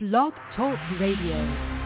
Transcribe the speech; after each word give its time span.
Blog 0.00 0.32
Talk 0.56 0.78
Radio. 0.98 1.79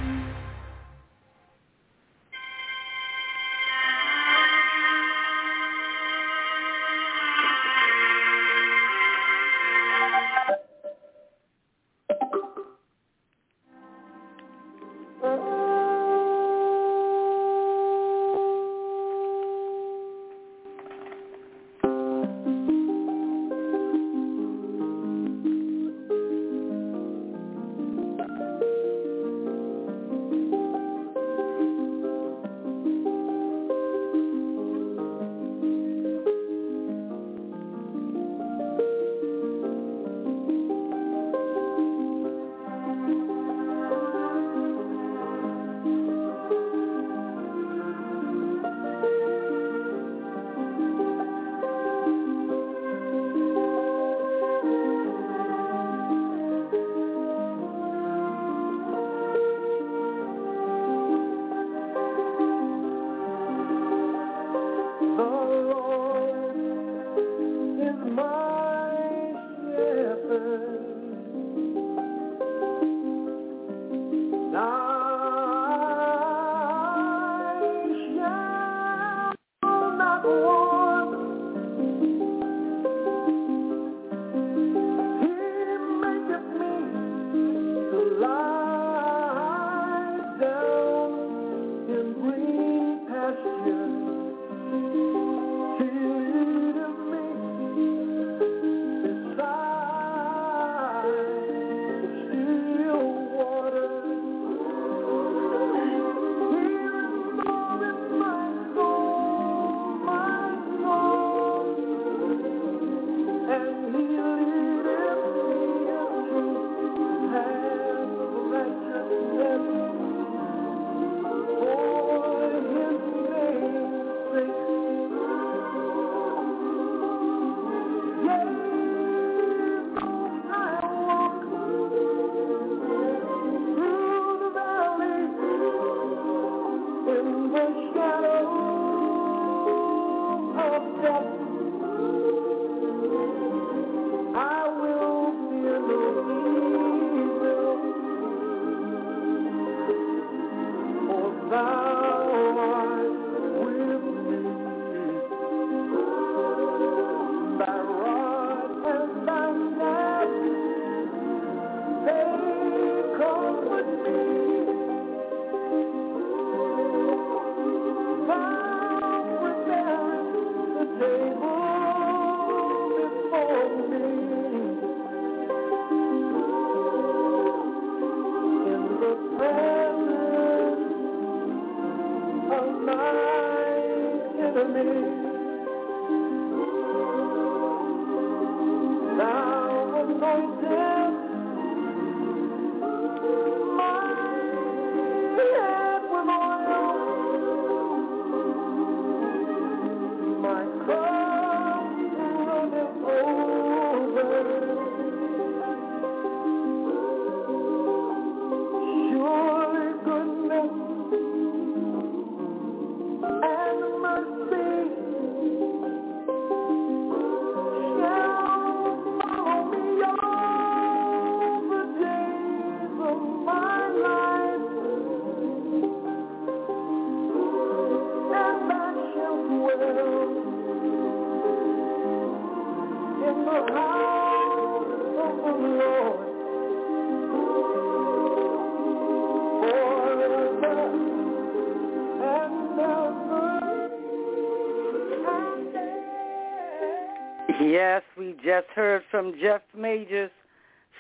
Just 248.45 248.67
heard 248.75 249.03
from 249.11 249.33
Jeff 249.41 249.63
Majors, 249.75 250.31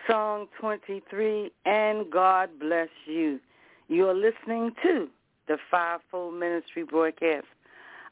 Psalm 0.07 0.49
23, 0.59 1.53
and 1.67 2.11
God 2.11 2.49
Bless 2.59 2.89
You. 3.05 3.39
You're 3.89 4.15
listening 4.15 4.71
to 4.83 5.11
the 5.47 5.59
Fivefold 5.71 6.41
Ministry 6.41 6.85
broadcast. 6.85 7.45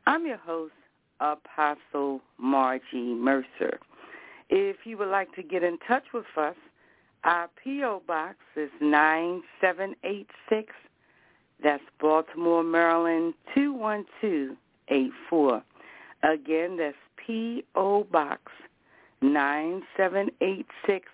I'm 0.07 0.27
your 0.27 0.37
host, 0.37 0.75
Apostle 1.21 2.21
Margie 2.37 3.15
Mercer. 3.15 3.79
If 4.51 4.85
you 4.85 4.99
would 4.99 5.09
like 5.09 5.35
to 5.37 5.43
get 5.43 5.63
in 5.63 5.79
touch 5.89 6.05
with 6.13 6.27
us, 6.37 6.57
our 7.25 7.49
P.O. 7.65 8.03
Box 8.07 8.37
is 8.55 8.69
9786. 8.83 10.75
That's 11.63 11.83
Baltimore, 11.99 12.63
Maryland, 12.63 13.33
21284. 13.55 15.63
Again, 16.23 16.77
that's 16.77 16.95
P.O. 17.27 18.05
Box 18.13 18.52
9786, 19.23 21.07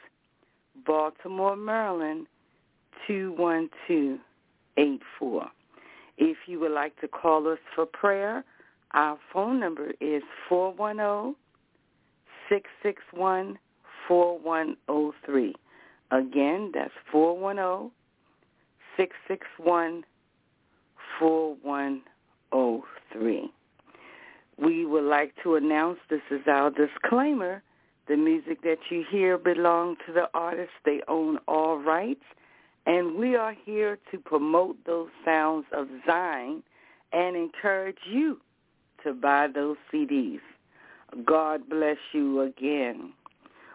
Baltimore, 0.86 1.56
Maryland 1.56 2.26
21284. 3.06 5.46
If 6.16 6.38
you 6.46 6.60
would 6.60 6.72
like 6.72 6.98
to 7.00 7.08
call 7.08 7.48
us 7.48 7.58
for 7.74 7.84
prayer, 7.86 8.44
our 8.92 9.18
phone 9.32 9.58
number 9.60 9.92
is 10.00 10.22
410-661-4103. 10.50 11.36
Again, 16.10 16.72
that's 16.74 16.94
410 17.12 17.90
661 18.96 20.04
4103. 21.18 23.50
We 24.56 24.86
would 24.86 25.04
like 25.04 25.34
to 25.44 25.54
announce 25.54 25.98
this 26.10 26.22
is 26.30 26.40
our 26.48 26.70
disclaimer. 26.70 27.62
The 28.08 28.16
music 28.16 28.62
that 28.62 28.78
you 28.90 29.04
hear 29.10 29.36
belong 29.36 29.96
to 30.06 30.12
the 30.12 30.28
artists. 30.34 30.72
They 30.84 31.00
own 31.08 31.38
all 31.46 31.78
rights. 31.78 32.24
And 32.86 33.16
we 33.16 33.36
are 33.36 33.54
here 33.66 33.98
to 34.10 34.18
promote 34.18 34.76
those 34.86 35.08
sounds 35.24 35.66
of 35.72 35.88
Zion 36.06 36.62
and 37.12 37.36
encourage 37.36 37.98
you 38.10 38.40
to 39.04 39.12
buy 39.12 39.48
those 39.54 39.76
CDs. 39.92 40.40
God 41.24 41.68
bless 41.68 41.98
you 42.12 42.40
again. 42.42 43.12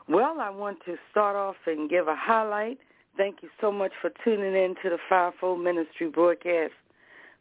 Well, 0.09 0.37
I 0.39 0.49
want 0.49 0.79
to 0.85 0.95
start 1.11 1.35
off 1.35 1.55
and 1.65 1.89
give 1.89 2.07
a 2.07 2.15
highlight. 2.15 2.79
Thank 3.15 3.37
you 3.41 3.49
so 3.61 3.71
much 3.71 3.91
for 4.01 4.11
tuning 4.23 4.55
in 4.55 4.75
to 4.83 4.89
the 4.89 4.97
Fivefold 5.07 5.63
Ministry 5.63 6.09
broadcast. 6.09 6.73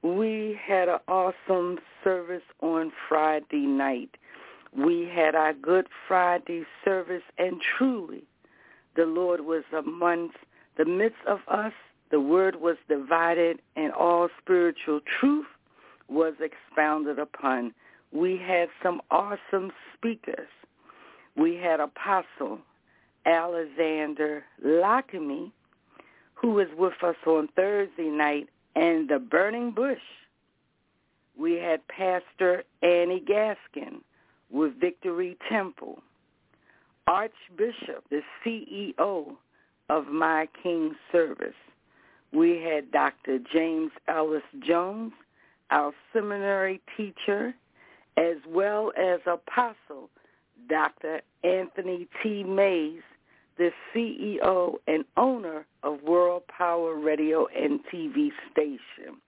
We 0.03 0.59
had 0.65 0.89
an 0.89 0.99
awesome 1.09 1.79
service 2.05 2.43
on 2.61 2.93
Friday 3.09 3.67
night. 3.67 4.11
We 4.77 5.05
had 5.05 5.35
our 5.35 5.53
Good 5.53 5.87
Friday 6.09 6.65
service, 6.85 7.23
and 7.39 7.61
truly, 7.61 8.25
the 8.97 9.07
Lord 9.07 9.41
was 9.41 9.65
amongst 9.77 10.37
the 10.77 10.85
midst 10.85 11.25
of 11.27 11.41
us. 11.49 11.73
The 12.11 12.21
word 12.21 12.57
was 12.57 12.77
divided, 12.89 13.61
and 13.77 13.93
all 13.93 14.29
spiritual 14.41 15.01
truth 15.21 15.47
was 16.09 16.35
expounded 16.41 17.19
upon. 17.19 17.75
We 18.13 18.37
had 18.37 18.69
some 18.83 19.01
awesome 19.11 19.73
speakers 19.95 20.49
we 21.37 21.57
had 21.57 21.81
Apostle 21.81 22.59
Alexander 23.25 24.45
Lockamy, 24.65 25.53
who 26.35 26.53
was 26.53 26.69
with 26.77 27.03
us 27.03 27.17
on 27.27 27.49
Thursday 27.57 28.09
night, 28.09 28.49
and 28.75 29.09
the 29.09 29.19
Burning 29.19 29.71
Bush. 29.71 30.03
We 31.37 31.55
had 31.55 31.87
Pastor 31.89 32.65
Annie 32.83 33.25
Gaskin 33.27 34.01
with 34.53 34.79
Victory 34.79 35.37
Temple, 35.51 36.03
Archbishop, 37.07 38.05
the 38.11 38.21
CEO 38.45 39.37
of 39.89 40.07
My 40.07 40.47
King 40.63 40.95
Service. 41.11 41.55
We 42.33 42.63
had 42.63 42.91
Dr. 42.93 43.39
James 43.53 43.91
Ellis 44.09 44.43
Jones, 44.67 45.13
our 45.71 45.93
seminary 46.13 46.81
teacher, 46.97 47.55
as 48.17 48.37
well 48.47 48.93
as 48.97 49.21
Apostle 49.27 50.11
Dr. 50.69 51.23
Anthony 51.45 52.07
T. 52.23 52.45
Mays, 52.45 53.03
the 53.59 53.71
CEO 53.95 54.75
and 54.87 55.05
owner 55.17 55.67
of 55.83 56.03
World 56.03 56.43
Power 56.47 56.95
Radio 56.95 57.47
and 57.49 57.81
TV 57.93 58.31
station. 58.51 59.21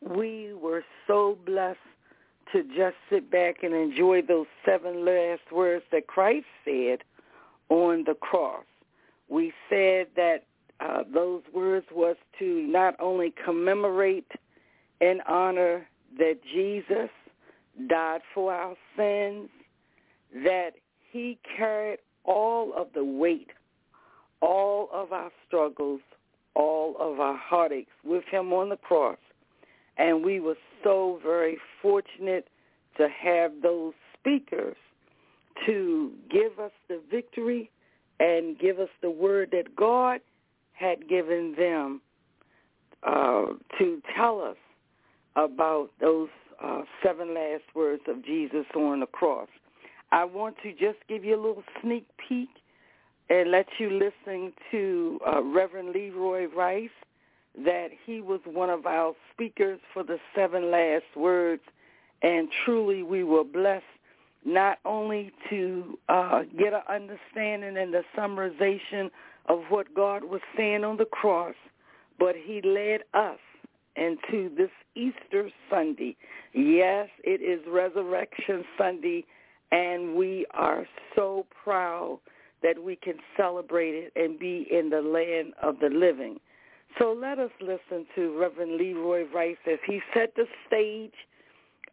We 0.00 0.52
were 0.54 0.84
so 1.06 1.38
blessed 1.46 1.78
to 2.52 2.62
just 2.62 2.96
sit 3.10 3.30
back 3.30 3.62
and 3.62 3.74
enjoy 3.74 4.22
those 4.22 4.46
seven 4.64 5.04
last 5.04 5.52
words 5.52 5.84
that 5.92 6.06
Christ 6.06 6.46
said 6.64 6.98
on 7.68 8.04
the 8.06 8.14
cross. 8.14 8.64
We 9.28 9.52
said 9.68 10.08
that 10.16 10.44
uh, 10.80 11.02
those 11.12 11.42
words 11.52 11.86
was 11.92 12.16
to 12.38 12.62
not 12.62 12.94
only 13.00 13.32
commemorate 13.44 14.30
and 15.00 15.20
honor 15.28 15.86
that 16.18 16.38
Jesus 16.52 17.10
died 17.88 18.20
for 18.34 18.52
our 18.52 18.76
sins, 18.96 19.48
that 20.44 20.72
he 21.10 21.38
carried 21.56 21.98
all 22.24 22.72
of 22.74 22.88
the 22.94 23.04
weight, 23.04 23.50
all 24.40 24.88
of 24.92 25.12
our 25.12 25.30
struggles, 25.46 26.00
all 26.54 26.96
of 26.98 27.20
our 27.20 27.36
heartaches 27.36 27.92
with 28.04 28.24
him 28.30 28.52
on 28.52 28.68
the 28.68 28.76
cross. 28.76 29.18
And 29.98 30.24
we 30.24 30.40
were 30.40 30.56
so 30.84 31.20
very 31.22 31.58
fortunate 31.80 32.48
to 32.96 33.08
have 33.08 33.52
those 33.62 33.94
speakers 34.18 34.76
to 35.64 36.12
give 36.30 36.58
us 36.58 36.72
the 36.88 37.00
victory 37.10 37.70
and 38.20 38.58
give 38.58 38.78
us 38.78 38.88
the 39.02 39.10
word 39.10 39.50
that 39.52 39.74
God 39.76 40.20
had 40.72 41.08
given 41.08 41.54
them 41.58 42.00
uh, 43.02 43.46
to 43.78 44.02
tell 44.14 44.40
us 44.40 44.56
about 45.36 45.90
those 46.00 46.28
uh, 46.62 46.82
seven 47.02 47.34
last 47.34 47.64
words 47.74 48.02
of 48.08 48.24
Jesus 48.24 48.64
on 48.74 49.00
the 49.00 49.06
cross. 49.06 49.48
I 50.12 50.24
want 50.24 50.56
to 50.62 50.72
just 50.72 50.98
give 51.08 51.24
you 51.24 51.34
a 51.34 51.42
little 51.42 51.64
sneak 51.82 52.06
peek 52.28 52.48
and 53.28 53.50
let 53.50 53.66
you 53.78 53.90
listen 53.90 54.52
to 54.70 55.18
uh, 55.26 55.42
Reverend 55.42 55.90
Leroy 55.90 56.46
Rice, 56.46 56.88
that 57.64 57.88
he 58.04 58.20
was 58.20 58.40
one 58.44 58.70
of 58.70 58.86
our 58.86 59.14
speakers 59.32 59.80
for 59.92 60.02
the 60.02 60.18
seven 60.34 60.70
last 60.70 61.04
words, 61.16 61.62
and 62.22 62.48
truly 62.64 63.02
we 63.02 63.24
were 63.24 63.44
blessed 63.44 63.84
not 64.44 64.78
only 64.84 65.32
to 65.50 65.98
uh, 66.08 66.42
get 66.56 66.72
an 66.72 66.82
understanding 66.88 67.76
and 67.76 67.92
the 67.92 68.02
summarization 68.16 69.10
of 69.48 69.62
what 69.70 69.92
God 69.94 70.24
was 70.24 70.40
saying 70.56 70.84
on 70.84 70.96
the 70.96 71.04
cross, 71.04 71.54
but 72.18 72.34
he 72.36 72.60
led 72.62 73.00
us 73.14 73.38
into 73.96 74.54
this 74.56 74.70
Easter 74.94 75.50
Sunday. 75.70 76.16
Yes, 76.52 77.08
it 77.24 77.40
is 77.42 77.64
Resurrection 77.68 78.64
Sunday, 78.78 79.24
and 79.72 80.14
we 80.14 80.46
are 80.52 80.86
so 81.14 81.46
proud 81.64 82.20
that 82.62 82.82
we 82.82 82.96
can 82.96 83.14
celebrate 83.36 83.94
it 83.94 84.12
and 84.16 84.38
be 84.38 84.66
in 84.70 84.90
the 84.90 85.00
land 85.00 85.54
of 85.62 85.78
the 85.80 85.88
living. 85.88 86.38
So 86.98 87.12
let 87.12 87.38
us 87.38 87.50
listen 87.60 88.06
to 88.14 88.38
Reverend 88.38 88.76
Leroy 88.76 89.24
Rice 89.32 89.56
as 89.70 89.78
he 89.86 90.00
set 90.14 90.34
the 90.34 90.46
stage 90.66 91.12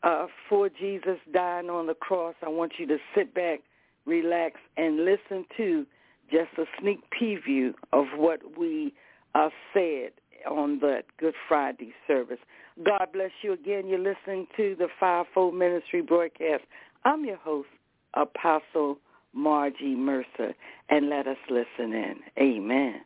uh, 0.04 0.28
for 0.48 0.70
Jesus 0.70 1.18
dying 1.34 1.70
on 1.70 1.88
the 1.88 1.94
cross. 1.94 2.36
I 2.42 2.50
want 2.50 2.74
you 2.78 2.88
to 2.88 2.98
sit 3.16 3.34
back, 3.34 3.60
relax, 4.06 4.56
and 4.78 5.04
listen 5.04 5.46
to 5.58 5.86
just 6.32 6.50
a 6.58 6.64
sneak 6.80 7.00
preview 7.12 7.74
of 7.92 8.06
what 8.16 8.58
we 8.58 8.94
uh, 9.36 9.50
said 9.74 10.12
on 10.50 10.80
that 10.80 11.04
Good 11.20 11.36
Friday 11.48 11.94
service. 12.08 12.40
God 12.84 13.08
bless 13.14 13.32
you 13.42 13.54
again. 13.54 13.88
You're 13.88 14.00
listening 14.00 14.48
to 14.58 14.76
the 14.78 14.88
Fivefold 15.00 15.54
Ministry 15.54 16.02
broadcast. 16.02 16.64
I'm 17.06 17.26
your 17.26 17.38
host, 17.38 17.70
Apostle 18.14 18.98
Margie 19.34 19.96
Mercer, 19.96 20.54
and 20.90 21.10
let 21.10 21.28
us 21.28 21.38
listen 21.50 21.94
in. 21.94 22.16
Amen. 22.40 23.02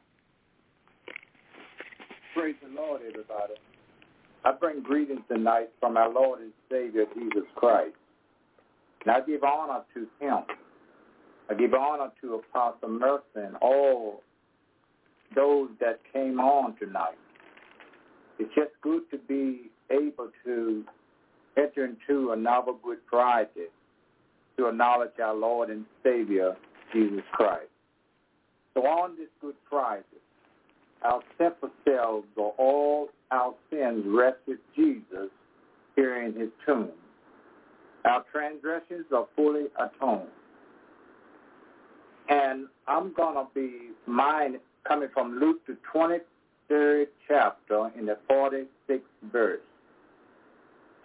Praise 2.38 2.56
the 2.62 2.80
Lord, 2.80 3.02
everybody. 3.02 3.56
I 4.46 4.52
bring 4.52 4.84
greetings 4.84 5.22
tonight 5.28 5.70
from 5.80 5.98
our 5.98 6.14
Lord 6.14 6.40
and 6.42 6.52
Savior, 6.70 7.06
Jesus 7.16 7.50
Christ. 7.56 7.96
And 9.02 9.10
I 9.10 9.22
give 9.22 9.44
honor 9.44 9.80
to 9.96 10.02
him. 10.24 10.44
I 11.50 11.56
give 11.56 11.74
honor 11.74 12.12
to 12.22 12.36
Apostle 12.36 12.90
Mercer 12.90 13.44
and 13.44 13.56
all 13.56 14.22
those 15.36 15.70
that 15.80 16.00
came 16.14 16.40
on 16.40 16.76
tonight. 16.78 17.18
It's 18.38 18.54
just 18.54 18.70
good 18.84 19.10
to 19.10 19.18
be 19.18 19.72
able 19.90 20.30
to 20.46 20.84
enter 21.58 21.86
into 21.86 22.34
another 22.34 22.74
Good 22.84 23.00
Friday 23.10 23.70
to 24.58 24.68
acknowledge 24.68 25.20
our 25.20 25.34
Lord 25.34 25.72
and 25.72 25.86
Savior, 26.04 26.56
Jesus 26.94 27.24
Christ. 27.32 27.72
So 28.76 28.82
on 28.82 29.18
this 29.18 29.30
Good 29.42 29.56
Friday, 29.68 30.04
our 31.08 31.22
simple 31.38 31.70
all 32.58 33.10
our 33.32 33.54
sins 33.70 34.04
rest 34.08 34.38
with 34.48 34.60
Jesus 34.76 35.30
here 35.96 36.22
in 36.24 36.34
his 36.34 36.50
tomb. 36.66 36.90
Our 38.06 38.24
transgressions 38.32 39.06
are 39.16 39.28
fully 39.36 39.66
atoned. 39.80 40.30
And 42.30 42.68
I'm 42.88 43.14
going 43.14 43.36
to 43.36 43.48
be 43.54 43.90
mine 44.06 44.60
coming 44.88 45.10
from 45.14 45.40
Luke, 45.40 45.60
the 45.68 45.78
23rd 45.94 47.06
chapter 47.28 47.90
in 47.98 48.06
the 48.06 48.18
46th 48.30 49.02
verse. 49.32 49.62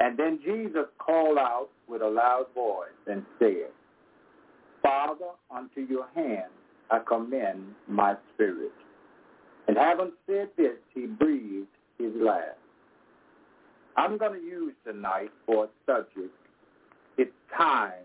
And 0.00 0.18
then 0.18 0.40
Jesus 0.44 0.86
called 0.98 1.38
out 1.38 1.68
with 1.88 2.02
a 2.02 2.08
loud 2.08 2.46
voice 2.54 2.88
and 3.06 3.24
said, 3.38 3.70
Father, 4.82 5.30
unto 5.54 5.80
your 5.82 6.08
hands 6.14 6.50
I 6.90 6.98
commend 7.06 7.74
my 7.86 8.16
spirit. 8.34 8.72
And 9.72 9.80
having 9.80 10.12
said 10.26 10.50
this, 10.58 10.76
he 10.92 11.06
breathed 11.06 11.66
his 11.96 12.12
last. 12.16 12.58
I'm 13.96 14.18
going 14.18 14.38
to 14.38 14.46
use 14.46 14.74
tonight 14.86 15.30
for 15.46 15.64
a 15.64 15.68
subject, 15.86 16.34
it's 17.16 17.32
time 17.56 18.04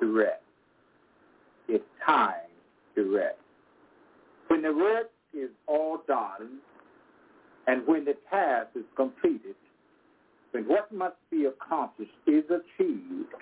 to 0.00 0.18
rest. 0.18 0.42
It's 1.68 1.84
time 2.04 2.50
to 2.96 3.16
rest. 3.16 3.38
When 4.48 4.62
the 4.62 4.74
work 4.74 5.10
is 5.32 5.50
all 5.68 5.98
done 6.08 6.58
and 7.68 7.86
when 7.86 8.04
the 8.04 8.16
task 8.28 8.70
is 8.74 8.82
completed, 8.96 9.54
when 10.50 10.64
what 10.64 10.90
must 10.90 11.14
be 11.30 11.44
accomplished 11.44 12.10
is 12.26 12.42
achieved, 12.46 13.32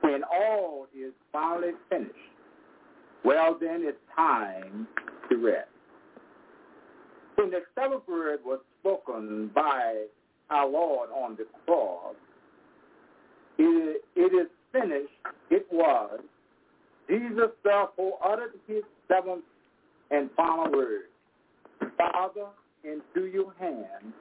when 0.00 0.22
all 0.32 0.86
is 0.98 1.12
finally 1.30 1.72
finished, 1.90 2.14
Well, 3.22 3.58
then 3.60 3.82
it's 3.82 3.98
time 4.16 4.88
to 5.28 5.36
rest. 5.36 5.68
When 7.40 7.50
the 7.50 7.62
seventh 7.74 8.06
word 8.06 8.40
was 8.44 8.58
spoken 8.80 9.50
by 9.54 10.04
our 10.50 10.68
Lord 10.68 11.08
on 11.08 11.36
the 11.36 11.46
cross, 11.64 12.14
it, 13.56 14.04
it 14.14 14.34
is 14.34 14.48
finished, 14.72 15.08
it 15.48 15.66
was. 15.72 16.20
Jesus 17.08 17.48
therefore 17.64 18.18
uttered 18.22 18.52
his 18.66 18.82
seventh 19.08 19.44
and 20.10 20.28
final 20.36 20.70
word. 20.70 21.04
Father, 21.96 22.48
into 22.84 23.26
your 23.26 23.54
hands 23.58 24.12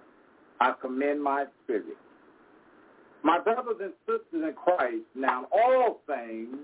I 0.62 0.72
commend 0.82 1.22
my 1.22 1.44
spirit. 1.66 1.98
My 3.22 3.38
brothers 3.42 3.82
and 3.82 3.92
sisters 4.06 4.48
in 4.48 4.54
Christ, 4.54 5.04
now 5.14 5.46
all 5.52 6.00
things 6.08 6.56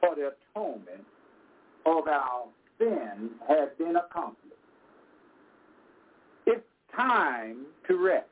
for 0.00 0.14
the 0.14 0.32
atonement 0.56 1.04
of 1.84 2.08
our 2.08 2.44
sins 2.78 3.30
have 3.46 3.76
been 3.76 3.96
accomplished. 3.96 4.51
Time 6.96 7.66
to 7.88 7.96
rest. 7.96 8.26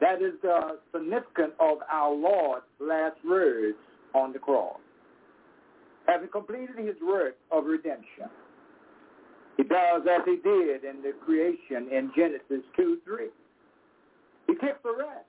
That 0.00 0.22
is 0.22 0.34
the 0.42 0.78
significance 0.92 1.52
of 1.60 1.78
our 1.90 2.14
Lord's 2.14 2.64
last 2.80 3.16
words 3.28 3.76
on 4.14 4.32
the 4.32 4.38
cross. 4.38 4.78
Having 6.06 6.28
completed 6.30 6.78
his 6.78 6.94
work 7.06 7.34
of 7.50 7.64
redemption, 7.64 8.30
he 9.56 9.64
does 9.64 10.02
as 10.08 10.22
he 10.24 10.36
did 10.36 10.84
in 10.84 11.02
the 11.02 11.12
creation 11.24 11.88
in 11.92 12.12
Genesis 12.16 12.64
2, 12.76 12.98
3. 13.04 13.26
He 14.46 14.54
took 14.54 14.82
the 14.82 14.94
rest. 14.96 15.26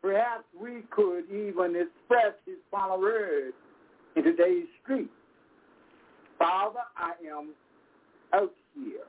Perhaps 0.00 0.44
we 0.58 0.82
could 0.90 1.24
even 1.30 1.76
express 1.76 2.34
his 2.46 2.56
final 2.70 3.00
words 3.00 3.52
in 4.16 4.22
today's 4.22 4.66
street. 4.82 5.10
Father, 6.38 6.80
I 6.96 7.12
am 7.28 7.50
out 8.32 8.52
here. 8.74 9.04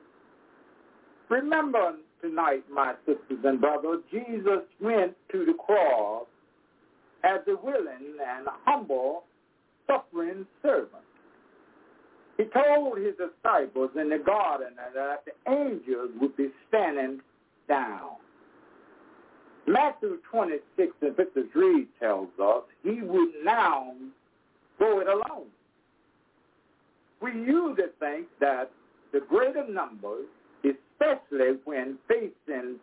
Remember 1.32 1.94
tonight, 2.20 2.62
my 2.70 2.92
sisters 3.06 3.42
and 3.42 3.58
brothers, 3.58 4.00
Jesus 4.10 4.60
went 4.82 5.14
to 5.32 5.46
the 5.46 5.54
cross 5.54 6.26
as 7.24 7.40
a 7.48 7.56
willing 7.64 8.16
and 8.20 8.46
humble, 8.66 9.24
suffering 9.86 10.44
servant. 10.60 10.90
He 12.36 12.44
told 12.44 12.98
his 12.98 13.14
disciples 13.16 13.92
in 13.98 14.10
the 14.10 14.18
garden 14.18 14.74
that 14.76 15.24
the 15.24 15.50
angels 15.50 16.10
would 16.20 16.36
be 16.36 16.50
standing 16.68 17.22
down. 17.66 18.10
Matthew 19.66 20.18
26 20.30 20.92
and 21.00 21.16
53 21.16 21.86
tells 21.98 22.28
us 22.42 22.64
he 22.82 23.00
would 23.00 23.30
now 23.42 23.94
go 24.78 25.00
it 25.00 25.06
alone. 25.08 25.46
We 27.22 27.32
usually 27.32 27.88
think 27.98 28.26
that 28.40 28.70
the 29.14 29.20
greater 29.20 29.66
numbers, 29.66 30.26
especially 30.64 31.58
when 31.64 31.98
facing 32.08 32.76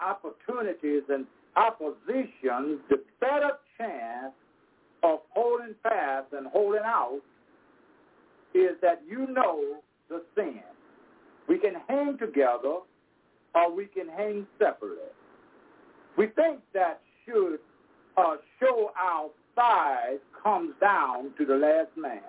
opportunities 0.00 1.02
and 1.08 1.26
opposition, 1.56 2.80
the 2.88 3.02
better 3.20 3.52
chance 3.78 4.32
of 5.02 5.20
holding 5.30 5.74
fast 5.82 6.26
and 6.32 6.46
holding 6.46 6.82
out 6.84 7.20
is 8.54 8.76
that 8.82 9.02
you 9.08 9.26
know 9.28 9.80
the 10.08 10.22
sin. 10.34 10.62
We 11.48 11.58
can 11.58 11.74
hang 11.88 12.18
together 12.18 12.78
or 13.54 13.74
we 13.74 13.86
can 13.86 14.08
hang 14.08 14.46
separately. 14.58 14.98
We 16.16 16.28
think 16.28 16.60
that 16.74 17.00
should 17.24 17.58
uh, 18.16 18.36
show 18.60 18.92
our 18.98 19.30
size 19.54 20.18
comes 20.42 20.74
down 20.80 21.32
to 21.38 21.44
the 21.44 21.54
last 21.54 21.90
man. 21.96 22.20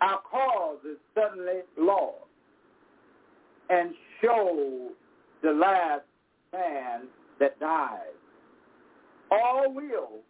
Our 0.00 0.20
cause 0.30 0.78
is 0.84 0.96
suddenly 1.14 1.62
lost 1.76 2.27
and 3.70 3.94
show 4.22 4.88
the 5.42 5.52
last 5.52 6.04
man 6.52 7.02
that 7.40 7.58
dies. 7.60 8.00
All 9.30 9.72
will 9.72 10.20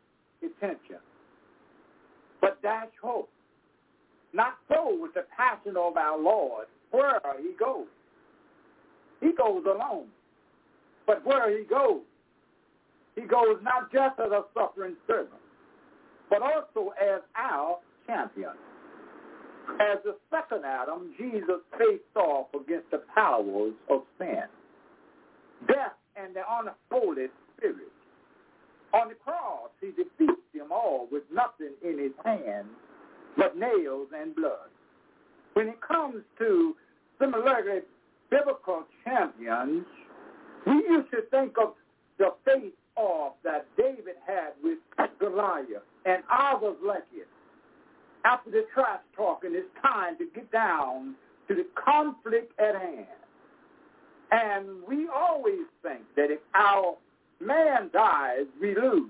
attention, 0.42 0.98
but 2.40 2.60
dash 2.62 2.88
hope. 3.00 3.30
Not 4.32 4.54
so 4.68 4.96
with 5.00 5.14
the 5.14 5.24
passion 5.36 5.76
of 5.76 5.96
our 5.96 6.18
Lord, 6.18 6.66
where 6.90 7.20
he 7.40 7.52
goes. 7.58 7.86
He 9.20 9.32
goes 9.32 9.64
alone. 9.64 10.06
But 11.06 11.24
where 11.24 11.56
he 11.56 11.64
goes, 11.64 12.02
he 13.16 13.22
goes 13.22 13.56
not 13.62 13.90
just 13.90 14.20
as 14.20 14.30
a 14.30 14.42
suffering 14.54 14.96
servant, 15.06 15.40
but 16.28 16.42
also 16.42 16.92
as 17.00 17.22
our 17.34 17.78
champion. 18.06 18.52
As 19.80 19.98
the 20.04 20.16
second 20.30 20.64
Adam, 20.64 21.12
Jesus 21.18 21.60
faced 21.78 22.16
off 22.16 22.48
against 22.54 22.90
the 22.90 23.02
powers 23.14 23.74
of 23.90 24.02
sin, 24.18 24.44
death, 25.66 25.92
and 26.16 26.34
the 26.34 26.42
unholy 26.48 27.26
spirit. 27.56 27.92
On 28.94 29.08
the 29.08 29.14
cross, 29.14 29.70
he 29.80 29.88
defeats 29.88 30.40
them 30.54 30.72
all 30.72 31.08
with 31.12 31.22
nothing 31.32 31.74
in 31.84 31.98
his 31.98 32.12
hands 32.24 32.68
but 33.36 33.56
nails 33.56 34.08
and 34.18 34.34
blood. 34.34 34.70
When 35.52 35.68
it 35.68 35.80
comes 35.80 36.22
to 36.38 36.74
similarly 37.20 37.82
biblical 38.30 38.84
champions, 39.04 39.84
we 40.66 40.72
used 40.72 41.10
to 41.10 41.22
think 41.30 41.56
of 41.62 41.74
the 42.18 42.30
face 42.44 42.72
off 42.96 43.34
that 43.44 43.66
David 43.76 44.16
had 44.26 44.52
with 44.62 44.78
Goliath 45.20 45.82
and 46.04 46.22
others 46.30 46.76
like 46.84 47.04
it. 47.14 47.28
After 48.28 48.50
the 48.50 48.66
trash 48.74 49.00
talking, 49.16 49.52
it's 49.54 49.66
time 49.80 50.18
to 50.18 50.26
get 50.34 50.52
down 50.52 51.14
to 51.48 51.54
the 51.54 51.64
conflict 51.82 52.52
at 52.60 52.74
hand. 52.74 53.06
And 54.30 54.66
we 54.86 55.08
always 55.08 55.64
think 55.82 56.02
that 56.14 56.30
if 56.30 56.40
our 56.54 56.96
man 57.40 57.88
dies, 57.90 58.44
we 58.60 58.74
lose. 58.74 59.08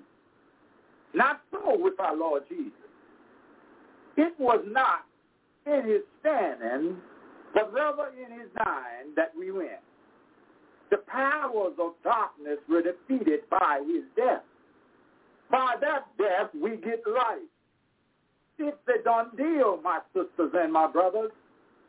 Not 1.14 1.40
so 1.50 1.76
with 1.76 1.98
our 1.98 2.16
Lord 2.16 2.44
Jesus. 2.48 2.72
It 4.16 4.34
was 4.38 4.64
not 4.68 5.04
in 5.66 5.88
his 5.88 6.02
standing, 6.20 6.98
but 7.54 7.72
rather 7.72 8.10
in 8.12 8.38
his 8.38 8.48
dying 8.64 9.14
that 9.16 9.32
we 9.36 9.50
win. 9.50 9.82
The 10.90 10.98
powers 11.08 11.74
of 11.80 11.94
darkness 12.04 12.58
were 12.68 12.82
defeated 12.82 13.40
by 13.50 13.82
his 13.84 14.04
death. 14.14 14.44
By 15.50 15.74
that 15.80 16.06
death, 16.18 16.50
we 16.54 16.76
get 16.76 17.02
life. 17.04 17.42
It's 18.58 18.76
a 18.88 19.02
done 19.04 19.30
deal, 19.36 19.80
my 19.82 20.00
sisters 20.12 20.52
and 20.54 20.72
my 20.72 20.90
brothers. 20.90 21.30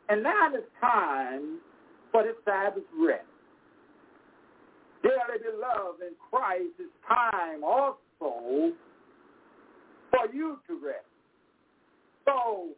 And 0.08 0.22
now 0.22 0.50
it's 0.52 0.66
time 0.80 1.58
for 2.12 2.22
the 2.22 2.34
Sabbath 2.44 2.82
rest. 2.98 3.24
Dearly 5.02 5.38
beloved 5.42 6.02
in 6.02 6.14
Christ, 6.30 6.74
it's 6.78 6.90
time 7.08 7.64
also 7.64 8.72
for 10.10 10.32
you 10.32 10.58
to 10.66 10.78
rest. 10.84 11.04
So 12.26 12.68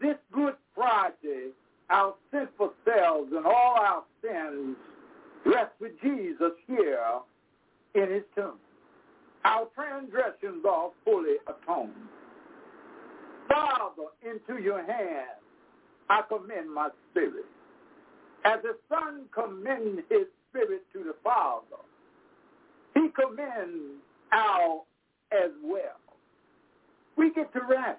this 0.00 0.16
Good 0.32 0.54
Friday, 0.74 1.50
our 1.90 2.14
sinful 2.30 2.72
selves 2.84 3.32
and 3.36 3.46
all 3.46 3.76
our 3.78 4.02
sins 4.22 4.76
rest 5.44 5.72
with 5.80 5.92
Jesus 6.02 6.52
here 6.66 6.98
in 7.94 8.10
his 8.10 8.22
tomb. 8.34 8.58
Our 9.44 9.66
transgressions 9.74 10.64
are 10.68 10.90
fully 11.04 11.36
atoned. 11.46 11.92
Father, 13.48 14.08
into 14.22 14.62
your 14.62 14.84
hands 14.84 15.40
I 16.08 16.22
commend 16.28 16.72
my 16.72 16.88
spirit. 17.10 17.46
As 18.44 18.60
the 18.62 18.76
Son 18.88 19.24
commends 19.34 20.02
his 20.10 20.26
spirit 20.50 20.82
to 20.92 20.98
the 21.02 21.14
Father, 21.22 21.82
he 22.94 23.08
commends 23.08 24.02
our 24.32 24.82
as 25.32 25.50
well. 25.62 25.98
We 27.16 27.32
get 27.32 27.52
to 27.54 27.60
rest. 27.68 27.98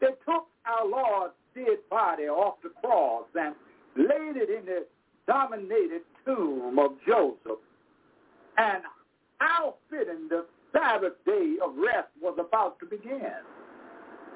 They 0.00 0.08
took 0.24 0.46
our 0.66 0.86
Lord's 0.86 1.34
dead 1.54 1.78
body 1.88 2.24
off 2.24 2.56
the 2.62 2.70
cross 2.80 3.24
and 3.34 3.54
laid 3.96 4.36
it 4.36 4.50
in 4.50 4.66
the 4.66 4.86
dominated 5.26 6.02
tomb 6.24 6.78
of 6.78 6.92
Joseph. 7.06 7.60
And 8.58 8.82
how 9.38 9.74
fitting 9.90 10.28
the 10.28 10.46
Sabbath 10.72 11.12
day 11.24 11.54
of 11.64 11.76
rest 11.76 12.08
was 12.20 12.36
about 12.38 12.78
to 12.80 12.86
begin. 12.86 13.22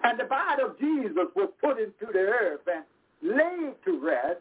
And 0.04 0.18
the 0.18 0.24
body 0.24 0.62
of 0.62 0.78
Jesus 0.78 1.26
was 1.34 1.50
put 1.60 1.78
into 1.78 2.12
the 2.12 2.18
earth 2.18 2.60
and 2.72 2.84
laid 3.22 3.74
to 3.84 3.98
rest. 4.00 4.40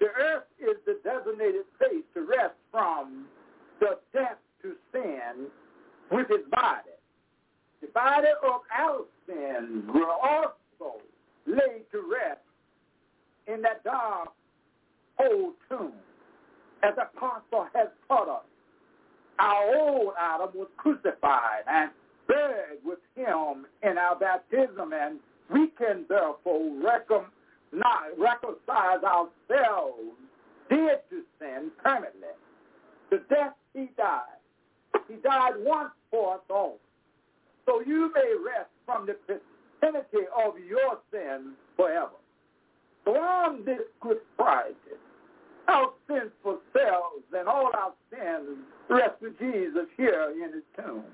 The 0.00 0.06
earth 0.06 0.44
is 0.60 0.76
the 0.86 0.98
designated 1.04 1.64
place 1.78 2.04
to 2.14 2.22
rest 2.22 2.54
from 2.70 3.26
the 3.80 3.98
death 4.12 4.38
to 4.62 4.74
sin 4.92 5.46
with 6.10 6.28
his 6.28 6.46
body. 6.50 6.90
The 7.80 7.88
body 7.88 8.28
of 8.44 8.60
our 8.76 9.00
sins 9.26 9.84
were 9.92 10.10
also 10.10 11.00
laid 11.46 11.84
to 11.92 12.02
rest 12.10 12.40
in 13.46 13.62
that 13.62 13.82
dark 13.84 14.28
old 15.18 15.54
tomb. 15.68 15.92
As 16.82 16.94
the 16.96 17.02
apostle 17.02 17.66
has 17.74 17.88
taught 18.08 18.28
us, 18.28 18.44
our 19.38 19.76
old 19.76 20.14
Adam 20.18 20.50
was 20.54 20.68
crucified 20.76 21.62
and 21.68 21.90
buried 22.28 22.80
with 22.84 22.98
him 23.14 23.66
in 23.82 23.98
our 23.98 24.16
baptism, 24.16 24.92
and 24.92 25.18
we 25.50 25.68
can 25.78 26.04
therefore 26.08 26.70
reconcile 28.18 29.04
ourselves 29.04 30.16
dead 30.70 31.02
to 31.10 31.22
sin 31.38 31.70
permanently. 31.82 32.28
The 33.10 33.18
death 33.28 33.54
he 33.74 33.90
died. 33.96 34.40
He 35.08 35.16
died 35.16 35.54
once 35.58 35.90
for 36.10 36.34
us 36.34 36.40
all. 36.48 36.78
So 37.66 37.80
you 37.80 38.10
may 38.14 38.34
rest 38.44 38.70
from 38.86 39.06
the 39.06 39.16
penalty 39.80 40.26
of 40.44 40.58
your 40.58 40.98
sin 41.10 41.52
forever. 41.76 42.18
So 43.04 43.16
on 43.16 43.64
this 43.64 43.80
Good 44.00 44.18
Friday, 44.36 44.74
our 45.68 45.92
sinful 46.06 46.60
selves 46.72 47.24
and 47.36 47.48
all 47.48 47.70
our 47.74 47.92
sins 48.10 48.58
rest 48.88 49.20
with 49.20 49.38
Jesus 49.38 49.86
here 49.96 50.32
in 50.32 50.52
his 50.52 50.62
tomb. 50.76 51.04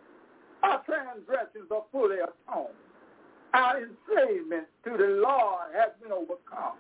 Our 0.62 0.82
transgressions 0.84 1.70
are 1.70 1.84
fully 1.92 2.16
atoned. 2.16 2.74
Our 3.54 3.78
enslavement 3.78 4.66
to 4.84 4.90
the 4.90 5.20
Lord 5.22 5.72
has 5.74 5.90
been 6.02 6.12
overcome. 6.12 6.76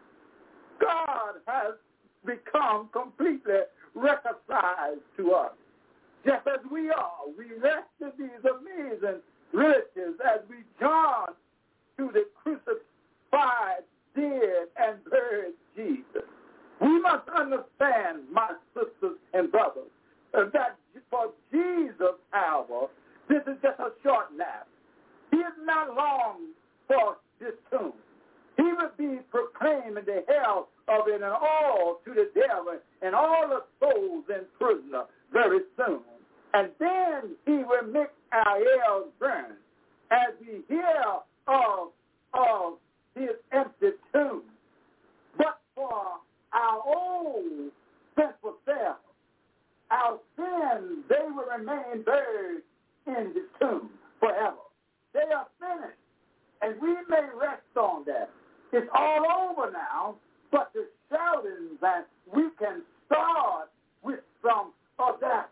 God 0.80 1.34
has 1.46 1.74
become 2.24 2.88
completely 2.92 3.60
reconciled 3.94 5.00
to 5.16 5.32
us. 5.32 5.52
Just 6.26 6.46
as 6.46 6.60
we 6.70 6.90
are, 6.90 7.24
we 7.36 7.46
rest 7.58 7.88
in 8.00 8.12
these 8.18 8.44
amazing 8.44 9.20
riches 9.52 10.14
as 10.24 10.40
we 10.50 10.56
join 10.80 11.28
to 11.96 12.12
the 12.12 12.26
crucified, 12.42 13.84
dead, 14.14 14.68
and 14.76 14.98
buried 15.10 15.54
Jesus. 15.76 16.28
We 16.80 17.00
must 17.00 17.28
understand, 17.28 18.22
my 18.32 18.50
sisters 18.74 19.18
and 19.32 19.50
brothers, 19.50 19.90
that 20.32 20.76
for 21.10 21.30
Jesus, 21.50 22.14
however, 22.30 22.86
this 23.28 23.42
is 23.46 23.58
just 23.62 23.78
a 23.78 23.90
short 24.02 24.32
nap. 24.36 24.66
He 25.30 25.38
is 25.38 25.52
not 25.64 25.94
long 25.94 26.52
for 26.86 27.16
this 27.40 27.54
tomb. 27.70 27.92
He 28.56 28.64
will 28.64 28.90
be 28.96 29.20
proclaiming 29.30 30.04
the 30.04 30.24
hell 30.28 30.68
of 30.88 31.06
it 31.06 31.22
and 31.22 31.24
all 31.24 32.00
to 32.04 32.14
the 32.14 32.30
devil 32.34 32.78
and 33.02 33.14
all 33.14 33.48
the 33.48 33.62
souls 33.78 34.24
in 34.28 34.44
prison 34.58 34.92
very 35.32 35.60
soon. 35.76 36.00
And 36.54 36.70
then 36.80 37.36
he 37.46 37.62
will 37.62 37.86
make 37.92 38.08
our 38.32 38.58
ears 38.58 39.12
burn 39.20 39.52
as 40.10 40.34
we 40.40 40.62
hear 40.68 41.04
of, 41.46 41.88
of 42.34 42.74
his 43.14 43.36
empty 43.52 43.90
tomb. 44.12 44.42
But 45.36 45.60
for 45.74 46.18
our 46.52 46.82
old 46.86 47.70
sinful 48.16 48.56
self, 48.64 48.96
our 49.90 50.18
sins, 50.36 51.04
they 51.08 51.24
will 51.24 51.44
remain 51.56 52.02
buried 52.02 52.62
in 53.08 53.32
the 53.34 53.44
tomb 53.58 53.90
forever. 54.20 54.56
They 55.14 55.32
are 55.34 55.46
finished. 55.58 55.98
And 56.60 56.80
we 56.80 56.94
may 57.08 57.26
rest 57.40 57.62
on 57.76 58.04
that. 58.06 58.30
It's 58.72 58.88
all 58.94 59.50
over 59.50 59.70
now, 59.72 60.16
but 60.52 60.70
the 60.74 60.86
shoutings 61.10 61.80
that 61.80 62.06
we 62.32 62.42
can 62.58 62.82
start 63.06 63.70
with 64.02 64.20
some 64.42 64.72
of 64.98 65.20
that 65.20 65.48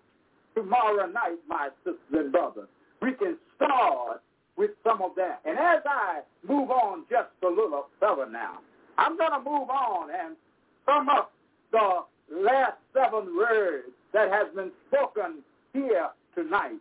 tomorrow 0.55 1.07
night, 1.07 1.39
my 1.49 1.69
sisters 1.85 1.99
and 2.13 2.33
brothers. 2.33 2.69
We 3.01 3.13
can 3.13 3.37
start 3.57 4.23
with 4.57 4.71
some 4.85 5.03
of 5.03 5.13
that. 5.17 5.41
And 5.45 5.59
as 5.59 5.83
I 5.87 6.21
move 6.47 6.71
on 6.71 7.05
just 7.11 7.29
a 7.43 7.49
little 7.49 7.87
further 8.01 8.29
now, 8.31 8.59
I'm 8.99 9.17
going 9.17 9.33
to 9.33 9.39
move 9.39 9.71
on 9.71 10.09
and 10.11 10.37
sum 10.85 11.09
up 11.09 11.33
the 11.73 12.01
last 12.31 12.77
seven 12.93 13.37
words 13.37 13.89
that 14.13 14.31
has 14.31 14.47
been 14.55 14.71
spoken 14.89 15.43
here 15.73 16.09
tonight 16.35 16.81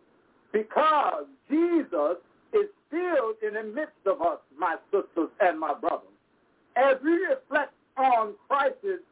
because 0.52 1.24
Jesus 1.50 2.16
is 2.52 2.66
still 2.88 3.34
in 3.46 3.54
the 3.54 3.62
midst 3.74 4.06
of 4.06 4.22
us, 4.22 4.38
my 4.58 4.76
sisters 4.90 5.30
and 5.40 5.58
my 5.58 5.74
brothers. 5.74 6.08
As 6.76 6.96
we 7.02 7.12
reflect 7.12 7.72
on 7.96 8.34
Christ's 8.48 9.02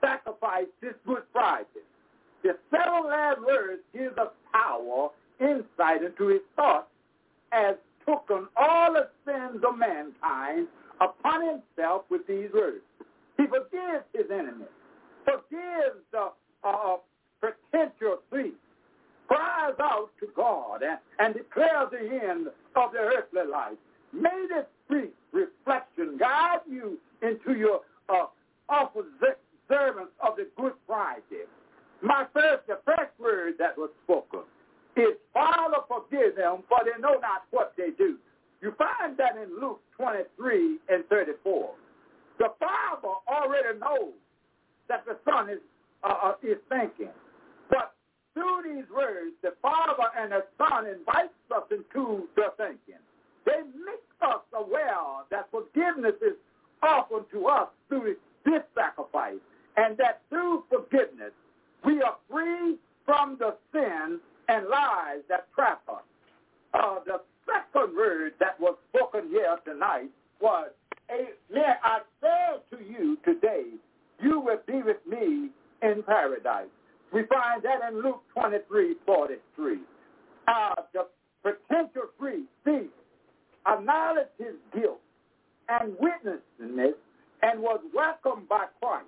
sacrifice 0.00 0.66
this 0.80 0.94
Good 1.06 1.22
Friday, 1.32 1.84
the 2.42 2.56
seven 2.70 3.08
last 3.08 3.40
words 3.40 3.82
gives 3.92 4.16
us 4.18 4.28
power, 4.52 5.08
insight 5.40 6.02
into 6.02 6.28
his 6.28 6.40
thoughts 6.56 6.88
as 7.52 7.76
taken 8.06 8.46
all 8.56 8.92
the 8.92 9.08
sins 9.24 9.62
of 9.66 9.78
mankind 9.78 10.68
upon 11.00 11.42
himself 11.46 12.02
with 12.10 12.26
these 12.26 12.48
words. 12.52 12.82
He 13.36 13.44
forgives 13.46 14.04
his 14.14 14.26
enemies, 14.32 14.68
forgives 15.24 16.00
the 16.12 16.30
uh, 16.64 16.96
potential 17.40 18.18
thief, 18.32 18.54
cries 19.28 19.74
out 19.80 20.10
to 20.20 20.26
God 20.34 20.80
and, 21.18 21.34
declares 21.34 21.88
the 21.92 21.98
end 21.98 22.48
of 22.76 22.92
the 22.92 22.98
earthly 22.98 23.50
life. 23.50 23.76
May 24.12 24.46
this 24.48 24.64
brief 24.88 25.10
reflection 25.32 26.16
guide 26.18 26.60
you 26.68 26.98
into 27.22 27.58
your 27.58 27.80
uh, 28.08 28.26
observance 28.68 30.10
of 30.26 30.36
the 30.36 30.48
Good 30.56 30.72
Friday. 30.86 31.44
My 32.02 32.26
first, 32.32 32.66
the 32.66 32.78
first 32.84 33.12
word 33.18 33.54
that 33.58 33.76
was 33.76 33.90
spoken 34.04 34.40
is, 34.96 35.14
Father, 35.34 35.78
forgive 35.86 36.36
them, 36.36 36.62
for 36.68 36.78
they 36.84 37.00
know 37.00 37.18
not 37.20 37.44
what 37.50 37.74
they 37.76 37.90
do. 37.96 38.16
You 38.62 38.74
find 38.78 39.16
that 39.18 39.36
in 39.36 39.60
Luke 39.60 39.80
23 39.96 40.78
and 40.88 41.04
34. 41.08 41.70
The 42.38 42.48
Father 42.58 43.14
already 43.28 43.78
knows 43.78 44.14
that 44.88 45.04
the 45.04 45.16
Son 45.28 45.50
is, 45.50 45.58
uh, 46.02 46.32
is 46.42 46.56
thinking. 46.68 47.12
Through 48.38 48.72
these 48.72 48.88
words, 48.94 49.34
the 49.42 49.54
Father 49.60 50.06
and 50.16 50.30
the 50.30 50.44
Son 50.58 50.86
invites 50.86 51.34
us 51.50 51.64
into 51.72 52.28
the 52.36 52.52
thinking. 52.56 53.02
They 53.44 53.62
make 53.74 54.06
us 54.22 54.42
aware 54.54 55.26
that 55.32 55.48
forgiveness 55.50 56.14
is 56.22 56.36
offered 56.80 57.28
to 57.32 57.46
us 57.46 57.66
through 57.88 58.14
this 58.44 58.62
sacrifice, 58.76 59.42
and 59.76 59.96
that 59.98 60.20
through 60.28 60.62
forgiveness, 60.70 61.32
we 61.84 62.00
are 62.00 62.16
free 62.30 62.76
from 63.04 63.38
the 63.40 63.56
sin 63.72 64.20
and 64.48 64.68
lies 64.68 65.22
that 65.28 65.52
trap 65.52 65.82
us. 65.88 66.02
Uh, 66.74 67.00
the 67.06 67.20
second 67.44 67.96
word 67.96 68.34
that 68.38 68.60
was 68.60 68.76
spoken 68.94 69.30
here 69.30 69.56
tonight 69.64 70.10
was, 70.40 70.70
I 71.10 72.00
say 72.22 72.76
to 72.76 72.84
you 72.84 73.18
today, 73.24 73.64
you 74.22 74.38
will 74.38 74.60
be 74.64 74.80
with 74.82 74.98
me 75.08 75.48
in 75.82 76.04
paradise. 76.04 76.68
We 77.12 77.22
find 77.26 77.62
that 77.62 77.80
in 77.92 78.02
Luke 78.02 78.22
23, 78.34 78.96
43. 79.06 79.78
Uh, 80.48 80.74
the 80.94 81.06
potential 81.42 82.02
free 82.18 82.44
thief 82.64 82.90
acknowledged 83.66 84.30
his 84.38 84.54
guilt 84.74 85.00
and 85.68 85.94
witnessed 86.00 86.44
this 86.58 86.94
and 87.42 87.60
was 87.60 87.80
welcomed 87.94 88.48
by 88.48 88.66
Christ. 88.82 89.06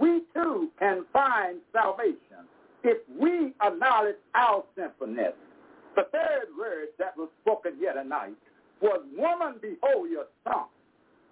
We 0.00 0.22
too 0.34 0.70
can 0.78 1.04
find 1.12 1.58
salvation 1.72 2.48
if 2.84 2.98
we 3.20 3.54
acknowledge 3.62 4.16
our 4.34 4.64
sinfulness. 4.76 5.34
The 5.96 6.04
third 6.12 6.48
word 6.58 6.88
that 6.98 7.16
was 7.16 7.28
spoken 7.42 7.74
here 7.78 7.94
tonight 7.94 8.36
was, 8.82 9.02
woman, 9.16 9.56
behold 9.62 10.10
your 10.10 10.26
son. 10.44 10.66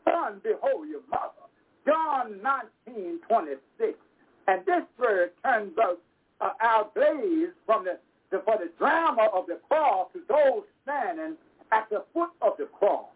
Son, 0.05 0.41
behold 0.45 0.89
your 0.89 1.03
mother. 1.11 1.47
John 1.87 2.41
19, 2.87 3.21
26. 3.29 3.99
And 4.49 4.65
this 4.67 4.83
word 4.99 5.31
turns 5.45 5.77
us 5.79 5.97
uh, 6.41 6.51
our 6.63 6.89
gaze 6.97 7.51
from 7.67 7.85
the, 7.85 7.99
the, 8.31 8.43
for 8.45 8.57
the 8.59 8.71
drama 8.79 9.29
of 9.35 9.47
the 9.47 9.61
cross 9.69 10.09
to 10.15 10.21
those 10.29 10.65
standing 10.83 11.37
at 11.71 11.89
the 11.91 12.03
foot 12.15 12.31
of 12.43 12.55
the 12.59 12.67
cross. 12.67 13.07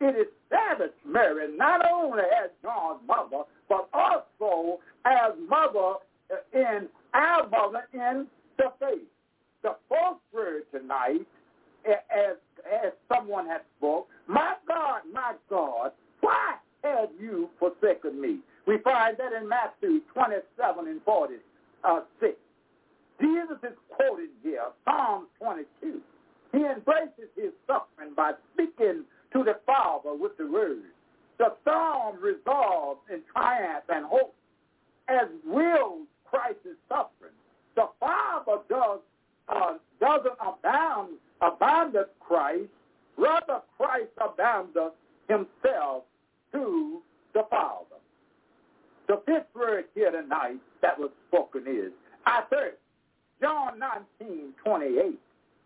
It 0.00 0.14
established 0.16 0.94
Mary 1.06 1.54
not 1.56 1.82
only 1.92 2.22
as 2.22 2.50
John's 2.62 3.00
mother, 3.06 3.44
but 3.68 3.88
also 3.92 4.78
as 5.04 5.32
mother 5.48 5.96
in 6.54 6.88
our 7.14 7.48
mother 7.48 7.86
in 7.92 8.26
the 8.56 8.72
faith. 8.80 9.08
The 9.62 9.76
fourth 9.88 10.18
word 10.32 10.62
tonight, 10.72 11.26
as, 11.84 12.36
as 12.64 12.92
someone 13.12 13.46
has 13.48 13.60
spoke, 13.76 14.08
my 14.26 14.54
God, 14.66 15.02
my 15.12 15.34
God, 15.50 15.92
why 16.20 16.54
have 16.84 17.08
you 17.20 17.50
forsaken 17.58 18.20
me? 18.20 18.38
We 18.68 18.76
find 18.84 19.16
that 19.16 19.32
in 19.32 19.48
Matthew 19.48 20.02
27 20.12 20.88
and 20.88 21.00
46. 21.02 21.42
Uh, 21.82 22.00
Jesus 23.18 23.56
is 23.62 23.76
quoted 23.88 24.28
here, 24.42 24.62
Psalm 24.84 25.26
22. 25.40 26.02
He 26.52 26.58
embraces 26.58 27.32
his 27.34 27.52
suffering 27.66 28.12
by 28.14 28.32
speaking 28.52 29.04
to 29.32 29.42
the 29.42 29.56
Father 29.64 30.14
with 30.14 30.36
the 30.36 30.46
words. 30.46 30.84
The 31.38 31.54
psalm 31.64 32.18
resolves 32.20 33.00
in 33.10 33.22
triumph 33.32 33.84
and 33.88 34.04
hope 34.04 34.34
as 35.08 35.28
wills 35.46 36.06
Christ's 36.26 36.76
suffering. 36.90 37.32
The 37.74 37.88
Father 37.98 38.58
does, 38.68 39.00
uh, 39.48 39.74
doesn't 39.98 40.38
abound, 40.42 41.14
abandon 41.40 42.04
Christ. 42.20 42.68
Rather, 43.16 43.62
Christ 43.78 44.10
abandons 44.20 44.92
himself 45.26 46.04
to 46.52 47.00
the 47.32 47.44
Father. 47.48 47.87
The 49.08 49.22
fifth 49.26 49.46
word 49.54 49.86
here 49.94 50.10
tonight 50.10 50.58
that 50.82 50.98
was 50.98 51.10
spoken 51.28 51.64
is, 51.66 51.92
I 52.26 52.42
thirst. 52.50 52.76
John 53.40 53.78
19, 54.20 54.52
28. 54.64 55.18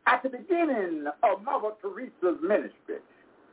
At 0.06 0.22
the 0.22 0.28
beginning 0.28 1.06
of 1.22 1.42
Mother 1.42 1.70
Teresa's 1.80 2.40
ministry, 2.42 2.98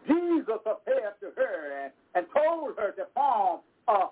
Jesus 0.07 0.59
appeared 0.65 1.13
to 1.21 1.31
her 1.35 1.83
and, 1.83 1.93
and 2.15 2.25
told 2.35 2.77
her 2.77 2.91
to 2.91 3.07
form 3.15 3.61
a 3.87 4.07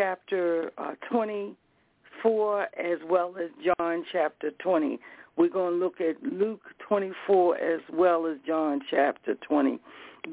chapter 0.00 0.70
uh, 0.78 0.92
24 1.10 2.62
as 2.62 2.98
well 3.06 3.34
as 3.38 3.50
John 3.62 4.02
chapter 4.10 4.50
20. 4.62 4.98
We're 5.36 5.50
going 5.50 5.74
to 5.74 5.78
look 5.78 6.00
at 6.00 6.22
Luke 6.22 6.62
24 6.88 7.58
as 7.58 7.80
well 7.92 8.26
as 8.26 8.38
John 8.46 8.80
chapter 8.90 9.34
20. 9.46 9.78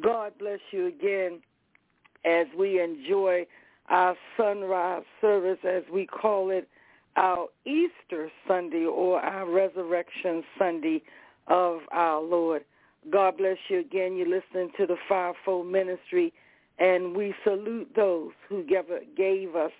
God 0.01 0.31
bless 0.39 0.59
you 0.71 0.87
again 0.87 1.41
as 2.23 2.47
we 2.57 2.81
enjoy 2.81 3.45
our 3.89 4.15
sunrise 4.37 5.03
service, 5.19 5.59
as 5.67 5.83
we 5.91 6.05
call 6.05 6.49
it, 6.49 6.69
our 7.17 7.47
Easter 7.65 8.29
Sunday 8.47 8.85
or 8.85 9.19
our 9.19 9.49
Resurrection 9.49 10.43
Sunday 10.57 11.01
of 11.47 11.79
our 11.91 12.21
Lord. 12.21 12.63
God 13.11 13.37
bless 13.37 13.57
you 13.67 13.79
again. 13.79 14.15
You're 14.15 14.27
listening 14.29 14.71
to 14.77 14.85
the 14.85 14.97
Fivefold 15.09 15.67
Ministry, 15.67 16.31
and 16.79 17.15
we 17.15 17.33
salute 17.43 17.89
those 17.95 18.31
who 18.47 18.63
gave 18.63 19.55
us 19.55 19.71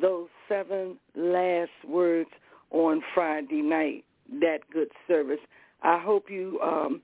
those 0.00 0.28
seven 0.48 0.98
last 1.14 1.70
words 1.86 2.30
on 2.70 3.02
Friday 3.14 3.62
night, 3.62 4.04
that 4.40 4.58
good 4.72 4.88
service. 5.06 5.40
I 5.82 6.00
hope 6.00 6.30
you 6.30 6.58
um, 6.60 7.02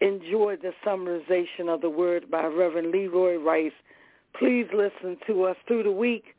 enjoyed 0.00 0.62
the 0.62 0.72
summarization 0.86 1.72
of 1.72 1.80
the 1.80 1.90
word 1.90 2.30
by 2.30 2.46
Reverend 2.46 2.92
Leroy 2.92 3.36
Rice. 3.36 3.72
Please 4.38 4.66
listen 4.72 5.16
to 5.26 5.44
us 5.44 5.56
through 5.66 5.82
the 5.82 5.90
week 5.90 6.34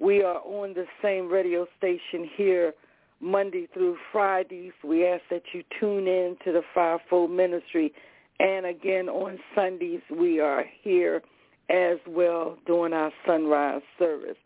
we 0.00 0.22
are 0.22 0.40
on 0.44 0.74
the 0.74 0.86
same 1.02 1.28
radio 1.28 1.66
station 1.76 2.28
here 2.36 2.72
Monday 3.20 3.68
through 3.74 3.96
Fridays. 4.12 4.72
We 4.84 5.04
ask 5.04 5.22
that 5.30 5.42
you 5.52 5.64
tune 5.80 6.06
in 6.06 6.36
to 6.44 6.52
the 6.52 6.62
Fivefold 6.72 7.30
Ministry. 7.32 7.92
And 8.38 8.66
again, 8.66 9.08
on 9.08 9.38
Sundays, 9.56 10.00
we 10.08 10.38
are 10.38 10.64
here 10.82 11.22
as 11.68 11.98
well 12.06 12.56
during 12.66 12.92
our 12.92 13.12
sunrise 13.26 13.82
service. 13.98 14.36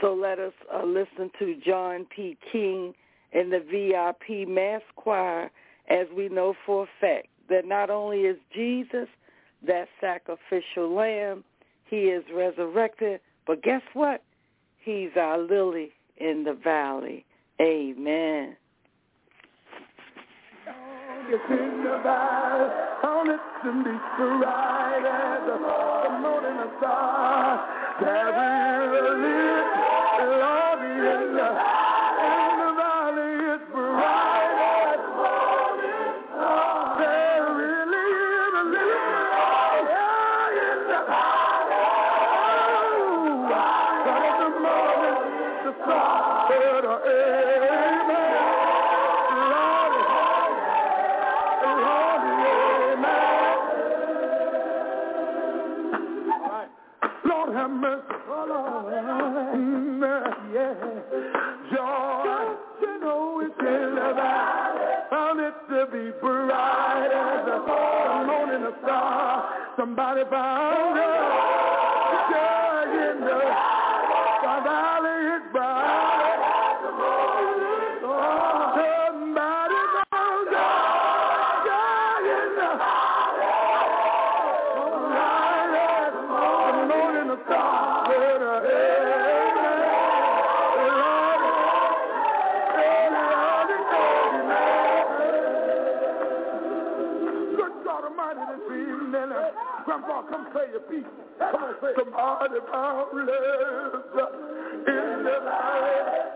So 0.00 0.12
let 0.14 0.38
us 0.38 0.52
uh, 0.72 0.84
listen 0.84 1.30
to 1.38 1.56
John 1.64 2.06
P. 2.14 2.36
Kee 2.50 2.92
and 3.32 3.52
the 3.52 3.60
VIP 3.60 4.48
Mass 4.48 4.82
Choir 4.96 5.50
as 5.88 6.06
we 6.16 6.28
know 6.28 6.54
for 6.66 6.84
a 6.84 6.88
fact 7.00 7.28
that 7.48 7.66
not 7.66 7.90
only 7.90 8.20
is 8.22 8.36
Jesus 8.54 9.08
that 9.66 9.88
sacrificial 10.00 10.94
lamb, 10.94 11.44
he 11.88 11.96
is 12.06 12.24
resurrected, 12.34 13.20
but 13.46 13.62
guess 13.62 13.82
what? 13.92 14.22
He's 14.78 15.10
our 15.16 15.38
lily 15.38 15.92
in 16.16 16.44
the 16.44 16.54
valley. 16.54 17.24
Amen. 17.60 18.56
It's 21.26 21.42
it 23.26 23.40
to 23.62 23.72
be 23.84 23.96
bright 24.16 25.04
as 25.06 25.46
the 25.46 25.58
morning 26.20 26.70
star. 26.78 27.64
There 28.00 28.28
is 28.28 29.83
star. 68.82 69.48
Somebody 69.76 70.22
found 70.30 70.96
her 70.96 71.93
your 100.74 100.82
piece. 100.90 101.06
Come 101.38 101.54
on, 101.54 101.74
say 101.80 101.94
somebody 101.96 102.58
found 102.72 103.14
love 104.10 104.34
in 104.88 105.22
the. 105.22 105.36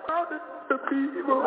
Found 0.06 0.30
it 0.30 0.42
the 0.68 0.78
people. 0.86 1.42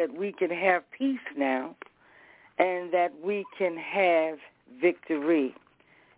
That 0.00 0.16
we 0.16 0.32
can 0.32 0.50
have 0.50 0.82
peace 0.96 1.18
now 1.36 1.76
and 2.58 2.92
that 2.92 3.12
we 3.22 3.44
can 3.58 3.76
have 3.76 4.38
victory. 4.80 5.54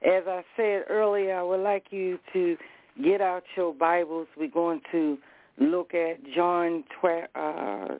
As 0.02 0.24
I 0.28 0.44
said 0.56 0.84
earlier, 0.88 1.36
I 1.36 1.42
would 1.42 1.60
like 1.60 1.86
you 1.90 2.18
to 2.32 2.56
get 3.02 3.20
out 3.20 3.42
your 3.56 3.74
Bibles. 3.74 4.28
We're 4.36 4.50
going 4.50 4.82
to 4.92 5.18
look 5.58 5.94
at 5.94 6.18
John 6.34 6.84
tw- 7.00 7.28
uh, 7.34 7.96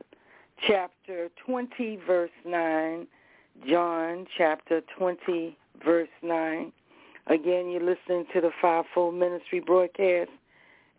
chapter 0.66 1.31
20, 1.45 1.99
verse 2.07 2.31
9. 2.45 3.07
John 3.68 4.27
chapter 4.37 4.83
20, 4.97 5.57
verse 5.85 6.09
9. 6.23 6.73
Again, 7.27 7.71
you're 7.71 7.81
listening 7.81 8.27
to 8.35 8.40
the 8.40 8.51
Fivefold 8.61 9.14
Ministry 9.14 9.61
broadcast. 9.61 10.31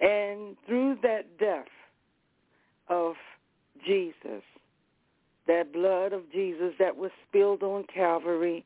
And 0.01 0.57
through 0.67 0.97
that 1.03 1.37
death 1.39 1.67
of 2.89 3.15
Jesus, 3.85 4.43
that 5.47 5.73
blood 5.73 6.13
of 6.13 6.31
Jesus 6.31 6.73
that 6.79 6.95
was 6.95 7.11
spilled 7.27 7.63
on 7.63 7.85
Calvary, 7.93 8.65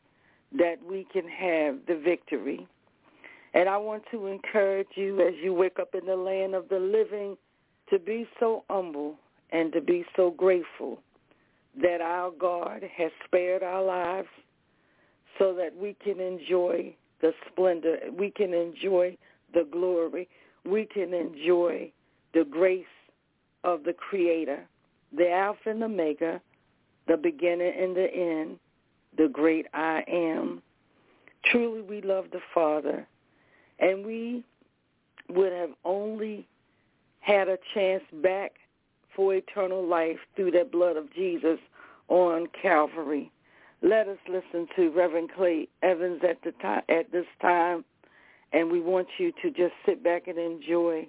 that 0.58 0.76
we 0.88 1.06
can 1.12 1.28
have 1.28 1.80
the 1.88 2.00
victory. 2.04 2.68
And 3.54 3.68
I 3.68 3.78
want 3.78 4.04
to 4.12 4.28
encourage 4.28 4.88
you 4.96 5.20
as 5.22 5.34
you 5.42 5.54
wake 5.54 5.80
up 5.80 5.96
in 5.96 6.06
the 6.06 6.16
land 6.16 6.54
of 6.54 6.70
the 6.70 6.80
living 6.80 7.38
to 7.90 8.00
be 8.00 8.28
so 8.40 8.64
humble 8.70 9.16
and 9.52 9.72
to 9.74 9.82
be 9.82 10.06
so 10.16 10.32
grateful 10.32 11.00
that 11.82 12.02
our 12.02 12.32
God 12.32 12.84
has 12.96 13.12
spared 13.26 13.64
our 13.64 13.84
lives 13.84 14.28
so 15.40 15.54
that 15.54 15.76
we 15.76 15.96
can 16.04 16.20
enjoy 16.20 16.94
the 17.22 17.32
splendor. 17.50 17.98
We 18.18 18.32
can 18.32 18.54
enjoy 18.54 19.18
the 19.54 19.68
glory. 19.72 20.28
We 20.66 20.86
can 20.86 21.14
enjoy 21.14 21.92
the 22.34 22.44
grace 22.44 22.86
of 23.64 23.84
the 23.84 23.94
Creator, 23.94 24.68
the 25.16 25.32
Alpha 25.32 25.70
and 25.70 25.82
the 25.82 25.86
Omega, 25.86 26.42
the 27.08 27.18
beginning 27.18 27.74
and 27.80 27.96
the 27.96 28.14
end, 28.14 28.60
the 29.18 29.28
great 29.28 29.66
I 29.74 30.04
am. 30.08 30.62
Truly 31.46 31.82
we 31.82 32.02
love 32.02 32.26
the 32.32 32.42
Father, 32.54 33.08
and 33.80 34.06
we 34.06 34.44
would 35.30 35.54
have 35.54 35.72
only 35.86 36.48
had 37.20 37.48
a 37.48 37.58
chance 37.74 38.04
back 38.22 38.54
for 39.16 39.34
eternal 39.34 39.86
life 39.86 40.18
through 40.36 40.52
the 40.52 40.68
blood 40.70 40.98
of 40.98 41.14
Jesus 41.14 41.60
on 42.08 42.48
Calvary. 42.62 43.32
Let 43.82 44.08
us 44.08 44.18
listen 44.28 44.68
to 44.76 44.90
Reverend 44.90 45.32
Clay 45.36 45.68
Evans 45.84 46.22
at 46.28 46.42
the 46.44 46.52
time, 46.62 46.82
at 46.90 47.12
this 47.12 47.26
time, 47.42 47.86
and 48.54 48.72
we 48.72 48.80
want 48.80 49.08
you 49.18 49.32
to 49.42 49.52
just 49.52 49.74
sit 49.86 50.04
back 50.04 50.28
and 50.28 50.38
enjoy 50.38 51.08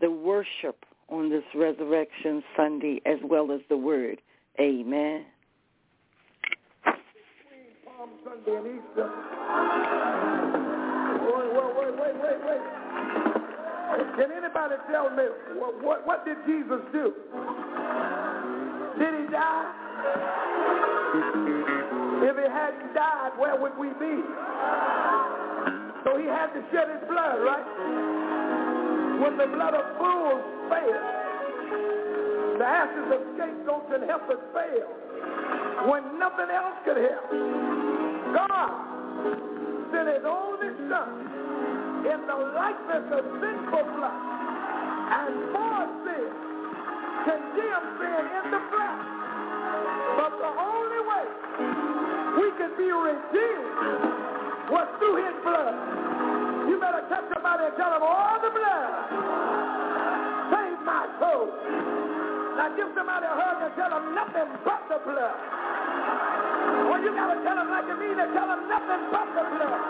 the 0.00 0.10
worship 0.10 0.84
on 1.08 1.30
this 1.30 1.44
Resurrection 1.54 2.42
Sunday 2.56 3.00
as 3.06 3.18
well 3.22 3.52
as 3.52 3.60
the 3.68 3.76
Word. 3.76 4.20
Amen. 4.60 5.24
Wait, 11.24 11.50
wait, 11.76 11.94
wait, 11.98 12.14
wait, 12.22 12.38
wait. 12.46 12.62
Can 14.16 14.30
anybody 14.30 14.74
tell 14.90 15.10
me 15.10 15.24
what, 15.58 15.82
what, 15.82 16.06
what 16.06 16.24
did 16.24 16.36
Jesus 16.46 16.80
do? 16.92 17.14
Did 18.98 19.14
he 19.20 19.26
die? 19.32 19.72
If 22.22 22.36
he 22.36 22.48
hadn't 22.50 22.94
died, 22.94 23.32
where 23.38 23.60
would 23.60 23.76
we 23.76 23.88
be? 23.98 24.22
So 26.04 26.18
he 26.18 26.26
had 26.26 26.52
to 26.54 26.62
shed 26.70 26.88
his 26.90 27.08
blood, 27.08 27.42
right? 27.42 27.66
When 29.20 29.36
the 29.36 29.46
blood 29.46 29.74
of 29.74 29.84
fools 29.98 30.42
failed, 30.70 31.24
the 32.64 32.70
ashes 32.72 33.08
of 33.12 33.20
scapegoats 33.36 33.92
and 33.92 34.02
heifers 34.08 34.40
failed. 34.56 34.96
When 35.84 36.16
nothing 36.16 36.48
else 36.48 36.80
could 36.88 36.96
help, 36.96 37.28
God 38.32 38.72
sent 39.92 40.08
his 40.08 40.24
only 40.24 40.72
son 40.88 41.12
in 42.08 42.24
the 42.24 42.38
likeness 42.56 43.04
of 43.20 43.22
sinful 43.36 43.84
flesh 43.84 44.24
and 45.12 45.32
for 45.52 45.76
sin, 46.08 46.32
condemned 47.28 47.90
sin 48.00 48.24
in 48.32 48.44
the 48.48 48.62
flesh. 48.72 49.04
But 50.24 50.32
the 50.40 50.52
only 50.56 51.00
way 51.04 51.26
we 52.40 52.48
could 52.56 52.74
be 52.80 52.88
redeemed 52.88 54.72
was 54.72 54.88
through 55.04 55.20
his 55.20 55.36
blood. 55.44 55.76
You 56.72 56.80
better 56.80 57.04
touch 57.12 57.28
somebody 57.28 57.68
and 57.68 57.76
tell 57.76 57.92
them, 57.92 58.00
all 58.00 58.40
the 58.40 58.52
blood 58.56 58.88
saved 60.48 60.80
my 60.80 61.04
soul. 61.20 61.93
Now 62.64 62.72
give 62.80 62.88
somebody 62.96 63.28
a 63.28 63.34
hug 63.36 63.60
and 63.60 63.76
tell 63.76 63.92
them 63.92 64.16
nothing 64.16 64.48
but 64.64 64.80
the 64.88 64.96
blood. 65.04 65.36
Well, 66.88 66.96
you 66.96 67.12
got 67.12 67.28
to 67.28 67.36
tell 67.44 67.60
them 67.60 67.68
like 67.68 67.84
you 67.84 67.96
mean 68.00 68.16
it. 68.16 68.32
Tell 68.32 68.48
them 68.48 68.64
nothing 68.72 69.04
but 69.12 69.28
the 69.36 69.44
blood. 69.52 69.84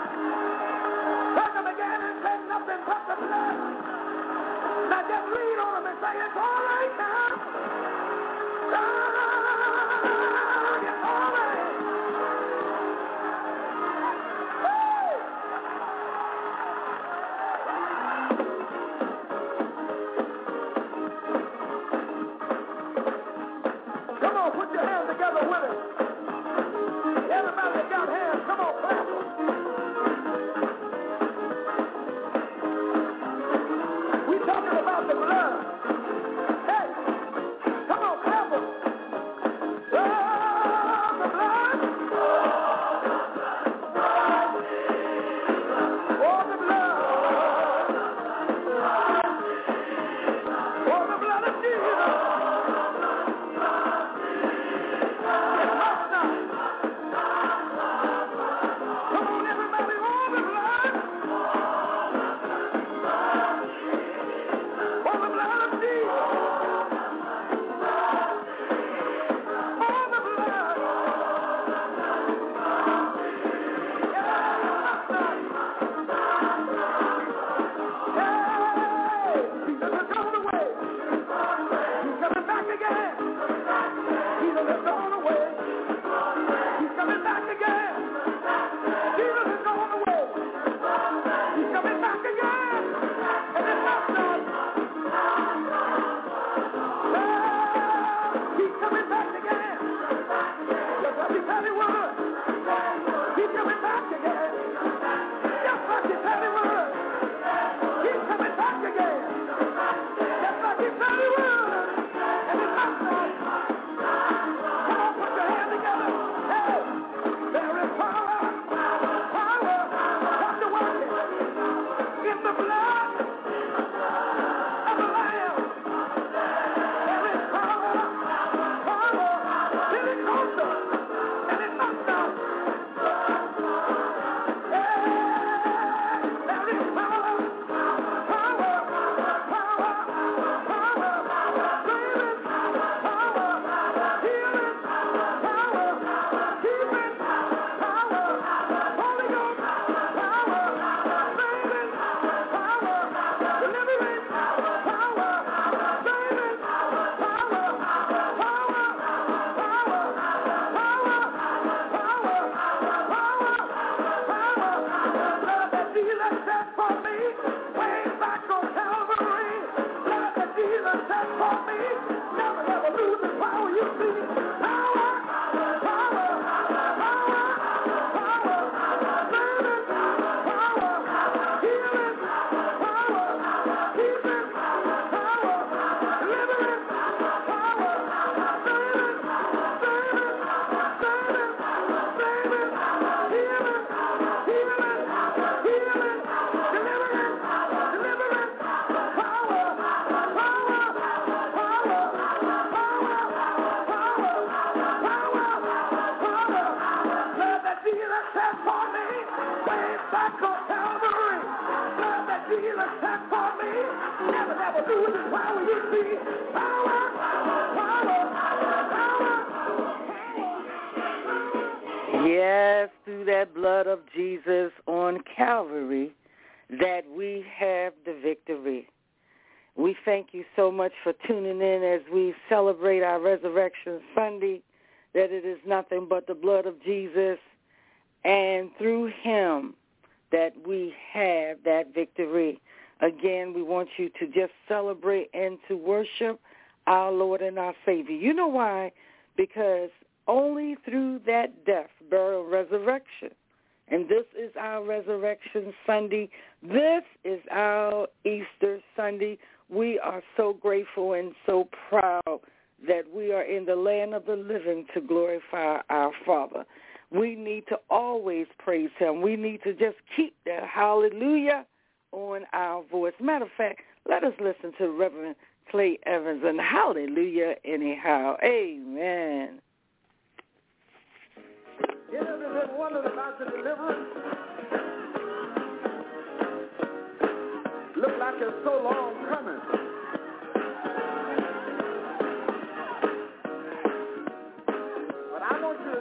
Hug 1.39 1.51
them 1.55 1.67
again 1.71 1.99
and 2.03 2.19
say 2.19 2.35
nothing 2.51 2.83
but 2.83 2.99
the 3.07 3.15
blood. 3.15 3.55
Now 4.91 5.07
just 5.07 5.23
lean 5.23 5.57
on 5.63 5.71
them 5.71 5.87
and 5.87 5.97
say, 6.03 6.19
it's 6.19 6.35
all 6.35 6.59
right 6.67 6.93
now. 6.99 7.31
God, 8.75 9.84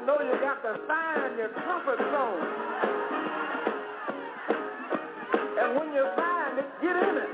know 0.07 0.21
you 0.21 0.39
got 0.39 0.61
to 0.63 0.77
find 0.87 1.39
your 1.39 1.49
comfort 1.49 1.99
zone. 1.99 2.45
And 5.61 5.77
when 5.79 5.95
you 5.95 6.05
find 6.15 6.59
it, 6.59 6.69
get 6.83 6.95
in 6.95 7.17
it. 7.17 7.31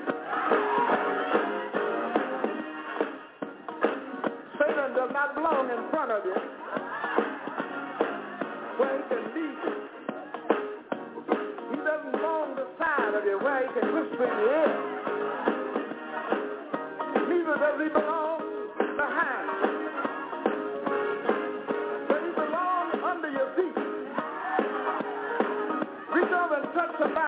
Satan 4.58 4.94
does 4.94 5.10
not 5.12 5.34
belong 5.34 5.70
in 5.70 5.90
front 5.90 6.12
of 6.12 6.24
you 6.24 6.36
where 8.78 8.96
he 8.96 9.02
can 9.08 9.22
lead 9.34 9.58
you. 9.66 9.74
He 11.70 11.76
doesn't 11.82 12.12
belong 12.12 12.54
beside 12.54 13.14
of 13.18 13.24
you 13.24 13.38
where 13.42 13.66
he 13.66 13.80
can 13.80 13.94
whisper 13.94 14.24
in 14.24 14.38
your 14.38 14.54
ear. 14.54 14.72
Neither 17.26 17.56
does 17.58 17.80
he 17.82 17.88
belong 17.88 18.39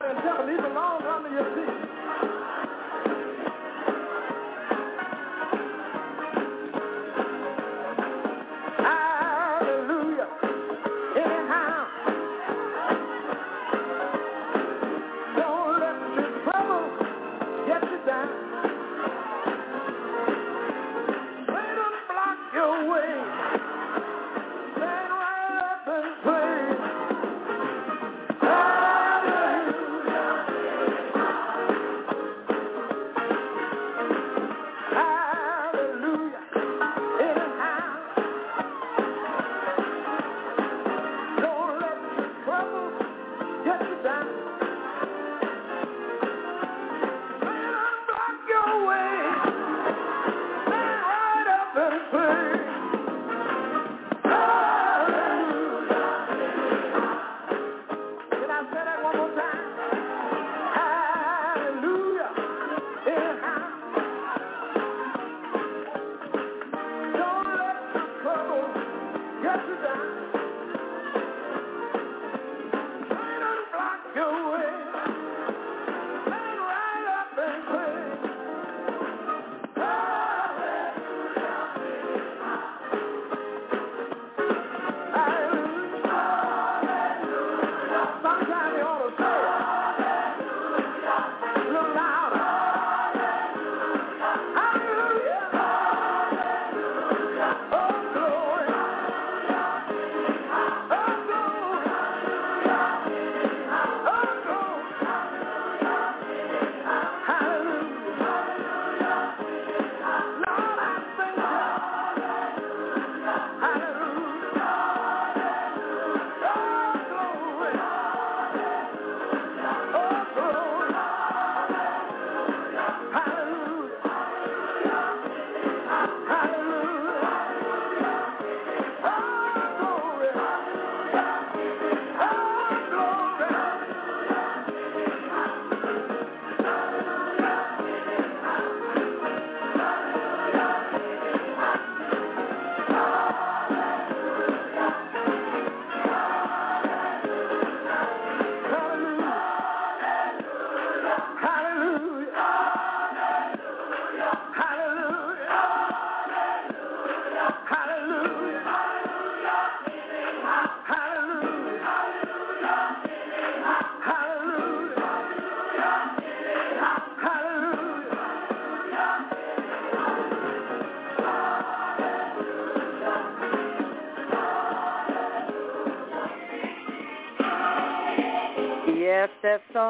and 0.05 0.19
tell 0.19 0.39
devil, 0.39 0.47
he's 0.51 0.65
alone 0.65 1.03
under 1.07 1.29
your 1.31 1.47
feet. 1.55 1.82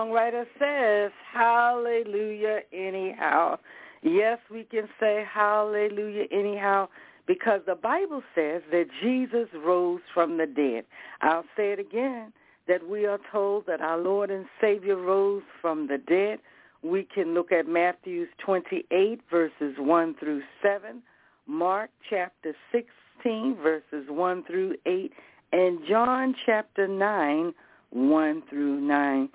Songwriter 0.02 0.44
says, 0.58 1.12
hallelujah 1.32 2.60
anyhow. 2.72 3.58
Yes, 4.02 4.38
we 4.50 4.64
can 4.64 4.88
say 4.98 5.24
hallelujah 5.32 6.24
anyhow 6.32 6.88
because 7.26 7.60
the 7.66 7.76
Bible 7.76 8.22
says 8.34 8.62
that 8.72 8.86
Jesus 9.00 9.48
rose 9.64 10.00
from 10.12 10.38
the 10.38 10.46
dead. 10.46 10.84
I'll 11.20 11.44
say 11.56 11.72
it 11.72 11.78
again, 11.78 12.32
that 12.66 12.86
we 12.88 13.06
are 13.06 13.18
told 13.30 13.66
that 13.66 13.80
our 13.80 13.98
Lord 13.98 14.30
and 14.30 14.46
Savior 14.60 14.96
rose 14.96 15.42
from 15.60 15.86
the 15.86 15.98
dead. 15.98 16.40
We 16.82 17.06
can 17.14 17.32
look 17.32 17.52
at 17.52 17.68
Matthew 17.68 18.26
28, 18.44 19.20
verses 19.30 19.74
1 19.78 20.14
through 20.18 20.42
7, 20.62 21.00
Mark 21.46 21.90
chapter 22.10 22.56
16, 22.72 23.56
verses 23.62 24.06
1 24.08 24.44
through 24.44 24.74
8, 24.84 25.12
and 25.52 25.78
John 25.88 26.34
chapter 26.44 26.88
9, 26.88 27.54
1 27.90 28.42
through 28.50 28.80
9. 28.80 29.28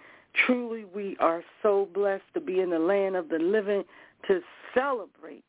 Truly, 0.46 0.86
we 0.86 1.18
are 1.20 1.44
so 1.64 1.88
blessed 1.94 2.24
to 2.34 2.42
be 2.42 2.60
in 2.60 2.70
the 2.70 2.80
land 2.80 3.16
of 3.16 3.30
the 3.30 3.40
living 3.40 3.84
to 4.28 4.42
celebrate 4.74 5.44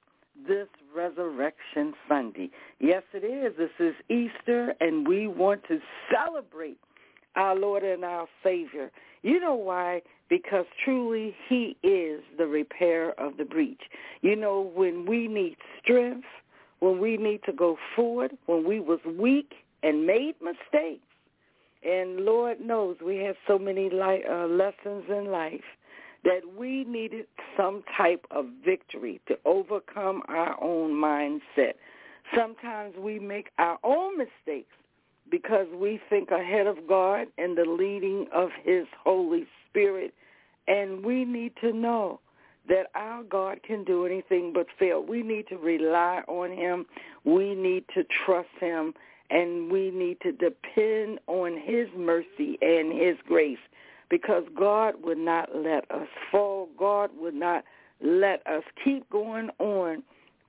this 0.47 0.69
Resurrection 0.95 1.95
Sunday. 2.09 2.51
Yes, 2.81 3.03
it 3.13 3.25
is. 3.25 3.57
This 3.59 3.71
is 3.79 3.95
Easter, 4.09 4.75
and 4.81 5.07
we 5.07 5.27
want 5.27 5.63
to 5.69 5.81
celebrate 6.13 6.79
our 7.37 7.55
Lord 7.55 7.83
and 7.83 8.05
our 8.05 8.27
Savior. 8.43 8.91
You 9.23 9.41
know 9.41 9.55
why? 9.55 10.03
Because 10.29 10.65
truly 10.85 11.35
he 11.49 11.77
is 11.83 12.23
the 12.37 12.47
repair 12.47 13.19
of 13.21 13.37
the 13.37 13.45
breach. 13.45 13.83
You 14.23 14.37
know, 14.37 14.71
when 14.75 15.07
we 15.07 15.29
need 15.29 15.57
strength, 15.83 16.27
when 16.81 17.01
we 17.01 17.17
need 17.17 17.41
to 17.45 17.53
go 17.53 17.77
forward, 17.97 18.37
when 18.47 18.67
we 18.67 18.81
was 18.81 19.01
weak 19.19 19.53
and 19.83 20.07
made 20.07 20.35
mistakes, 20.41 21.03
and 21.83 22.21
Lord 22.21 22.61
knows 22.61 22.97
we 23.05 23.17
have 23.19 23.37
so 23.47 23.59
many 23.59 23.89
li- 23.91 24.25
uh, 24.29 24.47
lessons 24.47 25.05
in 25.09 25.31
life 25.31 25.65
that 26.25 26.41
we 26.57 26.85
needed 26.85 27.27
some 27.57 27.83
type 27.97 28.25
of 28.31 28.47
victory 28.65 29.21
to 29.29 29.39
overcome 29.45 30.23
our 30.29 30.63
own 30.63 30.91
mindset. 30.93 31.75
Sometimes 32.35 32.95
we 32.99 33.19
make 33.19 33.51
our 33.59 33.79
own 33.85 34.19
mistakes 34.19 34.75
because 35.31 35.67
we 35.75 36.01
think 36.11 36.31
ahead 36.31 36.67
of 36.67 36.77
God 36.89 37.29
and 37.39 37.57
the 37.57 37.65
leading 37.65 38.27
of 38.35 38.49
his 38.65 38.87
Holy 39.03 39.47
Spirit. 39.69 40.13
And 40.67 41.05
we 41.05 41.25
need 41.25 41.53
to 41.61 41.73
know 41.73 42.21
that 42.69 42.89
our 42.95 43.23
God 43.23 43.63
can 43.63 43.85
do 43.85 44.05
anything 44.05 44.53
but 44.53 44.67
fail. 44.79 45.03
We 45.03 45.23
need 45.23 45.49
to 45.49 45.57
rely 45.57 46.23
on 46.29 46.51
him. 46.51 46.85
We 47.25 47.55
need 47.55 47.85
to 47.95 48.05
trust 48.27 48.49
him 48.61 48.93
and 49.31 49.71
we 49.71 49.91
need 49.91 50.19
to 50.23 50.33
depend 50.33 51.21
on 51.27 51.61
his 51.63 51.89
mercy 51.97 52.59
and 52.61 52.93
his 52.93 53.17
grace 53.27 53.59
because 54.11 54.45
God 54.59 54.95
would 55.03 55.19
not 55.19 55.51
let 55.55 55.91
us 55.91 56.09
fall. 56.31 56.69
God 56.79 57.11
would 57.19 57.35
not 57.35 57.65
let 58.01 58.47
us 58.47 58.63
keep 58.83 59.09
going 59.11 59.51
on 59.59 60.03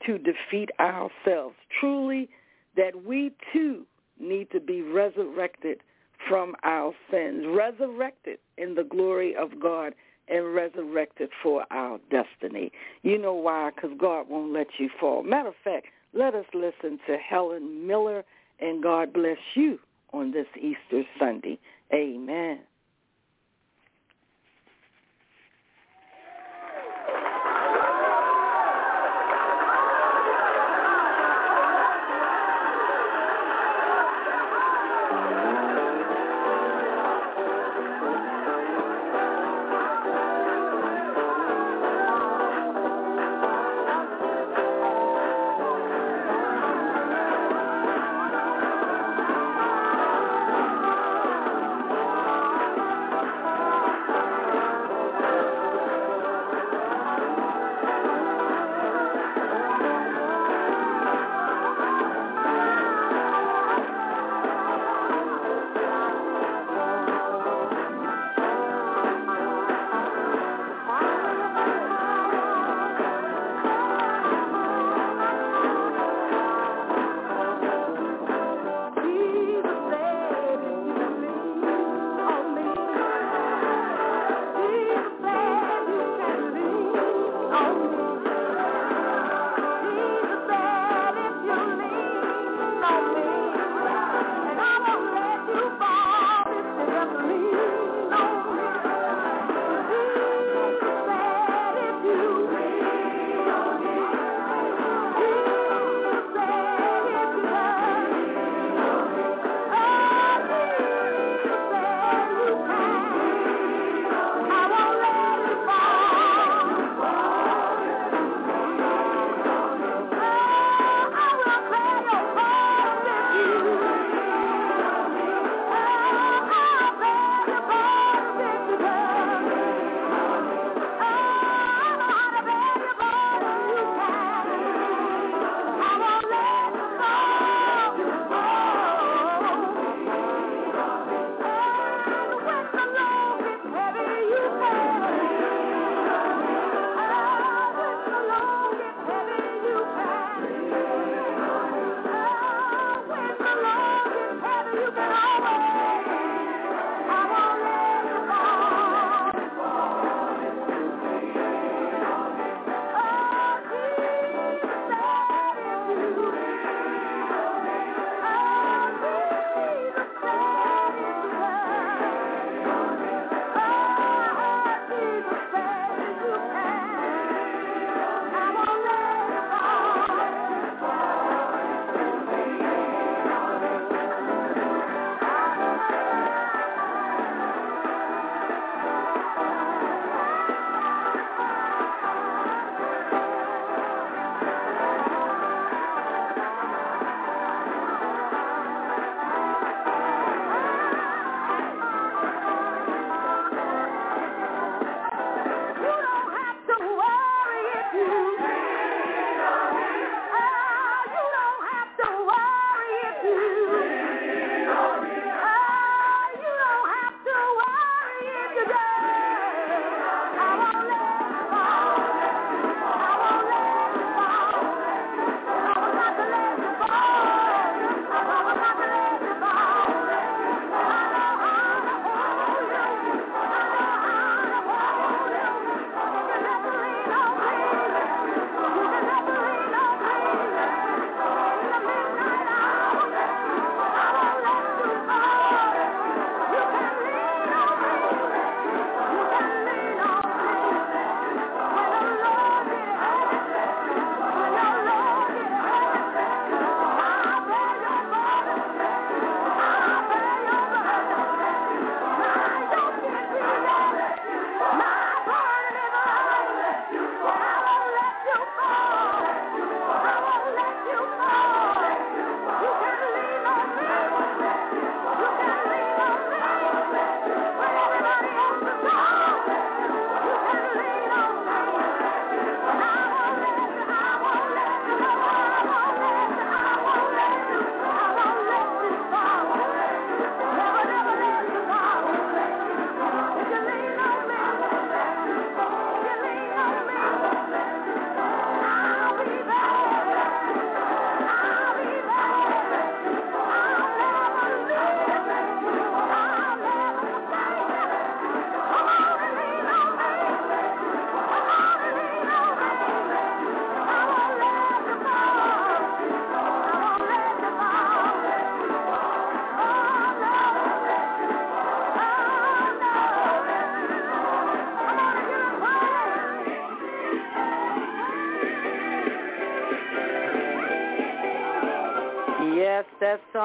to 0.06 0.18
defeat 0.18 0.70
ourselves. 0.80 1.56
Truly, 1.80 2.30
that 2.78 3.04
we 3.04 3.32
too 3.52 3.86
need 4.20 4.50
to 4.52 4.60
be 4.60 4.82
resurrected 4.82 5.80
from 6.28 6.56
our 6.64 6.94
sins, 7.10 7.46
resurrected 7.48 8.40
in 8.58 8.76
the 8.76 8.84
glory 8.84 9.36
of 9.36 9.60
God, 9.62 9.94
and 10.28 10.54
resurrected 10.54 11.30
for 11.42 11.66
our 11.72 12.00
destiny. 12.12 12.72
You 13.02 13.18
know 13.18 13.34
why? 13.34 13.72
Because 13.74 13.92
God 13.98 14.30
won't 14.30 14.54
let 14.54 14.68
you 14.78 14.90
fall. 15.00 15.24
Matter 15.24 15.50
of 15.50 15.56
fact, 15.64 15.88
let 16.14 16.36
us 16.36 16.46
listen 16.54 17.00
to 17.08 17.18
Helen 17.18 17.88
Miller 17.88 18.24
and 18.60 18.84
God 18.84 19.14
bless 19.14 19.38
you 19.55 19.80
on 20.14 20.32
this 20.32 20.47
Easter 20.57 21.03
Sunday. 21.20 21.60
Amen. 21.93 22.60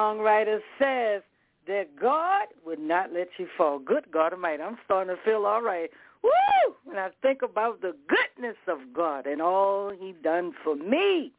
Songwriter 0.05 0.59
says 0.79 1.21
that 1.67 1.99
God 1.99 2.47
would 2.65 2.79
not 2.79 3.11
let 3.11 3.27
you 3.37 3.47
fall. 3.57 3.79
Good 3.79 4.05
God 4.11 4.33
Almighty, 4.33 4.61
I'm 4.61 4.77
starting 4.85 5.15
to 5.15 5.21
feel 5.23 5.45
all 5.45 5.61
right. 5.61 5.89
Woo! 6.23 6.75
When 6.83 6.97
I 6.97 7.09
think 7.21 7.41
about 7.41 7.81
the 7.81 7.95
goodness 8.07 8.57
of 8.67 8.79
God 8.93 9.25
and 9.25 9.41
all 9.41 9.91
he 9.91 10.13
done 10.23 10.53
for 10.63 10.75
me, 10.75 11.31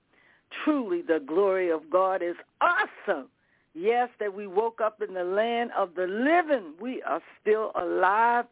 truly 0.64 1.02
the 1.02 1.20
glory 1.24 1.70
of 1.70 1.90
God 1.90 2.22
is 2.22 2.36
awesome. 2.60 3.28
Yes, 3.74 4.08
that 4.20 4.34
we 4.34 4.46
woke 4.46 4.80
up 4.80 5.02
in 5.06 5.14
the 5.14 5.24
land 5.24 5.70
of 5.76 5.94
the 5.94 6.06
living. 6.06 6.72
We 6.80 7.02
are 7.02 7.20
still 7.40 7.72
alive 7.74 8.46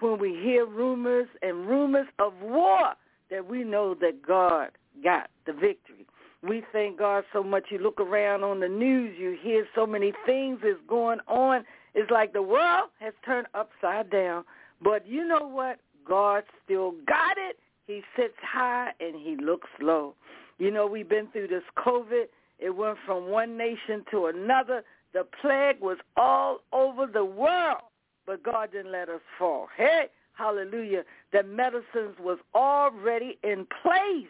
when 0.00 0.18
we 0.18 0.30
hear 0.42 0.66
rumors 0.66 1.28
and 1.40 1.66
rumors 1.66 2.08
of 2.18 2.34
war 2.42 2.92
that 3.30 3.48
we 3.48 3.64
know 3.64 3.94
that 4.00 4.22
God 4.26 4.70
got 5.02 5.30
the 5.46 5.52
victory. 5.52 6.06
We 6.42 6.62
thank 6.76 6.98
God 6.98 7.24
so 7.32 7.42
much. 7.42 7.64
You 7.70 7.78
look 7.78 7.98
around 7.98 8.44
on 8.44 8.60
the 8.60 8.68
news, 8.68 9.16
you 9.18 9.38
hear 9.40 9.66
so 9.74 9.86
many 9.86 10.12
things 10.26 10.58
is 10.62 10.76
going 10.86 11.20
on. 11.26 11.64
It's 11.94 12.10
like 12.10 12.34
the 12.34 12.42
world 12.42 12.90
has 13.00 13.14
turned 13.24 13.46
upside 13.54 14.10
down. 14.10 14.44
But 14.82 15.08
you 15.08 15.26
know 15.26 15.48
what? 15.48 15.78
God 16.06 16.42
still 16.62 16.92
got 17.06 17.38
it. 17.38 17.56
He 17.86 18.02
sits 18.14 18.34
high 18.42 18.90
and 19.00 19.14
he 19.16 19.36
looks 19.42 19.68
low. 19.80 20.16
You 20.58 20.70
know, 20.70 20.86
we've 20.86 21.08
been 21.08 21.28
through 21.28 21.48
this 21.48 21.62
COVID. 21.78 22.24
It 22.58 22.76
went 22.76 22.98
from 23.06 23.30
one 23.30 23.56
nation 23.56 24.04
to 24.10 24.26
another. 24.26 24.82
The 25.14 25.26
plague 25.40 25.80
was 25.80 25.96
all 26.18 26.58
over 26.74 27.06
the 27.06 27.24
world, 27.24 27.84
but 28.26 28.42
God 28.42 28.72
didn't 28.72 28.92
let 28.92 29.08
us 29.08 29.22
fall. 29.38 29.68
Hey, 29.74 30.08
hallelujah. 30.34 31.04
The 31.32 31.42
medicines 31.42 32.16
was 32.20 32.36
already 32.54 33.38
in 33.42 33.66
place 33.82 34.26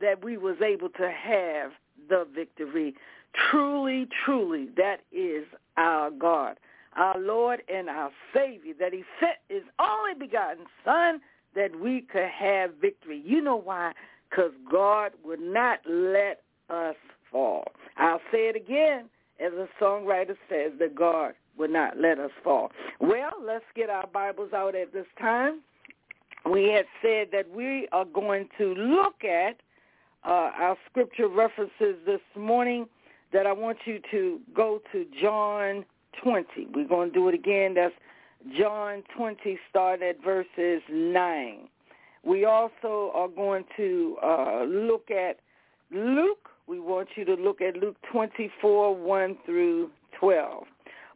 that 0.00 0.24
we 0.24 0.36
was 0.36 0.56
able 0.60 0.88
to 0.90 1.10
have 1.10 1.72
the 2.08 2.26
victory. 2.34 2.94
Truly, 3.50 4.08
truly, 4.24 4.68
that 4.76 5.00
is 5.12 5.44
our 5.76 6.10
God, 6.10 6.56
our 6.96 7.18
Lord 7.18 7.62
and 7.72 7.88
our 7.88 8.10
Savior, 8.34 8.74
that 8.80 8.92
he 8.92 9.04
sent 9.20 9.36
his 9.48 9.62
only 9.78 10.14
begotten 10.14 10.64
Son 10.84 11.20
that 11.54 11.78
we 11.78 12.02
could 12.02 12.28
have 12.28 12.70
victory. 12.80 13.22
You 13.24 13.40
know 13.40 13.56
why? 13.56 13.92
Because 14.30 14.52
God 14.70 15.12
would 15.24 15.40
not 15.40 15.80
let 15.86 16.42
us 16.70 16.96
fall. 17.30 17.64
I'll 17.96 18.20
say 18.32 18.48
it 18.48 18.56
again, 18.56 19.06
as 19.40 19.52
a 19.52 19.68
songwriter 19.82 20.36
says, 20.48 20.72
that 20.78 20.94
God 20.94 21.34
would 21.58 21.70
not 21.70 21.98
let 21.98 22.18
us 22.18 22.30
fall. 22.44 22.70
Well, 23.00 23.32
let's 23.42 23.64
get 23.74 23.90
our 23.90 24.06
Bibles 24.06 24.52
out 24.52 24.74
at 24.74 24.92
this 24.92 25.06
time. 25.18 25.60
We 26.50 26.68
had 26.68 26.86
said 27.02 27.28
that 27.32 27.50
we 27.50 27.88
are 27.92 28.04
going 28.04 28.48
to 28.58 28.74
look 28.74 29.24
at 29.24 29.56
uh, 30.26 30.50
our 30.58 30.76
scripture 30.90 31.28
references 31.28 31.96
this 32.04 32.20
morning 32.36 32.86
that 33.32 33.46
I 33.46 33.52
want 33.52 33.78
you 33.84 34.00
to 34.10 34.40
go 34.54 34.80
to 34.92 35.06
John 35.20 35.84
20. 36.22 36.68
We're 36.74 36.88
going 36.88 37.10
to 37.10 37.14
do 37.14 37.28
it 37.28 37.34
again. 37.34 37.74
That's 37.74 37.94
John 38.58 39.02
20, 39.16 39.58
start 39.70 40.02
at 40.02 40.22
verses 40.22 40.82
9. 40.90 41.68
We 42.24 42.44
also 42.44 43.12
are 43.14 43.28
going 43.28 43.64
to 43.76 44.16
uh, 44.22 44.64
look 44.64 45.10
at 45.10 45.38
Luke. 45.92 46.48
We 46.66 46.80
want 46.80 47.10
you 47.16 47.24
to 47.24 47.34
look 47.34 47.60
at 47.60 47.76
Luke 47.76 47.96
24, 48.10 48.96
1 48.96 49.38
through 49.46 49.90
12. 50.18 50.64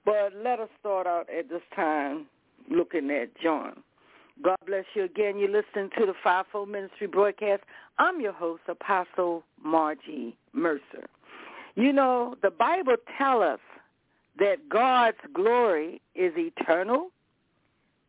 But 0.04 0.32
let 0.42 0.60
us 0.60 0.68
start 0.78 1.06
out 1.06 1.26
at 1.36 1.48
this 1.48 1.62
time 1.74 2.26
looking 2.70 3.10
at 3.10 3.28
John. 3.42 3.82
God 4.42 4.56
bless 4.66 4.84
you 4.94 5.04
again. 5.04 5.38
You're 5.38 5.50
listening 5.50 5.90
to 5.98 6.06
the 6.06 6.14
Fivefold 6.24 6.68
Ministry 6.70 7.06
broadcast. 7.06 7.62
I'm 7.98 8.20
your 8.20 8.32
host, 8.32 8.62
Apostle 8.68 9.44
Margie 9.62 10.36
Mercer. 10.52 11.08
You 11.74 11.92
know, 11.92 12.36
the 12.42 12.50
Bible 12.50 12.96
tells 13.18 13.42
us 13.42 13.60
that 14.38 14.68
God's 14.70 15.18
glory 15.34 16.00
is 16.14 16.32
eternal, 16.36 17.08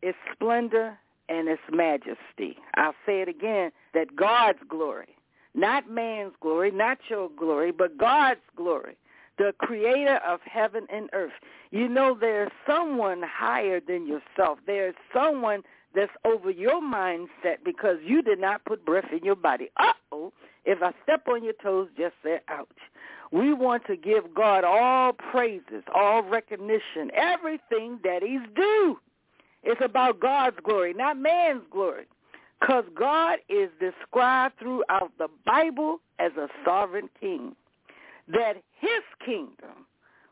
its 0.01 0.17
splendor, 0.31 0.97
and 1.27 1.49
its 1.49 1.61
majesty. 1.71 2.57
I'll 2.75 2.95
say 3.05 3.21
it 3.21 3.27
again, 3.27 3.71
that 3.93 4.15
God's 4.15 4.59
glory, 4.69 5.15
not 5.53 5.89
man's 5.89 6.33
glory, 6.39 6.71
not 6.71 6.99
your 7.09 7.29
glory, 7.29 7.71
but 7.71 7.97
God's 7.97 8.39
glory, 8.55 8.95
the 9.37 9.53
creator 9.57 10.19
of 10.25 10.39
heaven 10.45 10.87
and 10.93 11.09
earth. 11.13 11.33
You 11.71 11.89
know 11.89 12.15
there's 12.19 12.51
someone 12.65 13.21
higher 13.23 13.81
than 13.85 14.07
yourself. 14.07 14.59
There's 14.65 14.95
someone 15.13 15.63
that's 15.95 16.11
over 16.25 16.49
your 16.49 16.81
mindset 16.81 17.57
because 17.65 17.97
you 18.05 18.21
did 18.21 18.39
not 18.39 18.63
put 18.65 18.85
breath 18.85 19.11
in 19.11 19.23
your 19.23 19.35
body. 19.35 19.69
Uh-oh, 19.77 20.31
if 20.65 20.81
I 20.81 20.93
step 21.03 21.27
on 21.27 21.43
your 21.43 21.53
toes, 21.61 21.89
just 21.97 22.13
say 22.23 22.39
ouch. 22.47 22.67
We 23.31 23.53
want 23.53 23.85
to 23.87 23.95
give 23.95 24.33
God 24.33 24.63
all 24.63 25.13
praises, 25.13 25.83
all 25.93 26.21
recognition, 26.23 27.11
everything 27.13 27.99
that 28.03 28.21
he's 28.21 28.41
due. 28.55 28.99
It's 29.63 29.81
about 29.83 30.19
God's 30.19 30.57
glory, 30.63 30.93
not 30.93 31.17
man's 31.17 31.63
glory. 31.71 32.05
Because 32.59 32.83
God 32.97 33.39
is 33.49 33.69
described 33.79 34.59
throughout 34.59 35.11
the 35.17 35.29
Bible 35.45 35.99
as 36.19 36.31
a 36.37 36.47
sovereign 36.63 37.09
king. 37.19 37.55
That 38.27 38.57
his 38.79 39.01
kingdom 39.25 39.87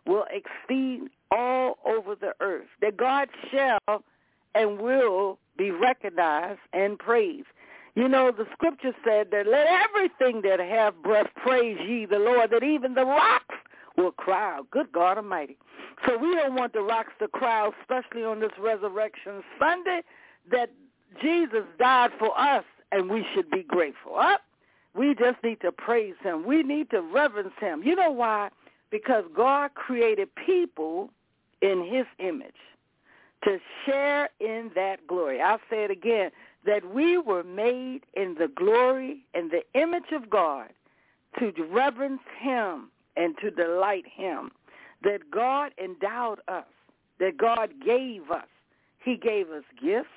will 0.05 0.25
exceed 0.29 1.09
all 1.31 1.79
over 1.85 2.15
the 2.15 2.33
earth. 2.39 2.67
That 2.81 2.97
God 2.97 3.29
shall 3.51 4.03
and 4.55 4.79
will 4.79 5.37
be 5.57 5.71
recognized 5.71 6.59
and 6.73 6.97
praised. 6.97 7.47
You 7.95 8.07
know, 8.07 8.31
the 8.31 8.45
scripture 8.53 8.93
said 9.03 9.27
that 9.31 9.47
let 9.47 9.67
everything 9.67 10.41
that 10.43 10.59
have 10.59 11.01
breath 11.03 11.27
praise 11.35 11.77
ye 11.85 12.05
the 12.05 12.19
Lord, 12.19 12.51
that 12.51 12.63
even 12.63 12.93
the 12.93 13.05
rocks 13.05 13.55
will 13.97 14.11
cry 14.11 14.57
out. 14.57 14.69
Good 14.71 14.91
God 14.91 15.17
Almighty. 15.17 15.57
So 16.07 16.17
we 16.17 16.33
don't 16.35 16.55
want 16.55 16.73
the 16.73 16.81
rocks 16.81 17.11
to 17.19 17.27
cry 17.27 17.61
out, 17.61 17.73
especially 17.81 18.23
on 18.23 18.39
this 18.39 18.51
Resurrection 18.57 19.43
Sunday, 19.59 20.01
that 20.51 20.71
Jesus 21.21 21.63
died 21.77 22.11
for 22.17 22.39
us 22.39 22.63
and 22.91 23.09
we 23.09 23.25
should 23.33 23.49
be 23.49 23.63
grateful. 23.63 24.15
Up. 24.17 24.41
We 24.95 25.13
just 25.15 25.43
need 25.43 25.61
to 25.61 25.71
praise 25.71 26.15
him. 26.23 26.45
We 26.45 26.63
need 26.63 26.89
to 26.91 27.01
reverence 27.01 27.53
him. 27.59 27.83
You 27.83 27.95
know 27.95 28.11
why? 28.11 28.49
Because 28.89 29.23
God 29.35 29.73
created 29.75 30.29
people 30.35 31.09
in 31.61 31.85
his 31.85 32.05
image 32.17 32.55
to 33.43 33.57
share 33.85 34.29
in 34.39 34.71
that 34.75 35.05
glory. 35.07 35.41
I'll 35.41 35.61
say 35.69 35.83
it 35.83 35.91
again, 35.91 36.31
that 36.65 36.93
we 36.93 37.17
were 37.17 37.43
made 37.43 38.01
in 38.13 38.35
the 38.37 38.49
glory 38.53 39.25
and 39.33 39.49
the 39.49 39.63
image 39.79 40.11
of 40.11 40.29
God 40.29 40.69
to 41.39 41.51
reverence 41.71 42.21
him 42.39 42.89
and 43.15 43.35
to 43.41 43.51
delight 43.51 44.05
him, 44.13 44.51
that 45.03 45.31
God 45.31 45.71
endowed 45.81 46.39
us, 46.47 46.65
that 47.19 47.37
God 47.37 47.71
gave 47.85 48.29
us. 48.31 48.47
He 49.03 49.15
gave 49.15 49.49
us 49.49 49.63
gifts, 49.81 50.09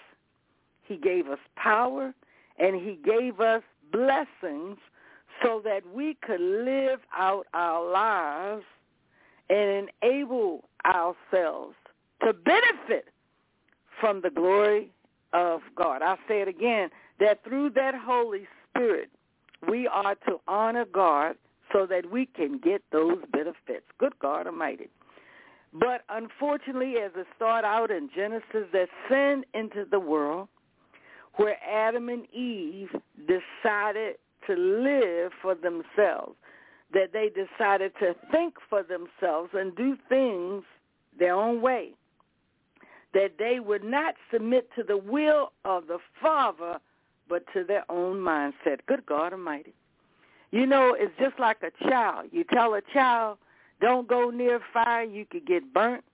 he 0.83 0.97
gave 0.97 1.29
us 1.29 1.39
power, 1.57 2.13
and 2.59 2.77
he 2.77 2.99
gave 3.05 3.41
us 3.41 3.63
blessings 3.93 4.79
so 5.43 5.61
that 5.65 5.83
we 5.95 6.17
could 6.23 6.41
live 6.41 7.01
out 7.17 7.47
our 7.55 7.89
lives 7.91 8.65
and 9.49 9.89
enable 10.03 10.65
ourselves 10.85 11.75
to 12.25 12.33
benefit 12.33 13.07
from 14.03 14.21
the 14.21 14.31
glory 14.31 14.91
of 15.33 15.61
God. 15.77 16.03
I'll 16.03 16.19
say 16.27 16.43
it 16.43 16.49
again, 16.49 16.91
that 17.21 17.45
through 17.45 17.71
that 17.71 17.95
Holy 17.95 18.49
Spirit, 18.69 19.11
we 19.71 19.87
are 19.87 20.17
to 20.27 20.41
honor 20.49 20.85
God 20.85 21.37
so 21.73 21.87
that 21.87 22.11
we 22.11 22.27
can 22.27 22.59
get 22.59 22.83
those 22.91 23.19
benefits. 23.33 23.87
Good 23.99 24.19
God 24.19 24.49
Almighty. 24.49 24.89
But 25.73 26.03
unfortunately, 26.11 26.95
as 27.03 27.13
it 27.15 27.29
started 27.37 27.67
out 27.67 27.93
in 27.93 28.11
Genesis, 28.15 28.67
that 28.73 28.89
sin 29.09 29.45
into 29.55 29.87
the 29.89 30.01
world 30.01 30.49
where 31.37 31.57
Adam 31.65 32.09
and 32.09 32.27
Eve 32.35 32.91
decided 33.17 34.17
to 34.49 34.55
live 34.55 35.31
for 35.41 35.55
themselves, 35.55 36.35
that 36.93 37.13
they 37.13 37.31
decided 37.31 37.93
to 38.01 38.17
think 38.33 38.55
for 38.69 38.83
themselves 38.83 39.51
and 39.55 39.75
do 39.77 39.97
things 40.09 40.65
their 41.17 41.35
own 41.35 41.63
way 41.63 41.95
that 43.15 43.33
they 43.39 43.61
would 43.61 43.85
not 43.85 44.15
submit 44.33 44.69
to 44.77 44.83
the 44.83 44.97
will 44.97 45.53
of 45.65 45.87
the 45.87 45.99
Father, 46.21 46.79
but 47.29 47.45
to 47.53 47.65
their 47.65 47.85
own 47.91 48.17
mindset. 48.17 48.81
Good 48.87 49.07
God 49.07 49.33
Almighty. 49.33 49.75
You 50.51 50.67
know, 50.67 50.95
it's 50.99 51.13
just 51.19 51.39
like 51.39 51.59
a 51.63 51.89
child. 51.89 52.29
You 52.31 52.45
tell 52.45 52.75
a 52.75 52.83
child, 52.93 53.39
don't 53.81 54.07
go 54.07 54.31
near 54.31 54.61
fire, 54.73 55.03
you 55.03 55.25
could 55.25 55.47
get 55.47 55.73
burnt. 55.73 56.05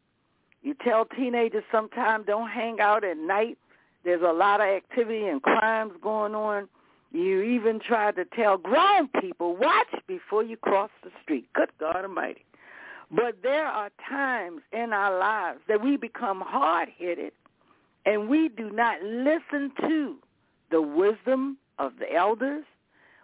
You 0.62 0.74
tell 0.84 1.04
teenagers 1.04 1.64
sometimes 1.70 2.26
don't 2.26 2.48
hang 2.48 2.80
out 2.80 3.04
at 3.04 3.16
night. 3.16 3.58
There's 4.04 4.22
a 4.22 4.32
lot 4.32 4.60
of 4.60 4.68
activity 4.68 5.26
and 5.26 5.42
crimes 5.42 5.92
going 6.02 6.34
on. 6.34 6.68
You 7.10 7.42
even 7.42 7.80
try 7.80 8.12
to 8.12 8.24
tell 8.24 8.58
grown 8.58 9.08
people, 9.20 9.56
watch 9.56 9.88
before 10.06 10.42
you 10.42 10.56
cross 10.56 10.90
the 11.02 11.10
street. 11.22 11.48
Good 11.54 11.70
God 11.80 11.96
Almighty. 11.96 12.44
But 13.10 13.42
there 13.42 13.66
are 13.66 13.90
times 14.08 14.60
in 14.72 14.92
our 14.92 15.18
lives 15.18 15.60
that 15.68 15.82
we 15.82 15.96
become 15.96 16.40
hard-headed 16.40 17.32
and 18.06 18.28
we 18.28 18.48
do 18.48 18.70
not 18.70 19.02
listen 19.02 19.72
to 19.80 20.16
the 20.70 20.82
wisdom 20.82 21.58
of 21.78 21.92
the 21.98 22.12
elders. 22.14 22.64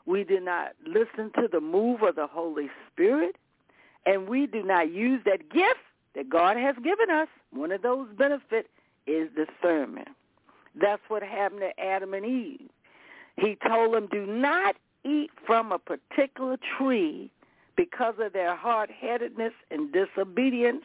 We 0.07 0.25
do 0.25 0.41
not 0.41 0.73
listen 0.87 1.31
to 1.41 1.49
the 1.51 1.61
move 1.61 2.03
of 2.03 2.17
the 2.17 2.27
Holy 2.27 2.69
Spirit. 2.93 3.37
and 4.07 4.29
we 4.29 4.47
do 4.47 4.63
not 4.63 4.93
use 4.93 5.21
that 5.25 5.51
gift 5.51 5.81
that 6.15 6.29
God 6.29 6.57
has 6.57 6.77
given 6.77 7.11
us, 7.11 7.29
one 7.51 7.73
of 7.73 7.83
those 7.83 8.09
benefits 8.17 8.69
is 9.07 9.29
discernment. 9.35 10.09
That's 10.81 11.03
what 11.09 11.23
happened 11.23 11.61
to 11.61 11.81
Adam 11.83 12.15
and 12.15 12.25
Eve. 12.25 12.69
He 13.37 13.57
told 13.67 13.95
them, 13.95 14.09
do 14.11 14.27
not 14.27 14.77
eat 15.05 15.31
from 15.47 15.73
a 15.73 15.79
particular 15.79 16.57
tree 16.79 17.31
because 17.77 18.15
of 18.21 18.33
their 18.33 18.57
hard-headedness 18.57 19.53
and 19.71 19.93
disobedience 19.93 20.85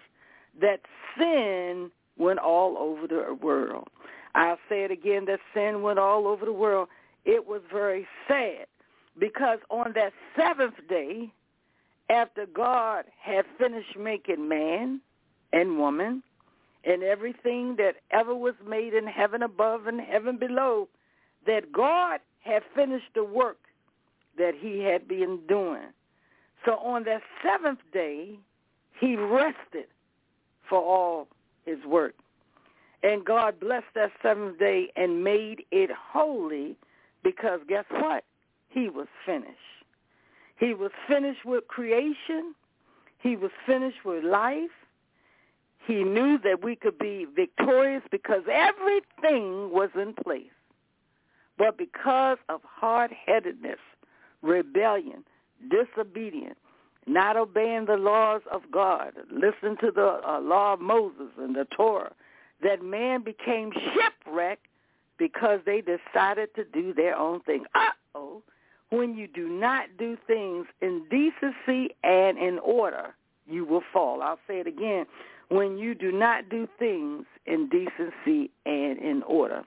that 0.60 0.82
sin 1.18 1.92
went 2.18 2.40
all 2.40 2.78
over 2.78 3.08
the 3.08 3.34
world. 3.34 3.88
I'll 4.36 4.60
say 4.68 4.84
it 4.84 4.92
again, 4.92 5.26
that 5.26 5.40
sin 5.54 5.82
went 5.82 6.00
all 6.00 6.28
over 6.28 6.46
the 6.46 6.54
world. 6.54 6.90
It 7.26 7.48
was 7.48 7.62
very 7.72 8.08
sad 8.28 8.68
because 9.18 9.60
on 9.70 9.94
that 9.94 10.14
seventh 10.38 10.76
day, 10.88 11.32
after 12.10 12.46
God 12.46 13.06
had 13.22 13.46
finished 13.58 13.98
making 13.98 14.48
man 14.48 15.02
and 15.54 15.78
woman 15.78 16.24
and 16.84 17.04
everything 17.04 17.76
that 17.78 17.96
ever 18.12 18.34
was 18.34 18.56
made 18.68 18.94
in 18.94 19.06
heaven 19.06 19.44
above 19.44 19.88
and 19.88 20.02
heaven 20.02 20.38
below, 20.38 20.88
that 21.46 21.72
God 21.72 22.20
had 22.40 22.64
finished 22.76 23.14
the 23.14 23.24
work 23.24 23.60
that 24.38 24.54
he 24.60 24.80
had 24.80 25.08
been 25.08 25.40
doing. 25.48 25.88
So 26.66 26.78
on 26.78 27.04
that 27.06 27.22
seventh 27.44 27.80
day, 27.94 28.38
he 29.00 29.16
rested 29.16 29.86
for 30.68 30.80
all 30.80 31.28
his 31.66 31.84
work. 31.86 32.16
And 33.02 33.24
God 33.24 33.60
blessed 33.60 33.86
that 33.96 34.12
seventh 34.22 34.60
day 34.60 34.92
and 34.96 35.24
made 35.24 35.64
it 35.72 35.90
holy 35.92 36.76
because 37.24 37.62
guess 37.68 37.86
what? 37.90 38.24
He 38.70 38.90
was 38.90 39.08
finished. 39.26 39.56
He 40.58 40.74
was 40.74 40.92
finished 41.08 41.46
with 41.46 41.68
creation. 41.68 42.54
He 43.20 43.36
was 43.36 43.52
finished 43.66 44.04
with 44.04 44.24
life. 44.24 44.70
He 45.86 46.04
knew 46.04 46.38
that 46.44 46.64
we 46.64 46.76
could 46.76 47.00
be 47.00 47.26
victorious 47.34 48.04
because 48.12 48.44
everything 48.52 49.72
was 49.72 49.90
in 49.96 50.14
place. 50.14 50.52
But 51.58 51.78
because 51.78 52.38
of 52.48 52.62
hard-headedness, 52.64 53.80
rebellion, 54.42 55.24
disobedience, 55.70 56.60
not 57.08 57.38
obeying 57.38 57.86
the 57.86 57.98
laws 57.98 58.42
of 58.52 58.62
God, 58.72 59.14
listen 59.32 59.78
to 59.82 59.92
the 59.92 60.22
uh, 60.28 60.40
law 60.40 60.74
of 60.74 60.82
Moses 60.82 61.28
and 61.38 61.56
the 61.56 61.66
Torah, 61.76 62.14
that 62.62 62.84
man 62.84 63.24
became 63.24 63.72
shipwrecked 63.72 64.66
because 65.18 65.60
they 65.66 65.82
decided 65.82 66.54
to 66.56 66.64
do 66.64 66.94
their 66.94 67.18
own 67.18 67.42
thing. 67.42 67.66
Uh-oh. 67.76 68.42
When 68.90 69.16
you 69.16 69.28
do 69.28 69.48
not 69.48 69.86
do 69.98 70.18
things 70.26 70.66
in 70.82 71.04
decency 71.10 71.96
and 72.04 72.38
in 72.38 72.60
order, 72.60 73.14
you 73.48 73.66
will 73.66 73.84
fall. 73.94 74.22
I'll 74.22 74.40
say 74.48 74.60
it 74.60 74.68
again. 74.68 75.06
When 75.50 75.78
you 75.78 75.96
do 75.96 76.12
not 76.12 76.50
do 76.50 76.68
things 76.78 77.26
in 77.46 77.70
decency 77.70 78.52
and 78.66 79.00
in 79.00 79.24
order. 79.24 79.64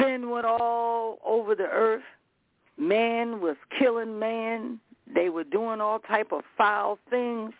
Sin 0.00 0.30
went 0.30 0.46
all 0.46 1.18
over 1.24 1.54
the 1.54 1.68
earth. 1.68 2.02
Man 2.78 3.40
was 3.40 3.56
killing 3.78 4.18
man. 4.18 4.80
They 5.12 5.28
were 5.28 5.44
doing 5.44 5.80
all 5.80 5.98
type 5.98 6.32
of 6.32 6.42
foul 6.56 6.98
things. 7.10 7.52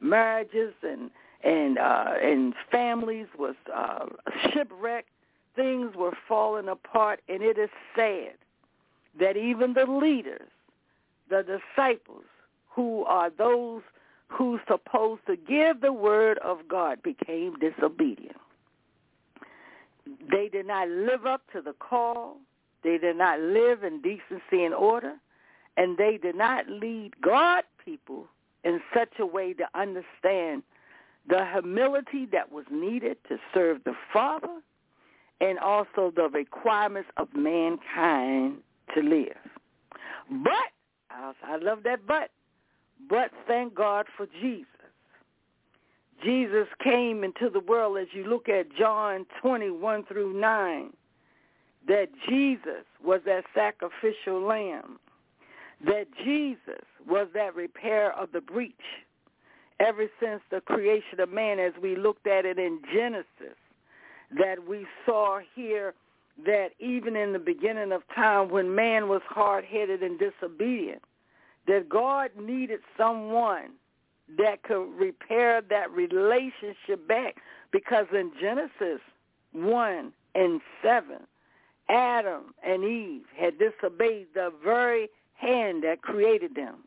Marriages 0.00 0.74
and 0.82 1.10
and 1.42 1.78
uh, 1.78 2.14
and 2.22 2.54
families 2.70 3.26
was 3.38 3.54
uh, 3.74 4.06
shipwrecked. 4.52 5.08
Things 5.56 5.94
were 5.94 6.16
falling 6.26 6.68
apart, 6.68 7.20
and 7.28 7.42
it 7.42 7.58
is 7.58 7.70
sad 7.94 8.34
that 9.20 9.36
even 9.36 9.74
the 9.74 9.86
leaders, 9.86 10.48
the 11.30 11.42
disciples, 11.42 12.24
who 12.70 13.04
are 13.04 13.30
those 13.30 13.82
who 14.28 14.58
supposed 14.66 15.20
to 15.26 15.36
give 15.36 15.80
the 15.80 15.92
word 15.92 16.38
of 16.38 16.58
God, 16.68 17.02
became 17.02 17.54
disobedient. 17.60 18.36
They 20.30 20.48
did 20.48 20.66
not 20.66 20.88
live 20.88 21.24
up 21.24 21.42
to 21.52 21.62
the 21.62 21.74
call. 21.74 22.38
They 22.82 22.98
did 22.98 23.16
not 23.16 23.40
live 23.40 23.84
in 23.84 24.02
decency 24.02 24.64
and 24.64 24.74
order. 24.74 25.14
And 25.76 25.98
they 25.98 26.18
did 26.22 26.36
not 26.36 26.68
lead 26.68 27.20
God 27.20 27.64
people 27.84 28.26
in 28.62 28.80
such 28.94 29.18
a 29.18 29.26
way 29.26 29.52
to 29.54 29.64
understand 29.74 30.62
the 31.28 31.44
humility 31.52 32.26
that 32.32 32.52
was 32.52 32.64
needed 32.70 33.16
to 33.28 33.38
serve 33.52 33.82
the 33.84 33.94
Father 34.12 34.60
and 35.40 35.58
also 35.58 36.12
the 36.14 36.28
requirements 36.28 37.08
of 37.16 37.28
mankind 37.34 38.58
to 38.94 39.02
live. 39.02 39.36
But, 40.30 40.70
I 41.10 41.56
love 41.60 41.82
that 41.84 42.06
but, 42.06 42.30
but 43.08 43.30
thank 43.46 43.74
God 43.74 44.06
for 44.16 44.26
Jesus. 44.40 44.66
Jesus 46.22 46.66
came 46.82 47.24
into 47.24 47.50
the 47.50 47.60
world 47.60 47.98
as 47.98 48.08
you 48.12 48.24
look 48.24 48.48
at 48.48 48.74
John 48.76 49.26
21 49.42 50.04
through 50.06 50.38
9, 50.40 50.90
that 51.88 52.08
Jesus 52.28 52.84
was 53.04 53.20
that 53.26 53.44
sacrificial 53.54 54.40
lamb, 54.40 54.98
that 55.86 56.06
Jesus 56.24 56.84
was 57.08 57.28
that 57.34 57.54
repair 57.54 58.12
of 58.18 58.32
the 58.32 58.40
breach 58.40 58.74
ever 59.80 60.06
since 60.20 60.40
the 60.50 60.60
creation 60.60 61.20
of 61.20 61.30
man 61.30 61.58
as 61.58 61.72
we 61.82 61.96
looked 61.96 62.26
at 62.26 62.44
it 62.44 62.58
in 62.58 62.80
Genesis, 62.92 63.58
that 64.38 64.66
we 64.68 64.86
saw 65.04 65.40
here 65.54 65.94
that 66.44 66.70
even 66.80 67.16
in 67.16 67.32
the 67.32 67.38
beginning 67.38 67.92
of 67.92 68.02
time 68.14 68.48
when 68.48 68.74
man 68.74 69.08
was 69.08 69.22
hard-headed 69.28 70.02
and 70.02 70.18
disobedient, 70.18 71.02
that 71.66 71.88
God 71.88 72.30
needed 72.40 72.80
someone 72.96 73.70
that 74.38 74.62
could 74.62 74.90
repair 74.98 75.60
that 75.60 75.90
relationship 75.90 77.06
back. 77.06 77.36
Because 77.70 78.06
in 78.12 78.32
Genesis 78.40 79.00
1 79.52 80.12
and 80.34 80.60
7, 80.82 81.16
Adam 81.88 82.54
and 82.66 82.84
Eve 82.84 83.24
had 83.36 83.54
disobeyed 83.58 84.28
the 84.34 84.52
very 84.62 85.08
hand 85.34 85.84
that 85.84 86.02
created 86.02 86.54
them. 86.54 86.84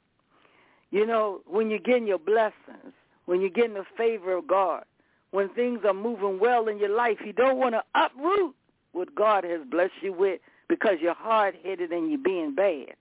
You 0.91 1.05
know, 1.05 1.41
when 1.45 1.69
you're 1.69 1.79
getting 1.79 2.07
your 2.07 2.19
blessings, 2.19 2.93
when 3.25 3.41
you're 3.41 3.49
getting 3.49 3.73
the 3.73 3.85
favor 3.97 4.35
of 4.37 4.47
God, 4.47 4.83
when 5.31 5.49
things 5.49 5.79
are 5.85 5.93
moving 5.93 6.39
well 6.39 6.67
in 6.67 6.79
your 6.79 6.95
life, 6.95 7.17
you 7.25 7.33
don't 7.33 7.57
want 7.57 7.75
to 7.75 7.83
uproot 7.93 8.55
what 8.93 9.13
God 9.13 9.43
has 9.43 9.59
blessed 9.69 9.91
you 10.01 10.13
with 10.13 10.39
because 10.69 10.95
you're 11.01 11.13
hard-headed 11.13 11.91
and 11.91 12.09
you're 12.09 12.19
being 12.19 12.55
bad. 12.55 12.95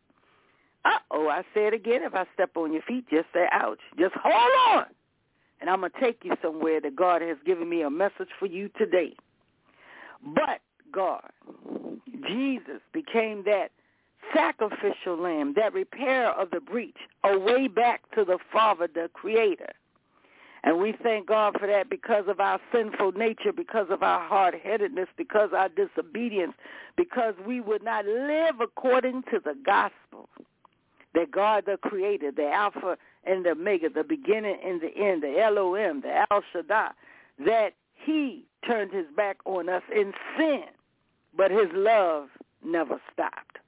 Uh-oh, 0.84 1.28
I 1.28 1.42
say 1.54 1.66
it 1.66 1.74
again. 1.74 2.02
If 2.02 2.14
I 2.14 2.26
step 2.34 2.56
on 2.56 2.72
your 2.72 2.82
feet, 2.82 3.06
just 3.10 3.26
say 3.32 3.46
ouch. 3.52 3.80
Just 3.98 4.14
hold 4.14 4.76
on. 4.76 4.86
And 5.60 5.70
I'm 5.70 5.80
going 5.80 5.92
to 5.92 6.00
take 6.00 6.20
you 6.24 6.32
somewhere 6.42 6.80
that 6.80 6.94
God 6.94 7.22
has 7.22 7.36
given 7.46 7.68
me 7.68 7.82
a 7.82 7.90
message 7.90 8.28
for 8.38 8.46
you 8.46 8.68
today. 8.76 9.14
But 10.22 10.60
God, 10.92 11.30
Jesus 12.28 12.80
became 12.92 13.44
that 13.44 13.70
sacrificial 14.34 15.16
lamb, 15.16 15.54
that 15.56 15.72
repair 15.72 16.30
of 16.32 16.50
the 16.50 16.60
breach, 16.60 16.96
a 17.24 17.38
way 17.38 17.68
back 17.68 18.02
to 18.14 18.24
the 18.24 18.38
Father, 18.52 18.88
the 18.92 19.10
Creator. 19.12 19.72
And 20.64 20.80
we 20.80 20.94
thank 21.02 21.28
God 21.28 21.56
for 21.60 21.66
that 21.68 21.88
because 21.88 22.24
of 22.26 22.40
our 22.40 22.58
sinful 22.72 23.12
nature, 23.12 23.52
because 23.52 23.86
of 23.88 24.02
our 24.02 24.26
hard-headedness, 24.26 25.08
because 25.16 25.50
our 25.56 25.68
disobedience, 25.68 26.54
because 26.96 27.34
we 27.46 27.60
would 27.60 27.84
not 27.84 28.04
live 28.04 28.60
according 28.60 29.22
to 29.30 29.38
the 29.44 29.54
gospel 29.64 30.28
that 31.14 31.30
God 31.30 31.64
the 31.66 31.78
creator, 31.78 32.30
the 32.30 32.50
Alpha 32.50 32.98
and 33.24 33.44
the 33.44 33.50
Omega, 33.50 33.88
the 33.88 34.04
beginning 34.04 34.58
and 34.64 34.80
the 34.80 34.94
end, 34.96 35.22
the 35.22 35.40
Elohim, 35.40 36.02
the 36.02 36.24
El 36.30 36.42
Shaddai, 36.52 36.90
that 37.44 37.74
he 37.94 38.44
turned 38.66 38.92
his 38.92 39.06
back 39.16 39.38
on 39.44 39.68
us 39.68 39.82
in 39.94 40.12
sin, 40.36 40.64
but 41.36 41.50
his 41.50 41.68
love 41.72 42.28
never 42.64 43.00
stopped. 43.12 43.58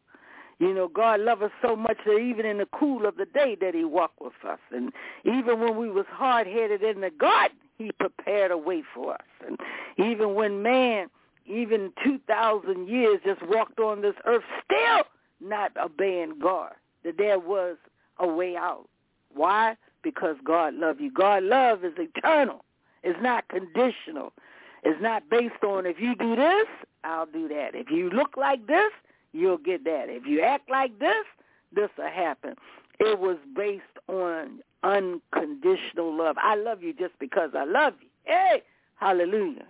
You 0.59 0.75
know, 0.75 0.89
God 0.89 1.21
loved 1.21 1.43
us 1.43 1.51
so 1.63 1.77
much 1.77 1.99
that 2.05 2.19
even 2.19 2.45
in 2.45 2.59
the 2.59 2.69
cool 2.73 3.07
of 3.07 3.17
the 3.17 3.27
day 3.27 3.57
that 3.61 3.75
he 3.75 3.85
walked 3.85 4.21
with 4.21 4.33
us. 4.47 4.59
And 4.73 4.93
even 5.25 5.61
when 5.61 5.77
we 5.77 5.89
was 5.89 6.07
hard-headed 6.11 6.83
in 6.83 7.01
the 7.01 7.11
garden, 7.11 7.57
he 7.77 7.93
prepared 7.93 8.51
a 8.51 8.59
way 8.59 8.83
for 8.95 9.15
us. 9.15 9.27
And 9.47 9.59
even 9.99 10.35
when 10.35 10.63
man, 10.63 11.11
even 11.47 11.93
2,000 12.05 12.89
years 12.89 13.21
just 13.25 13.41
walked 13.47 13.79
on 13.79 14.03
this 14.03 14.17
earth, 14.27 14.43
still 14.65 15.05
not 15.41 15.71
obeying 15.77 16.41
God 16.41 16.73
that 17.05 17.19
there 17.19 17.39
was 17.39 17.77
a 18.19 18.27
way 18.27 18.57
out. 18.57 18.89
Why? 19.33 19.77
Because 20.03 20.37
God 20.45 20.75
loved 20.75 21.01
you. 21.01 21.13
God 21.13 21.45
love 21.45 21.85
is 21.85 21.93
eternal. 21.97 22.65
It's 23.05 23.19
not 23.23 23.47
conditional. 23.49 24.33
It's 24.83 25.01
not 25.01 25.29
based 25.31 25.63
on 25.63 25.87
if 25.87 26.01
you 26.01 26.17
do 26.17 26.35
this, 26.35 26.67
I'll 27.05 27.27
do 27.27 27.47
that. 27.49 27.75
If 27.75 27.91
you 27.91 28.11
look 28.11 28.37
like 28.37 28.67
this, 28.67 28.91
you'll 29.33 29.59
get 29.59 29.85
that. 29.85 30.07
If 30.09 30.27
you 30.27 30.41
act 30.43 30.71
like 30.71 30.99
this, 30.99 31.25
this 31.73 31.91
will 31.97 32.11
happen. 32.11 32.55
It 32.99 33.19
was 33.19 33.37
based 33.55 33.83
on 34.09 34.61
unconditional 34.83 36.17
love. 36.17 36.37
I 36.43 36.57
love 36.57 36.83
you 36.83 36.93
just 36.93 37.19
because 37.19 37.51
I 37.57 37.65
love 37.65 37.95
you. 38.01 38.09
Hey, 38.25 38.63
hallelujah. 38.97 39.67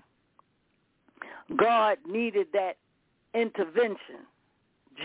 God 1.56 1.98
needed 2.06 2.48
that 2.52 2.76
intervention. 3.34 4.26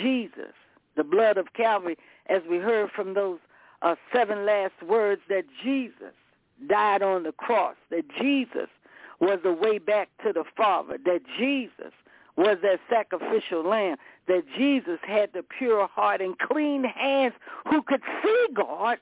Jesus, 0.01 0.53
the 0.95 1.03
blood 1.03 1.37
of 1.37 1.53
Calvary 1.53 1.97
as 2.27 2.41
we 2.49 2.57
heard 2.57 2.89
from 2.91 3.13
those 3.13 3.39
uh, 3.81 3.95
seven 4.13 4.45
last 4.45 4.73
words 4.87 5.21
that 5.29 5.43
Jesus 5.63 6.13
died 6.67 7.01
on 7.01 7.23
the 7.23 7.31
cross, 7.33 7.75
that 7.89 8.05
Jesus 8.19 8.69
was 9.19 9.39
the 9.43 9.53
way 9.53 9.77
back 9.77 10.09
to 10.23 10.33
the 10.33 10.43
Father, 10.55 10.97
that 11.05 11.21
Jesus 11.37 11.93
was 12.35 12.57
that 12.63 12.79
sacrificial 12.89 13.63
lamb, 13.63 13.97
that 14.27 14.43
Jesus 14.57 14.99
had 15.01 15.33
the 15.33 15.43
pure 15.43 15.87
heart 15.87 16.21
and 16.21 16.37
clean 16.39 16.83
hands 16.83 17.33
who 17.69 17.81
could 17.81 18.01
see 18.23 18.47
God 18.53 18.97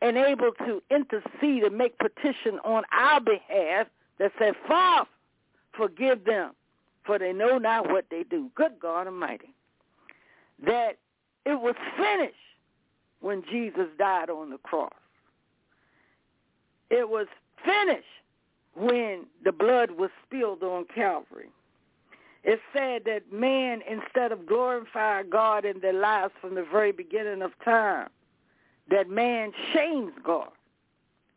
and 0.00 0.16
able 0.16 0.52
to 0.66 0.82
intercede 0.90 1.62
and 1.62 1.78
make 1.78 1.96
petition 1.98 2.58
on 2.64 2.82
our 2.92 3.20
behalf 3.20 3.86
that 4.18 4.32
said, 4.38 4.54
Father, 4.66 5.08
forgive 5.72 6.24
them, 6.24 6.52
for 7.04 7.18
they 7.18 7.32
know 7.32 7.58
not 7.58 7.88
what 7.88 8.06
they 8.10 8.24
do. 8.24 8.50
Good 8.54 8.80
God 8.80 9.06
Almighty. 9.06 9.54
That 10.64 10.98
it 11.46 11.60
was 11.60 11.74
finished 11.96 12.34
when 13.20 13.44
Jesus 13.50 13.86
died 13.98 14.28
on 14.28 14.50
the 14.50 14.58
cross. 14.58 14.92
It 16.90 17.08
was 17.08 17.26
finished 17.64 18.04
when 18.74 19.26
the 19.44 19.52
blood 19.52 19.92
was 19.92 20.10
spilled 20.26 20.62
on 20.62 20.84
Calvary. 20.92 21.48
It 22.44 22.60
said 22.72 23.02
that 23.04 23.32
man, 23.32 23.82
instead 23.88 24.32
of 24.32 24.46
glorifying 24.46 25.30
God 25.30 25.64
in 25.64 25.80
their 25.80 25.92
lives 25.92 26.32
from 26.40 26.54
the 26.54 26.64
very 26.70 26.92
beginning 26.92 27.40
of 27.42 27.52
time, 27.64 28.08
that 28.90 29.08
man 29.08 29.52
shames 29.72 30.12
God 30.24 30.50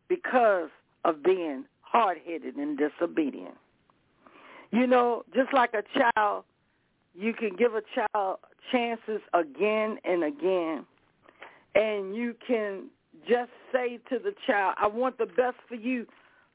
because 0.07 0.69
of 1.03 1.21
being 1.23 1.65
hard-headed 1.81 2.55
and 2.55 2.77
disobedient. 2.77 3.55
You 4.71 4.87
know, 4.87 5.23
just 5.33 5.53
like 5.53 5.73
a 5.73 5.83
child, 5.97 6.43
you 7.13 7.33
can 7.33 7.55
give 7.55 7.75
a 7.75 7.83
child 7.93 8.39
chances 8.71 9.21
again 9.33 9.97
and 10.03 10.23
again, 10.23 10.85
and 11.75 12.15
you 12.15 12.35
can 12.45 12.87
just 13.29 13.51
say 13.71 13.99
to 14.09 14.19
the 14.19 14.33
child, 14.47 14.75
I 14.77 14.87
want 14.87 15.17
the 15.17 15.27
best 15.27 15.57
for 15.69 15.75
you. 15.75 16.07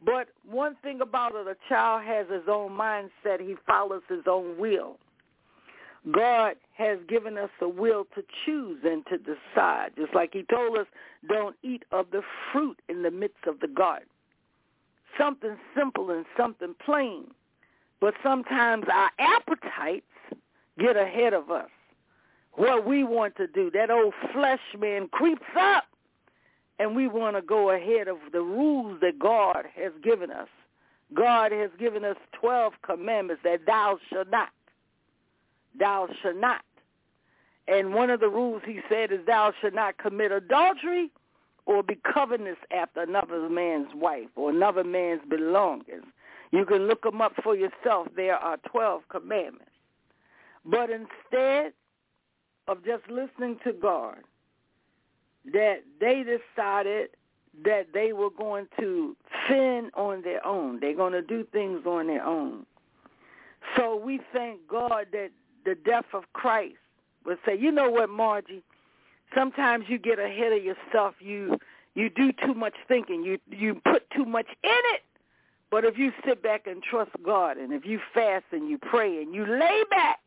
But 0.05 0.29
one 0.49 0.77
thing 0.83 1.01
about 1.01 1.35
it, 1.35 1.47
a 1.47 1.57
child 1.69 2.05
has 2.05 2.27
his 2.31 2.49
own 2.49 2.71
mindset. 2.71 3.41
He 3.41 3.57
follows 3.67 4.03
his 4.09 4.25
own 4.27 4.59
will. 4.59 4.99
God 6.13 6.57
has 6.73 6.99
given 7.09 7.37
us 7.37 7.51
the 7.61 7.69
will 7.69 8.07
to 8.15 8.23
choose 8.47 8.79
and 8.85 9.05
to 9.07 9.19
decide. 9.19 9.91
Just 9.97 10.15
like 10.15 10.31
he 10.33 10.45
told 10.45 10.79
us, 10.79 10.87
don't 11.29 11.57
eat 11.63 11.85
of 11.93 12.07
the 12.11 12.23
fruit 12.51 12.81
in 12.89 13.03
the 13.03 13.11
midst 13.11 13.47
of 13.47 13.61
the 13.61 13.69
garden. 13.69 14.09
Something 15.19 15.57
simple 15.77 16.11
and 16.11 16.25
something 16.37 16.75
plain. 16.85 17.27
But 18.01 18.15
sometimes 18.23 18.87
our 18.91 19.11
appetites 19.19 20.07
get 20.79 20.97
ahead 20.97 21.35
of 21.35 21.51
us. 21.51 21.69
What 22.53 22.87
we 22.87 23.05
want 23.05 23.37
to 23.37 23.47
do, 23.47 23.71
that 23.73 23.91
old 23.91 24.15
flesh 24.33 24.61
man 24.79 25.09
creeps 25.09 25.43
up 25.59 25.85
and 26.81 26.97
we 26.97 27.07
want 27.07 27.37
to 27.37 27.43
go 27.43 27.71
ahead 27.71 28.09
of 28.09 28.17
the 28.33 28.41
rules 28.41 28.99
that 29.03 29.19
God 29.19 29.67
has 29.77 29.93
given 30.03 30.31
us. 30.31 30.49
God 31.15 31.53
has 31.53 31.69
given 31.79 32.07
us 32.07 32.17
12 32.41 32.73
commandments 32.83 33.43
that 33.45 33.67
thou 33.67 33.99
shalt 34.09 34.31
not. 34.31 34.49
Thou 35.79 36.09
shalt 36.23 36.37
not. 36.37 36.63
And 37.69 37.93
one 37.93 38.09
of 38.09 38.21
the 38.21 38.31
rules 38.31 38.63
he 38.65 38.81
said 38.89 39.13
is 39.13 39.21
thou 39.27 39.53
shalt 39.61 39.75
not 39.75 39.99
commit 39.99 40.33
adultery 40.33 41.11
or 41.67 41.83
be 41.83 41.99
covetous 42.15 42.57
after 42.75 43.03
another 43.03 43.51
man's 43.51 43.89
wife 43.95 44.29
or 44.35 44.49
another 44.49 44.83
man's 44.83 45.21
belongings. 45.29 46.07
You 46.51 46.65
can 46.65 46.89
look 46.89 47.03
them 47.03 47.21
up 47.21 47.35
for 47.43 47.55
yourself. 47.55 48.09
There 48.17 48.37
are 48.37 48.57
12 48.73 49.03
commandments. 49.11 49.71
But 50.65 50.89
instead 50.89 51.75
of 52.69 52.83
just 52.87 53.07
listening 53.11 53.59
to 53.65 53.75
God, 53.75 54.21
that 55.53 55.83
they 56.01 56.23
decided 56.25 57.11
that 57.65 57.89
they 57.93 58.13
were 58.13 58.31
going 58.31 58.67
to 58.79 59.17
sin 59.49 59.91
on 59.95 60.23
their 60.23 60.45
own. 60.47 60.81
They're 60.81 60.95
going 60.95 61.13
to 61.13 61.23
do 61.23 61.45
things 61.53 61.85
on 61.87 62.07
their 62.07 62.25
own. 62.25 62.65
So 63.77 63.97
we 63.97 64.21
thank 64.33 64.67
God 64.69 65.07
that 65.13 65.31
the 65.65 65.75
death 65.75 66.07
of 66.15 66.25
Christ 66.33 66.77
would 67.25 67.39
say, 67.45 67.57
you 67.59 67.71
know 67.71 67.91
what, 67.91 68.09
Margie? 68.09 68.63
Sometimes 69.35 69.87
you 69.89 69.99
get 69.99 70.19
ahead 70.19 70.53
of 70.53 70.63
yourself. 70.63 71.15
You 71.21 71.59
you 71.95 72.09
do 72.09 72.33
too 72.33 72.55
much 72.55 72.75
thinking. 72.89 73.23
You 73.23 73.39
you 73.51 73.81
put 73.85 74.09
too 74.11 74.25
much 74.25 74.47
in 74.63 74.71
it. 74.95 75.03
But 75.71 75.85
if 75.85 75.99
you 75.99 76.13
sit 76.27 76.43
back 76.43 76.67
and 76.67 76.83
trust 76.83 77.13
God, 77.25 77.57
and 77.57 77.73
if 77.73 77.85
you 77.87 78.01
fast 78.13 78.47
and 78.51 78.69
you 78.69 78.79
pray 78.79 79.23
and 79.23 79.33
you 79.35 79.47
lay 79.47 79.85
back, 79.91 80.19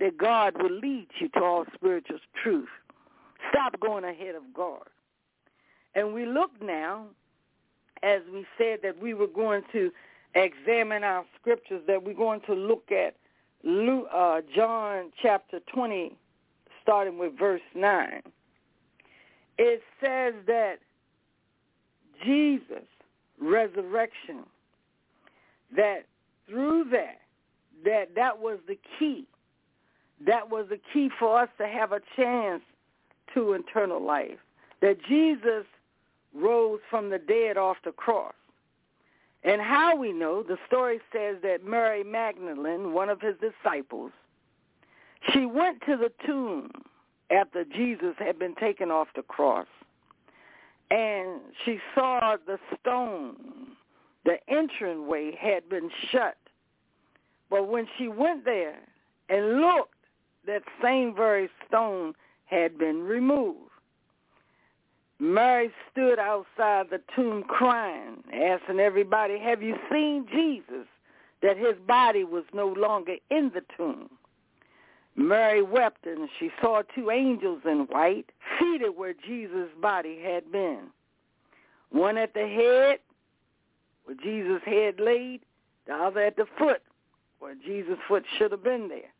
that 0.00 0.18
God 0.18 0.60
will 0.60 0.70
lead 0.70 1.06
you 1.18 1.28
to 1.30 1.40
all 1.42 1.64
spiritual 1.74 2.18
truth. 2.42 2.68
Stop 3.52 3.78
going 3.80 4.04
ahead 4.04 4.34
of 4.34 4.42
God. 4.54 4.88
And 5.94 6.14
we 6.14 6.24
look 6.26 6.50
now, 6.62 7.06
as 8.02 8.20
we 8.32 8.46
said 8.56 8.78
that 8.82 9.00
we 9.00 9.14
were 9.14 9.26
going 9.26 9.62
to 9.72 9.90
examine 10.34 11.04
our 11.04 11.24
scriptures, 11.38 11.82
that 11.86 12.02
we're 12.02 12.14
going 12.14 12.40
to 12.46 12.54
look 12.54 12.90
at 12.90 13.16
Luke, 13.62 14.06
uh, 14.12 14.40
John 14.54 15.12
chapter 15.20 15.60
20, 15.72 16.16
starting 16.82 17.18
with 17.18 17.38
verse 17.38 17.60
9. 17.74 18.22
It 19.58 19.82
says 20.00 20.34
that 20.46 20.76
Jesus' 22.24 22.88
resurrection, 23.40 24.44
that 25.76 26.06
through 26.48 26.84
that, 26.90 27.20
that 27.84 28.14
that 28.14 28.38
was 28.38 28.58
the 28.66 28.78
key. 28.98 29.26
That 30.26 30.50
was 30.50 30.66
the 30.70 30.80
key 30.92 31.10
for 31.18 31.38
us 31.40 31.48
to 31.58 31.66
have 31.66 31.92
a 31.92 32.00
chance 32.16 32.62
to 33.34 33.52
eternal 33.52 34.04
life. 34.04 34.38
That 34.80 34.96
Jesus 35.08 35.64
rose 36.34 36.80
from 36.90 37.10
the 37.10 37.18
dead 37.18 37.56
off 37.56 37.76
the 37.84 37.92
cross. 37.92 38.34
And 39.44 39.60
how 39.60 39.96
we 39.96 40.12
know, 40.12 40.42
the 40.42 40.56
story 40.66 41.00
says 41.12 41.36
that 41.42 41.64
Mary 41.64 42.04
Magdalene, 42.04 42.92
one 42.92 43.08
of 43.08 43.20
his 43.20 43.34
disciples, 43.40 44.12
she 45.32 45.46
went 45.46 45.80
to 45.86 45.96
the 45.96 46.12
tomb 46.26 46.70
after 47.30 47.64
Jesus 47.64 48.14
had 48.18 48.38
been 48.38 48.54
taken 48.56 48.90
off 48.90 49.08
the 49.16 49.22
cross. 49.22 49.66
And 50.90 51.40
she 51.64 51.78
saw 51.94 52.36
the 52.46 52.58
stone, 52.80 53.36
the 54.24 54.36
entrance-way 54.48 55.36
had 55.40 55.68
been 55.68 55.90
shut. 56.10 56.36
But 57.50 57.68
when 57.68 57.86
she 57.98 58.08
went 58.08 58.44
there 58.44 58.78
and 59.28 59.60
looked, 59.60 59.94
that 60.46 60.62
same 60.82 61.14
very 61.14 61.48
stone 61.68 62.14
had 62.52 62.78
been 62.78 63.02
removed. 63.02 63.70
Mary 65.18 65.70
stood 65.90 66.18
outside 66.18 66.86
the 66.90 67.00
tomb 67.14 67.44
crying, 67.44 68.22
asking 68.32 68.80
everybody, 68.80 69.38
have 69.38 69.62
you 69.62 69.76
seen 69.90 70.26
Jesus? 70.30 70.86
That 71.42 71.56
his 71.56 71.76
body 71.86 72.24
was 72.24 72.44
no 72.52 72.68
longer 72.68 73.16
in 73.30 73.50
the 73.54 73.62
tomb. 73.76 74.10
Mary 75.16 75.62
wept 75.62 76.06
and 76.06 76.28
she 76.38 76.50
saw 76.60 76.82
two 76.94 77.10
angels 77.10 77.60
in 77.64 77.86
white 77.90 78.30
seated 78.58 78.96
where 78.96 79.14
Jesus' 79.26 79.68
body 79.80 80.18
had 80.22 80.50
been. 80.50 80.88
One 81.90 82.16
at 82.16 82.32
the 82.34 82.46
head, 82.46 82.98
where 84.04 84.16
Jesus' 84.22 84.62
head 84.64 84.98
laid, 84.98 85.40
the 85.86 85.94
other 85.94 86.20
at 86.20 86.36
the 86.36 86.46
foot, 86.58 86.82
where 87.38 87.54
Jesus' 87.54 87.98
foot 88.08 88.24
should 88.38 88.52
have 88.52 88.64
been 88.64 88.88
there. 88.88 89.12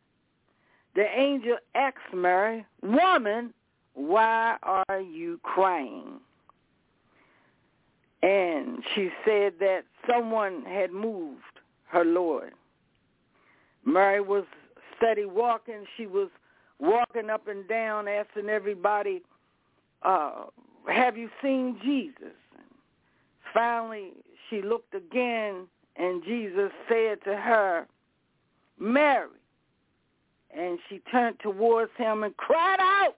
The 0.95 1.07
angel 1.19 1.57
asked 1.75 2.13
Mary, 2.15 2.67
Woman, 2.83 3.55
why 3.95 4.57
are 4.63 5.01
you 5.01 5.41
crying? 5.43 6.21
And 8.23 8.83
she 8.95 9.11
said 9.25 9.55
that 9.61 9.83
someone 10.09 10.65
had 10.65 10.93
moved 10.93 11.41
her 11.89 12.05
Lord. 12.05 12.53
Mary 13.85 14.21
was 14.21 14.45
steady 14.97 15.25
walking. 15.25 15.85
She 15.97 16.07
was 16.07 16.29
walking 16.79 17.31
up 17.31 17.49
and 17.49 17.67
down, 17.69 18.07
asking 18.07 18.49
everybody, 18.49 19.23
uh, 20.03 20.45
have 20.89 21.17
you 21.17 21.29
seen 21.43 21.79
Jesus? 21.83 22.37
Finally, 23.53 24.13
she 24.49 24.63
looked 24.63 24.95
again, 24.95 25.67
and 25.97 26.23
Jesus 26.25 26.71
said 26.89 27.19
to 27.25 27.37
her, 27.37 27.87
Mary 28.79 29.29
and 30.57 30.79
she 30.89 31.01
turned 31.11 31.39
towards 31.41 31.91
him 31.97 32.23
and 32.23 32.37
cried 32.37 32.81
out 32.81 33.17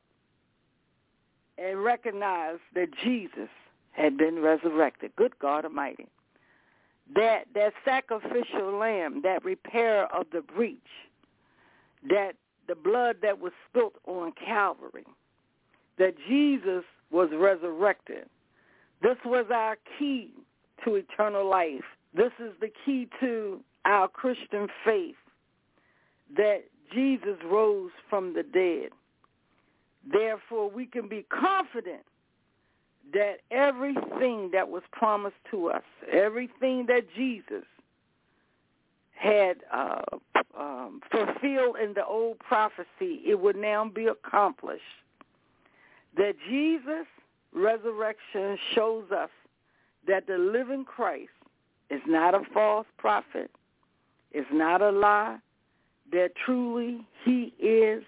and 1.59 1.83
recognized 1.83 2.61
that 2.75 2.89
Jesus 3.03 3.49
had 3.93 4.17
been 4.17 4.41
resurrected. 4.41 5.15
Good 5.17 5.39
God 5.39 5.65
Almighty. 5.65 6.07
That 7.15 7.45
that 7.55 7.75
sacrificial 7.85 8.79
lamb, 8.79 9.21
that 9.23 9.45
repair 9.45 10.13
of 10.15 10.27
the 10.33 10.41
breach, 10.41 10.79
that 12.09 12.33
the 12.67 12.75
blood 12.75 13.17
that 13.23 13.41
was 13.41 13.53
spilt 13.69 13.95
on 14.07 14.33
Calvary, 14.33 15.05
that 15.99 16.15
Jesus 16.27 16.85
was 17.11 17.29
resurrected. 17.33 18.27
This 19.03 19.19
was 19.25 19.47
our 19.53 19.77
key 19.99 20.31
to 20.85 20.95
eternal 20.95 21.49
life. 21.49 21.85
This 22.15 22.33
is 22.39 22.53
the 22.61 22.71
key 22.85 23.09
to 23.21 23.61
our 23.85 24.09
Christian 24.09 24.69
faith 24.85 25.17
that 26.37 26.65
Jesus 26.95 27.37
rose 27.45 27.91
from 28.09 28.35
the 28.35 28.43
dead. 28.43 28.91
Therefore, 30.11 30.71
we 30.71 30.87
can 30.87 31.09
be 31.09 31.27
confident 31.31 32.03
that 33.13 33.37
everything 33.51 34.51
that 34.53 34.69
was 34.69 34.83
promised 34.93 35.37
to 35.51 35.69
us, 35.69 35.83
everything 36.11 36.87
that 36.87 37.03
Jesus 37.15 37.65
had 39.15 39.59
uh, 39.73 40.03
um, 40.59 41.01
fulfilled 41.11 41.77
in 41.83 41.95
the 41.95 42.05
old 42.05 42.39
prophecy, 42.39 43.23
it 43.27 43.39
would 43.41 43.57
now 43.57 43.89
be 43.89 44.07
accomplished. 44.07 44.83
That 46.17 46.35
Jesus' 46.49 47.07
resurrection 47.53 48.59
shows 48.75 49.11
us 49.11 49.31
that 50.07 50.27
the 50.27 50.39
living 50.39 50.85
Christ 50.85 51.31
is 51.91 52.01
not 52.07 52.35
a 52.35 52.43
false 52.53 52.87
prophet, 52.99 53.51
is 54.33 54.47
not 54.53 54.83
a 54.83 54.91
lie, 54.91 55.39
that 56.13 56.31
truly 56.45 57.07
he 57.25 57.53
is 57.59 58.03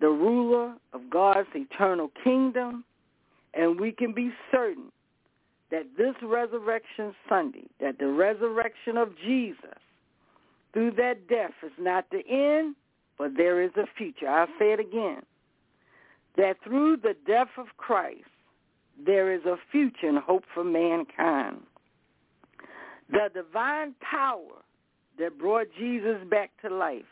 the 0.00 0.08
ruler 0.08 0.74
of 0.92 1.08
God's 1.10 1.48
eternal 1.54 2.10
kingdom, 2.22 2.84
and 3.54 3.78
we 3.78 3.92
can 3.92 4.12
be 4.12 4.30
certain 4.50 4.90
that 5.70 5.86
this 5.96 6.14
resurrection 6.22 7.14
Sunday, 7.28 7.64
that 7.80 7.98
the 7.98 8.08
resurrection 8.08 8.96
of 8.96 9.08
Jesus 9.24 9.78
through 10.72 10.90
that 10.92 11.28
death 11.28 11.52
is 11.62 11.72
not 11.78 12.04
the 12.10 12.22
end, 12.28 12.74
but 13.16 13.30
there 13.36 13.62
is 13.62 13.70
a 13.76 13.84
future. 13.96 14.28
I'll 14.28 14.48
say 14.58 14.72
it 14.72 14.80
again. 14.80 15.22
That 16.36 16.56
through 16.64 16.96
the 16.96 17.14
death 17.26 17.48
of 17.56 17.66
Christ, 17.76 18.24
there 19.04 19.32
is 19.32 19.44
a 19.44 19.56
future 19.70 20.08
and 20.08 20.18
hope 20.18 20.42
for 20.52 20.64
mankind. 20.64 21.60
The 23.10 23.28
divine 23.32 23.94
power 24.00 24.63
that 25.18 25.38
brought 25.38 25.66
Jesus 25.78 26.18
back 26.30 26.50
to 26.62 26.74
life 26.74 27.02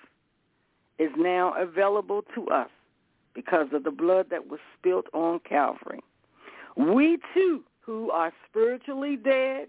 is 0.99 1.11
now 1.17 1.55
available 1.55 2.23
to 2.35 2.49
us 2.49 2.71
because 3.35 3.69
of 3.73 3.85
the 3.85 3.91
blood 3.91 4.27
that 4.31 4.49
was 4.49 4.61
spilt 4.79 5.07
on 5.13 5.41
Calvary. 5.49 6.01
We 6.77 7.19
too, 7.35 7.63
who 7.81 8.11
are 8.11 8.33
spiritually 8.49 9.17
dead, 9.17 9.69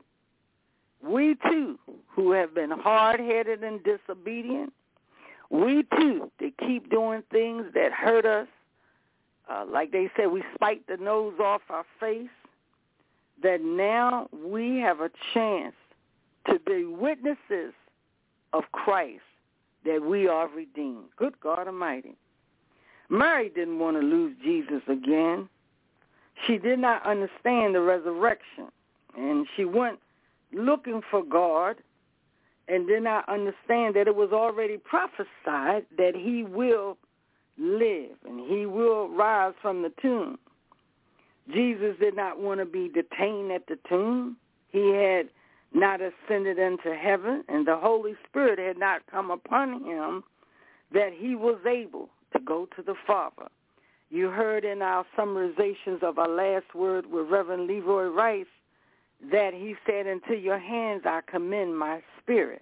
we 1.02 1.36
too, 1.50 1.80
who 2.08 2.32
have 2.32 2.54
been 2.54 2.72
hard-headed 2.72 3.64
and 3.64 3.82
disobedient, 3.84 4.74
we 5.50 5.86
too, 5.98 6.32
that 6.40 6.58
keep 6.58 6.90
doing 6.90 7.24
things 7.32 7.66
that 7.74 7.92
hurt 7.92 8.26
us, 8.26 8.48
uh, 9.50 9.66
like 9.70 9.92
they 9.92 10.10
said, 10.16 10.28
we 10.28 10.44
spike 10.56 10.82
the 10.88 10.98
nose 10.98 11.34
off 11.40 11.62
our 11.70 11.86
face, 12.00 12.30
that 13.42 13.62
now 13.62 14.30
we 14.32 14.78
have 14.78 15.02
a 15.02 15.10
chance 15.34 15.76
to 16.48 16.60
be 16.60 16.86
witnesses 16.86 17.74
of 18.54 18.64
Christ 18.72 19.22
that 19.86 20.02
we 20.02 20.28
are 20.28 20.48
redeemed. 20.48 21.06
Good 21.18 21.40
God 21.42 21.68
Almighty. 21.68 22.16
Mary 23.10 23.50
didn't 23.50 23.80
want 23.80 24.00
to 24.00 24.06
lose 24.06 24.36
Jesus 24.44 24.82
again. 24.88 25.50
She 26.48 26.58
did 26.58 26.80
not 26.80 27.06
understand 27.06 27.76
the 27.76 27.82
resurrection. 27.82 28.68
And 29.18 29.46
she 29.56 29.66
went 29.66 30.00
looking 30.52 31.02
for 31.12 31.24
God 31.24 31.78
and 32.68 32.88
did 32.88 33.04
not 33.04 33.28
understand 33.28 33.96
that 33.96 34.08
it 34.08 34.16
was 34.16 34.32
already 34.32 34.78
prophesied 34.78 35.86
that 35.98 36.14
he 36.16 36.44
will 36.44 36.98
live 37.58 38.12
and 38.28 38.40
he 38.50 38.66
will 38.66 39.10
rise 39.10 39.54
from 39.62 39.82
the 39.82 39.92
tomb. 40.02 40.40
Jesus 41.54 41.96
did 42.00 42.16
not 42.16 42.40
want 42.40 42.62
to 42.62 42.66
be 42.66 42.88
detained 42.88 43.52
at 43.52 43.68
the 43.68 43.78
tomb. 43.90 44.38
He 44.70 44.90
had 44.92 45.28
not 45.74 46.00
ascended 46.02 46.60
into 46.60 46.96
heaven, 46.96 47.44
and 47.48 47.66
the 47.66 47.78
Holy 47.78 48.14
Spirit 48.30 48.60
had 48.60 48.78
not 48.78 49.02
come 49.10 49.32
upon 49.32 49.84
him 49.84 50.24
that 50.94 51.12
he 51.16 51.36
was 51.36 51.60
able 51.68 52.10
to 52.34 52.40
go 52.40 52.68
to 52.76 52.82
the 52.82 52.96
Father. 53.08 53.48
You 54.10 54.30
heard 54.30 54.64
in 54.64 54.82
our 54.84 55.06
summarizations 55.18 56.04
of 56.04 56.20
our 56.20 56.30
last 56.30 56.76
word 56.76 57.08
with 57.08 57.30
Reverend 57.30 57.68
Leroy 57.68 58.06
Rice 58.06 58.46
that 59.32 59.54
he 59.54 59.76
said, 59.88 60.06
into 60.06 60.36
your 60.36 60.60
hands 60.60 61.04
I 61.06 61.22
commend 61.26 61.78
my 61.78 62.02
spirit. 62.22 62.62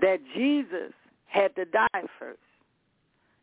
That 0.00 0.18
Jesus 0.34 0.92
had 1.26 1.54
to 1.56 1.64
die 1.64 2.08
first. 2.18 2.40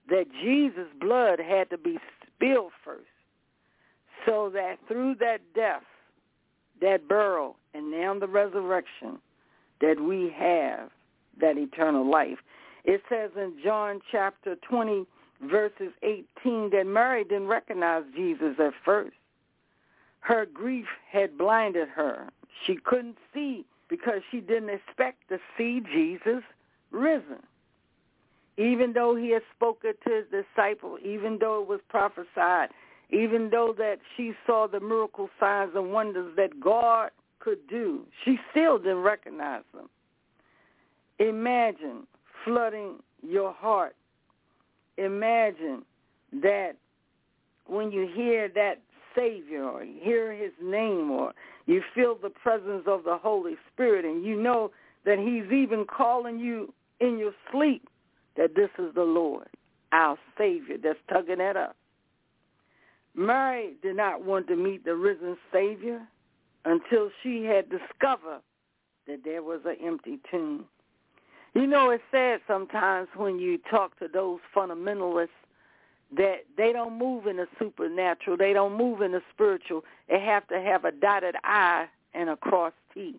That 0.10 0.26
Jesus' 0.42 0.92
blood 1.00 1.40
had 1.40 1.70
to 1.70 1.78
be 1.78 2.00
spilled 2.36 2.72
first. 2.84 3.06
So 4.26 4.50
that 4.54 4.78
through 4.88 5.16
that 5.16 5.40
death, 5.56 5.84
that 6.82 7.08
burial, 7.08 7.56
and 7.74 7.92
now 7.92 8.18
the 8.18 8.28
resurrection, 8.28 9.20
that 9.82 10.00
we 10.00 10.34
have 10.38 10.90
that 11.40 11.58
eternal 11.58 12.10
life. 12.10 12.40
It 12.86 13.02
says 13.10 13.32
in 13.36 13.54
John 13.64 14.02
chapter 14.12 14.56
20, 14.70 15.06
verses 15.42 15.92
18, 16.04 16.72
that 16.72 16.86
Mary 16.86 17.24
didn't 17.24 17.48
recognize 17.48 18.04
Jesus 18.16 18.56
at 18.60 18.74
first. 18.84 19.16
Her 20.22 20.46
grief 20.46 20.86
had 21.10 21.38
blinded 21.38 21.88
her. 21.90 22.30
She 22.66 22.76
couldn't 22.76 23.18
see 23.34 23.66
because 23.90 24.22
she 24.30 24.42
didn't 24.42 24.70
expect 24.70 25.30
to 25.30 25.40
see 25.58 25.82
Jesus 25.94 26.44
risen. 26.92 27.42
Even 28.58 28.92
though 28.94 29.16
he 29.16 29.30
had 29.32 29.44
spoken 29.56 29.94
to 30.06 30.14
his 30.14 30.26
disciples, 30.44 31.00
even 31.04 31.38
though 31.40 31.62
it 31.62 31.68
was 31.68 31.80
prophesied, 31.88 32.70
even 33.10 33.50
though 33.50 33.74
that 33.78 33.98
she 34.16 34.34
saw 34.46 34.68
the 34.68 34.80
miracle 34.80 35.30
signs 35.40 35.72
and 35.76 35.92
wonders 35.92 36.36
that 36.36 36.60
God 36.60 37.10
could 37.40 37.68
do, 37.68 38.06
she 38.24 38.38
still 38.52 38.78
didn't 38.78 39.00
recognize 39.02 39.64
them. 39.74 39.90
Imagine 41.20 42.08
flooding 42.46 42.96
your 43.22 43.52
heart. 43.52 43.96
Imagine 44.98 45.84
that 46.42 46.74
when 47.66 47.92
you 47.92 48.08
hear 48.14 48.48
that 48.50 48.82
Savior 49.16 49.64
or 49.64 49.84
you 49.84 50.00
hear 50.02 50.32
his 50.34 50.52
name 50.62 51.12
or 51.12 51.34
you 51.66 51.82
feel 51.94 52.16
the 52.16 52.30
presence 52.30 52.84
of 52.86 53.04
the 53.04 53.18
Holy 53.18 53.56
Spirit 53.74 54.06
and 54.06 54.24
you 54.24 54.40
know 54.40 54.72
that 55.06 55.18
he's 55.18 55.52
even 55.52 55.86
calling 55.86 56.40
you 56.40 56.74
in 57.00 57.18
your 57.18 57.32
sleep 57.52 57.88
that 58.38 58.56
this 58.56 58.70
is 58.78 58.94
the 58.96 59.04
Lord, 59.04 59.48
our 59.92 60.18
Savior 60.38 60.78
that's 60.82 61.00
tugging 61.12 61.42
at 61.42 61.58
us. 61.58 61.74
Mary 63.16 63.74
did 63.82 63.96
not 63.96 64.24
want 64.24 64.48
to 64.48 64.56
meet 64.56 64.86
the 64.86 64.96
risen 64.96 65.38
Savior 65.52 66.02
until 66.66 67.10
she 67.22 67.44
had 67.44 67.70
discovered 67.70 68.42
that 69.08 69.24
there 69.24 69.42
was 69.42 69.62
an 69.66 69.76
empty 69.84 70.20
tomb. 70.30 70.66
You 71.56 71.66
know, 71.66 71.90
it's 71.90 72.04
sad 72.12 72.42
sometimes 72.48 73.08
when 73.16 73.40
you 73.40 73.58
talk 73.70 73.98
to 74.00 74.08
those 74.08 74.40
fundamentalists 74.56 75.30
that 76.16 76.46
they 76.58 76.72
don't 76.72 76.98
move 76.98 77.28
in 77.28 77.38
the 77.38 77.48
supernatural. 77.58 78.38
They 78.38 78.54
don't 78.54 78.78
move 78.78 79.02
in 79.02 79.12
the 79.12 79.22
spiritual. 79.34 79.84
They 80.08 80.20
have 80.20 80.48
to 80.48 80.62
have 80.62 80.86
a 80.86 80.92
dotted 80.92 81.36
I 81.44 81.88
and 82.14 82.30
a 82.30 82.36
cross 82.36 82.74
T. 82.94 83.16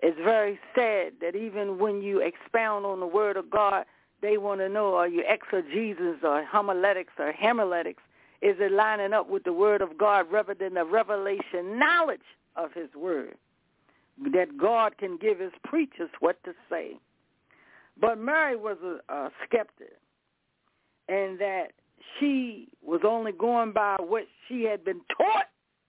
It's 0.00 0.18
very 0.18 0.58
sad 0.74 1.14
that 1.20 1.34
even 1.34 1.78
when 1.78 2.02
you 2.02 2.20
expound 2.20 2.84
on 2.84 3.00
the 3.00 3.06
Word 3.06 3.36
of 3.36 3.50
God, 3.50 3.86
they 4.20 4.36
want 4.38 4.60
to 4.60 4.68
know 4.68 4.94
are 4.96 5.08
you 5.08 5.22
exegesis 5.26 6.16
or 6.22 6.44
homiletics 6.44 7.12
or 7.18 7.32
homiletics? 7.32 8.02
Is 8.44 8.56
it 8.60 8.72
lining 8.72 9.14
up 9.14 9.30
with 9.30 9.42
the 9.44 9.54
Word 9.54 9.80
of 9.80 9.96
God 9.96 10.26
rather 10.30 10.52
than 10.52 10.74
the 10.74 10.84
revelation 10.84 11.78
knowledge 11.78 12.20
of 12.56 12.74
His 12.74 12.90
Word? 12.94 13.36
That 14.34 14.58
God 14.58 14.98
can 14.98 15.16
give 15.16 15.38
His 15.38 15.52
preachers 15.64 16.10
what 16.20 16.36
to 16.44 16.52
say. 16.68 16.98
But 17.98 18.18
Mary 18.18 18.54
was 18.54 18.76
a, 18.84 19.12
a 19.12 19.30
skeptic, 19.46 19.96
and 21.08 21.38
that 21.38 21.68
she 22.20 22.68
was 22.84 23.00
only 23.02 23.32
going 23.32 23.72
by 23.72 23.96
what 23.98 24.24
she 24.46 24.64
had 24.64 24.84
been 24.84 25.00
taught 25.16 25.46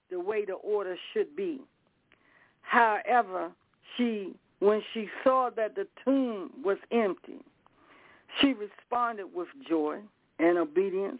the 0.09 0.21
way 0.21 0.45
the 0.45 0.53
order 0.53 0.95
should 1.13 1.35
be. 1.35 1.59
However, 2.61 3.51
she 3.97 4.33
when 4.59 4.81
she 4.93 5.09
saw 5.25 5.49
that 5.57 5.75
the 5.75 5.87
tomb 6.05 6.51
was 6.63 6.77
empty, 6.89 7.43
she 8.39 8.53
responded 8.53 9.27
with 9.35 9.49
joy 9.67 9.99
and 10.39 10.57
obedience 10.57 11.19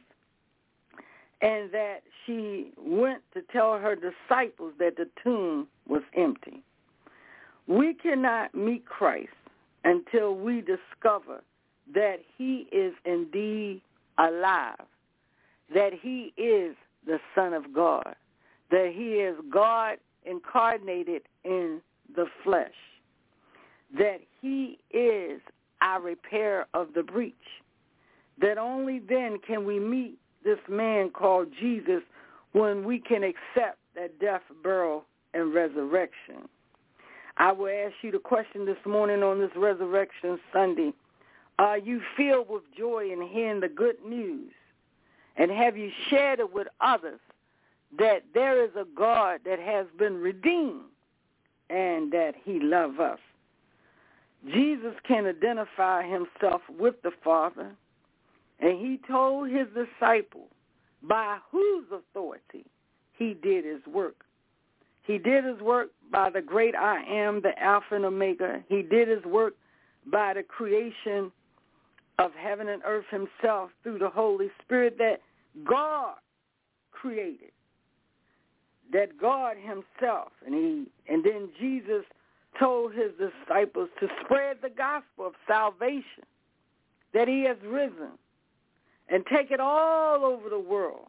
and 1.42 1.72
that 1.72 2.00
she 2.26 2.72
went 2.78 3.22
to 3.34 3.42
tell 3.52 3.78
her 3.78 3.96
disciples 3.96 4.74
that 4.80 4.96
the 4.98 5.10
tomb 5.24 5.68
was 5.88 6.02
empty. 6.16 6.64
We 7.68 7.94
cannot 7.94 8.56
meet 8.56 8.86
Christ 8.86 9.30
until 9.84 10.36
we 10.36 10.62
discover 10.62 11.42
that 11.94 12.18
he 12.38 12.68
is 12.72 12.94
indeed 13.06 13.82
alive, 14.18 14.76
that 15.74 15.92
he 16.00 16.34
is 16.38 16.76
the 17.06 17.20
Son 17.36 17.54
of 17.54 17.74
God, 17.74 18.16
that 18.72 18.92
he 18.96 19.16
is 19.16 19.36
God 19.52 19.98
incarnated 20.26 21.24
in 21.44 21.82
the 22.16 22.26
flesh, 22.44 22.72
that 23.98 24.22
he 24.42 24.80
is 24.92 25.42
our 25.82 26.02
repair 26.02 26.66
of 26.74 26.94
the 26.96 27.04
breach, 27.04 27.34
that 28.42 28.58
only 28.58 29.00
then 29.00 29.38
can 29.46 29.66
we 29.66 29.80
meet 29.80 30.18
this 30.46 30.60
man 30.70 31.10
called 31.10 31.50
Jesus 31.60 32.02
when 32.54 32.86
we 32.86 33.00
can 33.00 33.24
accept 33.24 33.80
that 33.96 34.18
death, 34.20 34.42
burial, 34.64 35.04
and 35.34 35.54
resurrection. 35.54 36.48
I 37.38 37.52
will 37.52 37.68
ask 37.68 37.96
you 38.02 38.12
the 38.12 38.20
question 38.20 38.66
this 38.66 38.78
morning 38.86 39.22
on 39.22 39.40
this 39.40 39.52
Resurrection 39.58 40.40
Sunday. 40.54 40.94
Are 41.60 41.78
you 41.78 42.02
filled 42.16 42.48
with 42.50 42.64
joy 42.78 43.10
in 43.12 43.22
hearing 43.28 43.60
the 43.60 43.68
good 43.68 43.98
news? 44.06 44.52
And 45.36 45.52
have 45.52 45.76
you 45.76 45.92
shared 46.10 46.40
it 46.40 46.54
with 46.54 46.68
others 46.80 47.20
that 47.98 48.24
there 48.34 48.64
is 48.64 48.72
a 48.76 48.86
God 48.96 49.42
that 49.46 49.60
has 49.60 49.86
been 49.98 50.16
redeemed 50.16 50.86
and 51.70 52.12
that 52.12 52.34
he 52.44 52.60
loves 52.60 53.00
us. 53.00 53.20
Jesus 54.46 54.94
can 55.08 55.26
identify 55.26 56.04
himself 56.04 56.62
with 56.78 57.02
the 57.02 57.12
Father, 57.24 57.72
and 58.60 58.80
he 58.80 59.00
told 59.08 59.50
his 59.50 59.68
disciples 59.74 60.50
by 61.04 61.38
whose 61.52 61.86
authority 61.92 62.66
he 63.18 63.34
did 63.34 63.66
his 63.66 63.86
work. 63.88 64.24
He 65.04 65.18
did 65.18 65.44
his 65.46 65.60
work 65.60 65.90
by 66.12 66.30
the 66.30 66.42
great 66.42 66.76
I 66.76 67.04
am, 67.04 67.42
the 67.42 67.58
Alpha 67.62 67.96
and 67.96 68.06
Omega. 68.06 68.64
He 68.68 68.82
did 68.82 69.08
his 69.08 69.24
work 69.24 69.54
by 70.12 70.34
the 70.34 70.44
creation 70.44 71.32
of 72.18 72.32
heaven 72.34 72.70
and 72.70 72.82
earth 72.86 73.06
himself 73.12 73.70
through 73.84 74.00
the 74.00 74.10
Holy 74.10 74.50
Spirit 74.64 74.98
that 74.98 75.22
God 75.68 76.16
created. 76.92 77.52
That 78.94 79.20
God 79.20 79.58
himself 79.58 80.32
and 80.46 80.54
he 80.54 80.86
and 81.12 81.24
then 81.24 81.50
Jesus 81.60 82.04
told 82.60 82.94
his 82.94 83.12
disciples 83.20 83.90
to 84.00 84.08
spread 84.24 84.58
the 84.62 84.70
gospel 84.70 85.28
of 85.28 85.34
salvation, 85.48 86.24
that 87.14 87.28
he 87.28 87.44
has 87.44 87.58
risen, 87.66 88.12
and 89.10 89.26
take 89.26 89.52
it 89.52 89.60
all 89.60 90.26
over 90.26 90.50
the 90.50 90.60
world. 90.60 91.08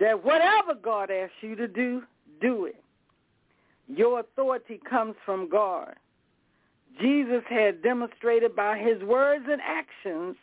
That 0.00 0.24
whatever 0.24 0.74
God 0.74 1.10
asks 1.10 1.34
you 1.40 1.54
to 1.56 1.68
do, 1.68 2.02
do 2.40 2.64
it. 2.64 2.82
Your 3.86 4.20
authority 4.20 4.80
comes 4.88 5.14
from 5.24 5.48
God. 5.48 5.94
Jesus 7.00 7.42
had 7.48 7.82
demonstrated 7.82 8.54
by 8.54 8.78
his 8.78 9.02
words 9.02 9.44
and 9.48 9.60
actions 9.62 10.36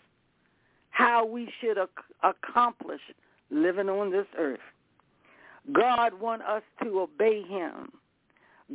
how 0.89 1.25
we 1.25 1.49
should 1.59 1.77
ac- 1.77 1.87
accomplish 2.23 3.01
living 3.49 3.89
on 3.89 4.11
this 4.11 4.27
earth. 4.37 4.59
God 5.71 6.19
wants 6.19 6.45
us 6.47 6.63
to 6.83 7.01
obey 7.01 7.43
him. 7.43 7.91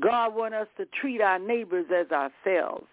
God 0.01 0.35
wants 0.35 0.57
us 0.57 0.69
to 0.79 0.87
treat 1.01 1.21
our 1.21 1.39
neighbors 1.39 1.87
as 1.95 2.07
ourselves. 2.11 2.87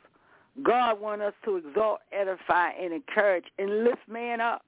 God 0.62 1.02
wants 1.02 1.24
us 1.24 1.34
to 1.46 1.58
exalt, 1.58 2.00
edify, 2.12 2.70
and 2.72 2.94
encourage 2.94 3.46
and 3.58 3.84
lift 3.84 4.08
man 4.08 4.40
up. 4.40 4.64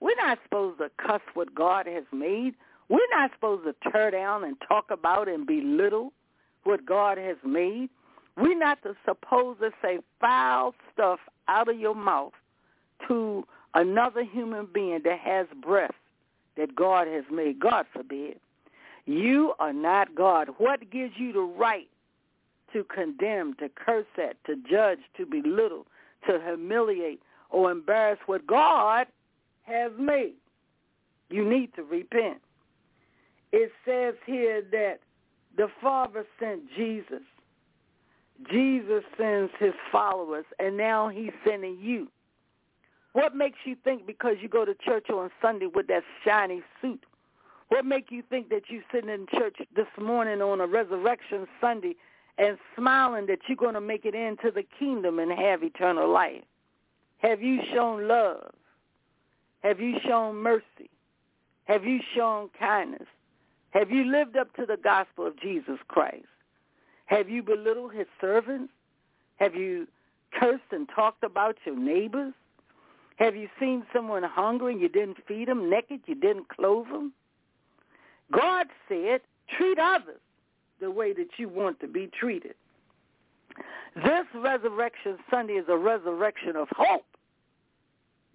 We're 0.00 0.16
not 0.16 0.38
supposed 0.44 0.78
to 0.78 0.90
cuss 1.04 1.20
what 1.34 1.54
God 1.54 1.86
has 1.86 2.04
made. 2.12 2.54
We're 2.88 2.98
not 3.10 3.30
supposed 3.34 3.64
to 3.64 3.90
tear 3.90 4.10
down 4.10 4.44
and 4.44 4.56
talk 4.66 4.90
about 4.90 5.28
and 5.28 5.46
belittle 5.46 6.12
what 6.64 6.86
God 6.86 7.18
has 7.18 7.36
made. 7.44 7.90
We're 8.36 8.58
not 8.58 8.78
supposed 9.04 9.60
to 9.60 9.70
say 9.82 9.98
foul 10.20 10.74
stuff 10.92 11.18
out 11.48 11.68
of 11.68 11.78
your 11.78 11.94
mouth 11.94 12.32
to 13.08 13.44
another 13.74 14.24
human 14.24 14.68
being 14.72 15.00
that 15.04 15.18
has 15.18 15.46
breath 15.62 15.94
that 16.56 16.74
God 16.74 17.06
has 17.08 17.24
made. 17.30 17.60
God 17.60 17.86
forbid. 17.92 18.38
You 19.06 19.54
are 19.58 19.72
not 19.72 20.14
God. 20.14 20.48
What 20.58 20.90
gives 20.90 21.14
you 21.16 21.32
the 21.32 21.40
right 21.40 21.88
to 22.72 22.84
condemn, 22.84 23.54
to 23.54 23.68
curse 23.68 24.06
at, 24.18 24.42
to 24.44 24.56
judge, 24.70 24.98
to 25.16 25.26
belittle, 25.26 25.86
to 26.26 26.40
humiliate, 26.44 27.22
or 27.50 27.70
embarrass 27.70 28.18
what 28.26 28.46
God 28.46 29.06
has 29.62 29.92
made? 29.98 30.34
You 31.28 31.48
need 31.48 31.74
to 31.74 31.82
repent. 31.82 32.38
It 33.52 33.72
says 33.84 34.14
here 34.26 34.62
that 34.70 35.00
the 35.56 35.68
Father 35.80 36.24
sent 36.38 36.62
Jesus. 36.76 37.22
Jesus 38.50 39.04
sends 39.18 39.52
his 39.58 39.74
followers, 39.92 40.46
and 40.58 40.76
now 40.76 41.08
he's 41.08 41.32
sending 41.46 41.78
you. 41.80 42.08
What 43.12 43.34
makes 43.34 43.58
you 43.64 43.76
think 43.82 44.06
because 44.06 44.36
you 44.40 44.48
go 44.48 44.64
to 44.64 44.74
church 44.74 45.10
on 45.10 45.30
Sunday 45.42 45.66
with 45.66 45.88
that 45.88 46.04
shiny 46.24 46.62
suit 46.80 47.04
what 47.70 47.86
make 47.86 48.10
you 48.10 48.22
think 48.28 48.48
that 48.48 48.64
you 48.68 48.82
sitting 48.92 49.08
in 49.08 49.26
church 49.32 49.58
this 49.74 49.86
morning 49.98 50.42
on 50.42 50.60
a 50.60 50.66
resurrection 50.66 51.46
Sunday 51.60 51.94
and 52.40 52.56
smiling 52.74 53.26
that 53.26 53.40
you're 53.46 53.56
going 53.56 53.74
to 53.74 53.82
make 53.82 54.06
it 54.06 54.14
into 54.14 54.50
the 54.50 54.64
kingdom 54.78 55.18
and 55.18 55.30
have 55.30 55.62
eternal 55.62 56.10
life? 56.10 56.42
Have 57.18 57.42
you 57.42 57.60
shown 57.72 58.08
love? 58.08 58.54
Have 59.62 59.78
you 59.78 59.96
shown 60.08 60.36
mercy? 60.36 60.88
Have 61.64 61.84
you 61.84 62.00
shown 62.16 62.48
kindness? 62.58 63.06
Have 63.72 63.90
you 63.90 64.10
lived 64.10 64.36
up 64.36 64.54
to 64.56 64.64
the 64.64 64.78
gospel 64.82 65.26
of 65.26 65.38
Jesus 65.38 65.78
Christ? 65.86 66.24
Have 67.04 67.28
you 67.28 67.42
belittled 67.42 67.92
his 67.92 68.06
servants? 68.20 68.72
Have 69.36 69.54
you 69.54 69.86
cursed 70.32 70.62
and 70.72 70.88
talked 70.94 71.22
about 71.22 71.56
your 71.66 71.78
neighbors? 71.78 72.32
Have 73.16 73.36
you 73.36 73.48
seen 73.60 73.84
someone 73.92 74.22
hungry 74.22 74.72
and 74.72 74.80
you 74.80 74.88
didn't 74.88 75.18
feed 75.28 75.48
them, 75.48 75.68
naked, 75.68 76.00
you 76.06 76.14
didn't 76.14 76.48
clothe 76.48 76.88
them? 76.88 77.12
God 78.32 78.68
said, 78.88 79.20
treat 79.58 79.78
others 79.78 80.20
the 80.80 80.90
way 80.90 81.12
that 81.12 81.28
you 81.36 81.48
want 81.48 81.80
to 81.80 81.88
be 81.88 82.08
treated. 82.18 82.54
This 83.96 84.26
Resurrection 84.34 85.18
Sunday 85.30 85.54
is 85.54 85.66
a 85.68 85.76
resurrection 85.76 86.56
of 86.56 86.68
hope 86.76 87.04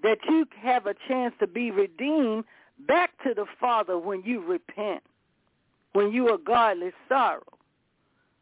that 0.03 0.17
you 0.27 0.45
have 0.61 0.85
a 0.85 0.95
chance 1.07 1.33
to 1.39 1.47
be 1.47 1.71
redeemed 1.71 2.43
back 2.87 3.11
to 3.23 3.33
the 3.33 3.45
Father 3.59 3.97
when 3.97 4.21
you 4.23 4.41
repent, 4.41 5.01
when 5.93 6.11
you 6.11 6.27
are 6.29 6.37
godly 6.37 6.91
sorrow, 7.07 7.41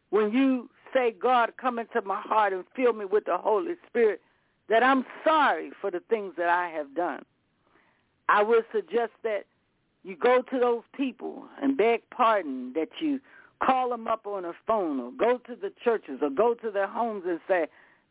when 0.09 0.31
you 0.31 0.69
say, 0.93 1.11
God, 1.11 1.53
come 1.59 1.79
into 1.79 2.01
my 2.01 2.19
heart 2.19 2.53
and 2.53 2.63
fill 2.75 2.93
me 2.93 3.05
with 3.05 3.25
the 3.25 3.37
Holy 3.37 3.75
Spirit, 3.87 4.21
that 4.69 4.83
I'm 4.83 5.05
sorry 5.23 5.71
for 5.79 5.91
the 5.91 6.01
things 6.09 6.33
that 6.37 6.49
I 6.49 6.69
have 6.69 6.95
done. 6.95 7.23
I 8.29 8.43
would 8.43 8.65
suggest 8.73 9.11
that 9.23 9.45
you 10.03 10.15
go 10.15 10.41
to 10.41 10.59
those 10.59 10.83
people 10.95 11.45
and 11.61 11.77
beg 11.77 12.01
pardon 12.09 12.73
that 12.73 12.89
you 12.99 13.19
call 13.65 13.89
them 13.89 14.07
up 14.07 14.25
on 14.25 14.43
the 14.43 14.53
phone 14.67 14.99
or 14.99 15.11
go 15.11 15.37
to 15.37 15.55
the 15.55 15.71
churches 15.83 16.19
or 16.21 16.29
go 16.29 16.53
to 16.55 16.71
their 16.71 16.87
homes 16.87 17.23
and 17.27 17.39
say, 17.47 17.67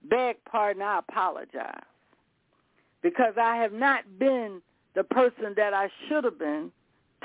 beg 0.09 0.37
pardon, 0.45 0.83
I 0.83 1.01
apologize. 1.01 1.83
Because 3.03 3.35
I 3.41 3.57
have 3.57 3.73
not 3.73 4.05
been 4.19 4.63
the 4.95 5.05
person 5.05 5.55
that 5.57 5.75
I 5.75 5.89
should 6.09 6.25
have 6.25 6.39
been 6.39 6.71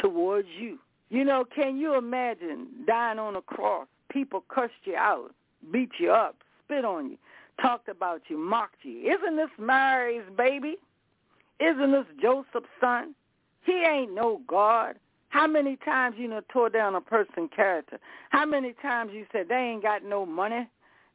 towards 0.01 0.47
you. 0.59 0.79
You 1.09 1.23
know, 1.23 1.45
can 1.45 1.77
you 1.77 1.95
imagine 1.95 2.67
dying 2.85 3.19
on 3.19 3.35
a 3.35 3.41
cross? 3.41 3.87
People 4.11 4.43
cussed 4.53 4.73
you 4.83 4.95
out, 4.95 5.33
beat 5.71 5.91
you 5.99 6.11
up, 6.11 6.37
spit 6.63 6.83
on 6.83 7.11
you, 7.11 7.17
talked 7.61 7.87
about 7.87 8.21
you, 8.27 8.37
mocked 8.37 8.83
you. 8.83 9.11
Isn't 9.11 9.37
this 9.37 9.49
Mary's 9.57 10.23
baby? 10.35 10.77
Isn't 11.59 11.91
this 11.91 12.05
Joseph's 12.21 12.67
son? 12.81 13.15
He 13.65 13.83
ain't 13.83 14.13
no 14.13 14.41
God. 14.47 14.95
How 15.29 15.47
many 15.47 15.77
times 15.77 16.15
you 16.17 16.27
know 16.27 16.41
tore 16.51 16.69
down 16.69 16.95
a 16.95 17.01
person's 17.01 17.49
character? 17.55 17.99
How 18.29 18.45
many 18.45 18.73
times 18.81 19.11
you 19.13 19.25
said 19.31 19.49
they 19.49 19.55
ain't 19.55 19.83
got 19.83 20.03
no 20.03 20.25
money? 20.25 20.67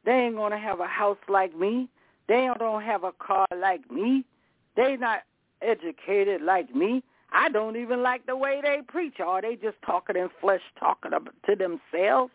They 0.05 0.11
ain't 0.11 0.35
gonna 0.35 0.59
have 0.59 0.79
a 0.79 0.87
house 0.87 1.17
like 1.27 1.57
me. 1.57 1.89
They 2.27 2.49
don't 2.59 2.83
have 2.83 3.03
a 3.03 3.11
car 3.11 3.47
like 3.59 3.89
me. 3.91 4.23
They 4.75 4.97
not 4.97 5.23
educated 5.61 6.41
like 6.41 6.73
me. 6.73 7.03
I 7.31 7.49
don't 7.49 7.75
even 7.77 8.03
like 8.03 8.25
the 8.25 8.35
way 8.35 8.61
they 8.61 8.81
preach. 8.87 9.19
Are 9.19 9.41
they 9.41 9.55
just 9.55 9.77
talking 9.85 10.15
in 10.15 10.29
flesh, 10.39 10.61
talking 10.79 11.11
to 11.11 11.55
themselves? 11.55 12.31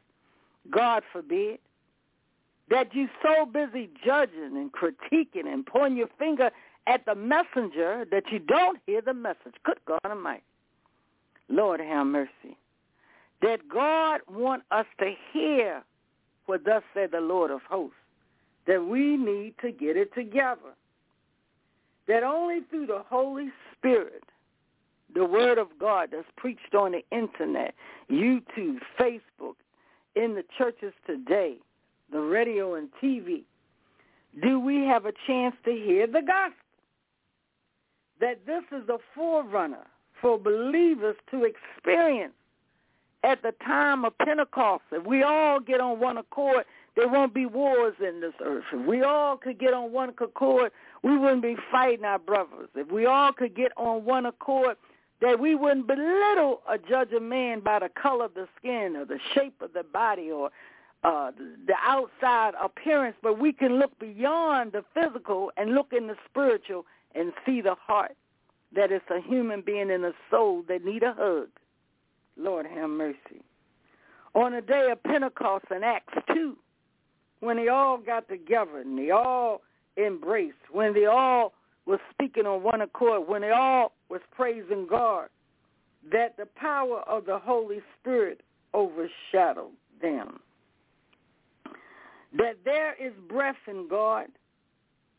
God 0.71 1.03
forbid. 1.13 1.59
That 2.69 2.95
you 2.95 3.09
so 3.23 3.47
busy 3.47 3.89
judging 4.05 4.57
and 4.57 4.71
critiquing 4.73 5.47
and 5.47 5.65
pointing 5.65 5.99
your 5.99 6.11
finger 6.19 6.51
at 6.87 7.05
the 7.07 7.15
messenger 7.15 8.05
that 8.11 8.25
you 8.31 8.41
don't 8.41 8.79
hear 8.87 9.01
the 9.01 9.15
message. 9.15 9.55
Good 9.65 9.79
God 9.87 10.01
Almighty. 10.05 10.43
Lord 11.49 11.81
have 11.81 12.07
mercy. 12.07 12.57
That 13.43 13.69
God 13.69 14.21
want 14.29 14.65
us 14.71 14.87
to 14.99 15.13
hear 15.33 15.83
what 16.47 16.65
thus 16.65 16.83
said 16.95 17.11
the 17.13 17.21
Lord 17.21 17.51
of 17.51 17.61
hosts. 17.69 17.97
That 18.67 18.85
we 18.85 19.17
need 19.17 19.55
to 19.63 19.71
get 19.71 19.97
it 19.97 20.15
together. 20.15 20.75
That 22.07 22.23
only 22.23 22.61
through 22.71 22.87
the 22.87 23.03
Holy 23.09 23.49
Spirit, 23.73 24.25
the 25.15 25.25
Word 25.25 25.59
of 25.59 25.69
God 25.79 26.11
that's 26.13 26.27
preached 26.37 26.75
on 26.75 26.93
the 26.93 27.03
Internet, 27.17 27.75
YouTube, 28.11 28.79
Facebook, 28.99 29.55
in 30.17 30.35
the 30.35 30.45
churches 30.57 30.93
today, 31.07 31.57
the 32.11 32.21
radio 32.21 32.75
and 32.75 32.89
TV, 33.03 33.43
do 34.43 34.59
we 34.59 34.85
have 34.85 35.07
a 35.07 35.13
chance 35.27 35.55
to 35.65 35.71
hear 35.71 36.07
the 36.07 36.23
gospel 36.23 36.57
that 38.21 38.45
this 38.47 38.65
is 38.73 38.89
a 38.89 38.99
forerunner 39.15 39.87
for 40.21 40.39
believers 40.39 41.17
to 41.31 41.45
experience 41.45 42.35
at 43.25 43.43
the 43.43 43.53
time 43.67 44.05
of 44.05 44.17
Pentecost. 44.19 44.85
If 44.93 45.05
we 45.05 45.23
all 45.23 45.61
get 45.61 45.81
on 45.81 46.01
one 46.01 46.19
accord, 46.19 46.65
there 46.97 47.09
won't 47.09 47.35
be 47.35 47.47
wars 47.47 47.95
in 48.01 48.21
this 48.21 48.35
earth. 48.45 48.65
If 48.73 48.87
we 48.87 49.03
all 49.03 49.37
could 49.37 49.59
get 49.59 49.73
on 49.73 49.93
one 49.93 50.11
accord, 50.11 50.73
we 51.03 51.17
wouldn't 51.17 51.43
be 51.43 51.57
fighting 51.71 52.05
our 52.05 52.19
brothers. 52.19 52.69
If 52.75 52.91
we 52.91 53.07
all 53.07 53.33
could 53.33 53.55
get 53.55 53.73
on 53.77 54.05
one 54.05 54.27
accord, 54.27 54.77
that 55.21 55.39
we 55.39 55.55
wouldn't 55.55 55.87
belittle 55.87 56.61
or 56.69 56.79
judge 56.89 57.13
a 57.13 57.21
man 57.21 57.61
by 57.61 57.81
the 57.81 57.89
color 58.01 58.27
of 58.27 58.35
the 58.35 58.47
skin 58.57 58.95
or 58.97 59.05
the 59.05 59.19
shape 59.35 59.61
of 59.61 59.73
the 59.73 59.83
body 59.83 60.31
or 60.31 60.51
uh, 61.05 61.31
the 61.67 61.75
outside 61.85 62.55
appearance, 62.63 63.17
but 63.23 63.39
we 63.39 63.53
can 63.53 63.79
look 63.79 63.97
beyond 63.99 64.73
the 64.73 64.85
physical 64.95 65.51
and 65.57 65.75
look 65.75 65.93
in 65.93 66.07
the 66.07 66.17
spiritual 66.29 66.85
and 67.15 67.33
see 67.47 67.61
the 67.61 67.75
heart 67.75 68.17
that 68.75 68.93
it's 68.93 69.05
a 69.11 69.21
human 69.21 69.63
being 69.63 69.91
and 69.91 70.05
a 70.05 70.13
soul 70.31 70.63
that 70.69 70.85
need 70.85 71.03
a 71.03 71.15
hug. 71.17 71.49
Lord 72.37 72.67
have 72.67 72.91
mercy. 72.91 73.43
On 74.35 74.53
the 74.53 74.61
day 74.61 74.89
of 74.93 75.03
Pentecost 75.03 75.65
in 75.75 75.83
Acts 75.83 76.15
2, 76.33 76.57
when 77.41 77.57
they 77.57 77.69
all 77.69 77.99
got 77.99 78.29
together 78.29 78.79
and 78.81 78.99
they 78.99 79.11
all 79.11 79.63
embraced, 79.97 80.57
when 80.71 80.95
they 80.95 81.07
all 81.07 81.55
was 81.87 81.99
speaking 82.13 82.47
on 82.47 82.63
one 82.63 82.83
accord, 82.83 83.27
when 83.27 83.43
they 83.43 83.51
all 83.51 83.93
was 84.09 84.21
praising 84.31 84.87
God, 84.89 85.29
that 86.13 86.37
the 86.37 86.47
power 86.47 87.01
of 87.09 87.27
the 87.27 87.39
Holy 87.39 87.81
Spirit 87.99 88.43
overshadowed 88.75 89.73
them. 90.01 90.41
That 92.37 92.59
there 92.65 92.95
is 92.95 93.13
breath 93.29 93.57
in 93.67 93.89
God, 93.89 94.27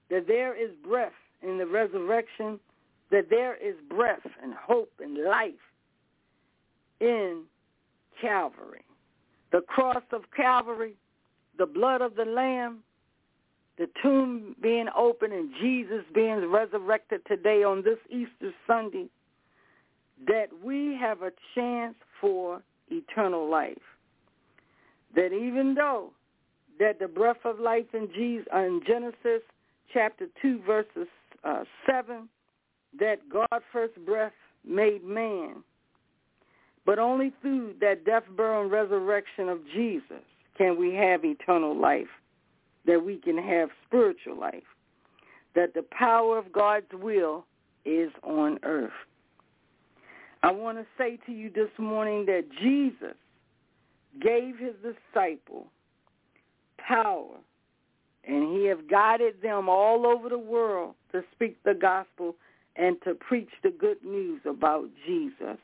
that 0.10 0.28
there 0.28 0.56
is 0.56 0.72
breath 0.84 1.12
in 1.42 1.58
the 1.58 1.66
resurrection, 1.66 2.60
that 3.12 3.30
there 3.30 3.56
is 3.56 3.76
breath 3.90 4.26
and 4.42 4.54
hope 4.54 4.92
and 5.00 5.18
life 5.26 5.54
in 7.00 7.44
Calvary. 8.22 8.84
The 9.52 9.62
cross 9.62 10.04
of 10.12 10.24
Calvary, 10.36 10.94
the 11.58 11.66
blood 11.66 12.02
of 12.02 12.16
the 12.16 12.26
Lamb, 12.26 12.80
the 13.78 13.88
tomb 14.04 14.56
being 14.62 14.88
open 14.96 15.32
and 15.32 15.50
Jesus 15.60 16.04
being 16.14 16.52
resurrected 16.52 17.22
today 17.28 17.64
on 17.64 17.82
this 17.82 17.98
Easter 18.10 18.54
Sunday, 18.68 19.08
that 20.28 20.48
we 20.64 20.98
have 21.00 21.22
a 21.22 21.32
chance 21.56 21.96
for 22.20 22.62
eternal 22.90 23.50
life. 23.50 23.78
That 25.16 25.34
even 25.34 25.74
though 25.74 26.12
that 26.80 27.00
the 27.00 27.08
breath 27.08 27.46
of 27.46 27.60
life 27.60 27.86
in 27.94 28.10
Jesus 28.14 28.48
in 28.54 28.82
Genesis 28.86 29.42
chapter 29.94 30.28
2 30.42 30.62
verses 30.66 31.08
uh, 31.44 31.64
7 31.90 32.28
that 32.98 33.18
God 33.30 33.62
first 33.72 33.96
breath 34.06 34.34
made 34.66 35.04
man. 35.04 35.64
But 36.86 36.98
only 36.98 37.32
through 37.42 37.76
that 37.82 38.06
death, 38.06 38.24
burial, 38.36 38.64
and 38.64 38.72
resurrection 38.72 39.50
of 39.50 39.60
Jesus 39.74 40.24
can 40.58 40.78
we 40.78 40.94
have 40.96 41.24
eternal 41.24 41.76
life, 41.80 42.08
that 42.86 43.04
we 43.04 43.18
can 43.18 43.38
have 43.38 43.70
spiritual 43.86 44.40
life, 44.40 44.64
that 45.56 45.74
the 45.74 45.86
power 45.92 46.38
of 46.38 46.52
God's 46.52 46.92
will 46.94 47.46
is 47.86 48.12
on 48.24 48.60
earth. 48.64 48.92
I 50.42 50.52
want 50.52 50.78
to 50.78 50.86
say 50.98 51.20
to 51.26 51.32
you 51.32 51.50
this 51.50 51.70
morning 51.78 52.26
that 52.26 52.46
Jesus 52.62 53.16
gave 54.22 54.58
his 54.58 54.74
disciple 54.82 55.68
power, 56.78 57.36
and 58.26 58.58
he 58.58 58.66
have 58.66 58.90
guided 58.90 59.42
them 59.42 59.70
all 59.70 60.08
over 60.08 60.30
the 60.30 60.40
world 60.40 60.96
to 61.12 61.24
speak 61.34 61.62
the 61.64 61.74
gospel 61.74 62.36
and 62.80 62.98
to 63.04 63.14
preach 63.14 63.50
the 63.62 63.72
good 63.72 64.04
news 64.04 64.42
about 64.46 64.86
Jesus 65.06 65.58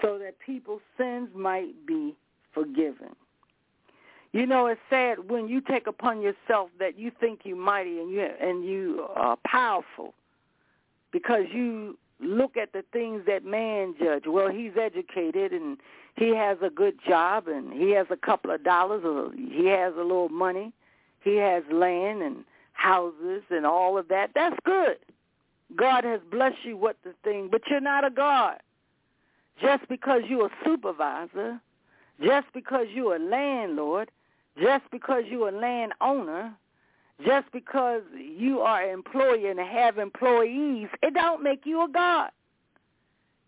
so 0.00 0.18
that 0.18 0.34
people's 0.44 0.82
sins 0.98 1.28
might 1.34 1.86
be 1.86 2.14
forgiven. 2.52 3.16
You 4.32 4.46
know, 4.46 4.66
it's 4.66 4.80
sad 4.88 5.30
when 5.30 5.48
you 5.48 5.60
take 5.60 5.86
upon 5.86 6.22
yourself 6.22 6.70
that 6.78 6.98
you 6.98 7.10
think 7.20 7.40
you're 7.44 7.56
mighty 7.56 7.98
and 7.98 8.10
you 8.10 8.28
and 8.40 8.64
you 8.64 9.06
are 9.14 9.36
powerful 9.46 10.14
because 11.12 11.44
you 11.52 11.98
look 12.20 12.56
at 12.56 12.72
the 12.72 12.82
things 12.92 13.22
that 13.26 13.44
man 13.44 13.94
judge. 13.98 14.24
Well, 14.26 14.48
he's 14.48 14.72
educated 14.80 15.52
and 15.52 15.76
he 16.16 16.34
has 16.34 16.58
a 16.62 16.70
good 16.70 16.98
job 17.06 17.46
and 17.48 17.72
he 17.72 17.90
has 17.90 18.06
a 18.10 18.16
couple 18.16 18.50
of 18.50 18.64
dollars 18.64 19.02
or 19.04 19.32
he 19.34 19.66
has 19.66 19.92
a 19.94 20.02
little 20.02 20.30
money. 20.30 20.72
He 21.20 21.36
has 21.36 21.62
land 21.70 22.22
and 22.22 22.44
houses 22.72 23.42
and 23.50 23.66
all 23.66 23.98
of 23.98 24.08
that. 24.08 24.30
That's 24.34 24.56
good. 24.64 24.96
God 25.76 26.04
has 26.04 26.20
blessed 26.30 26.64
you 26.64 26.76
with 26.76 26.96
the 27.04 27.14
thing, 27.24 27.48
but 27.50 27.62
you're 27.68 27.80
not 27.80 28.04
a 28.04 28.10
God. 28.10 28.56
Just 29.60 29.88
because 29.88 30.22
you're 30.28 30.46
a 30.46 30.50
supervisor, 30.64 31.60
just 32.22 32.46
because 32.54 32.86
you're 32.92 33.16
a 33.16 33.18
landlord, 33.18 34.10
just 34.60 34.84
because 34.90 35.24
you're 35.28 35.48
a 35.48 35.52
landowner, 35.52 36.54
just 37.24 37.50
because 37.52 38.02
you 38.16 38.60
are 38.60 38.82
an 38.82 38.90
employer 38.90 39.50
and 39.50 39.60
have 39.60 39.98
employees, 39.98 40.88
it 41.02 41.14
don't 41.14 41.42
make 41.42 41.64
you 41.64 41.84
a 41.84 41.88
God. 41.88 42.30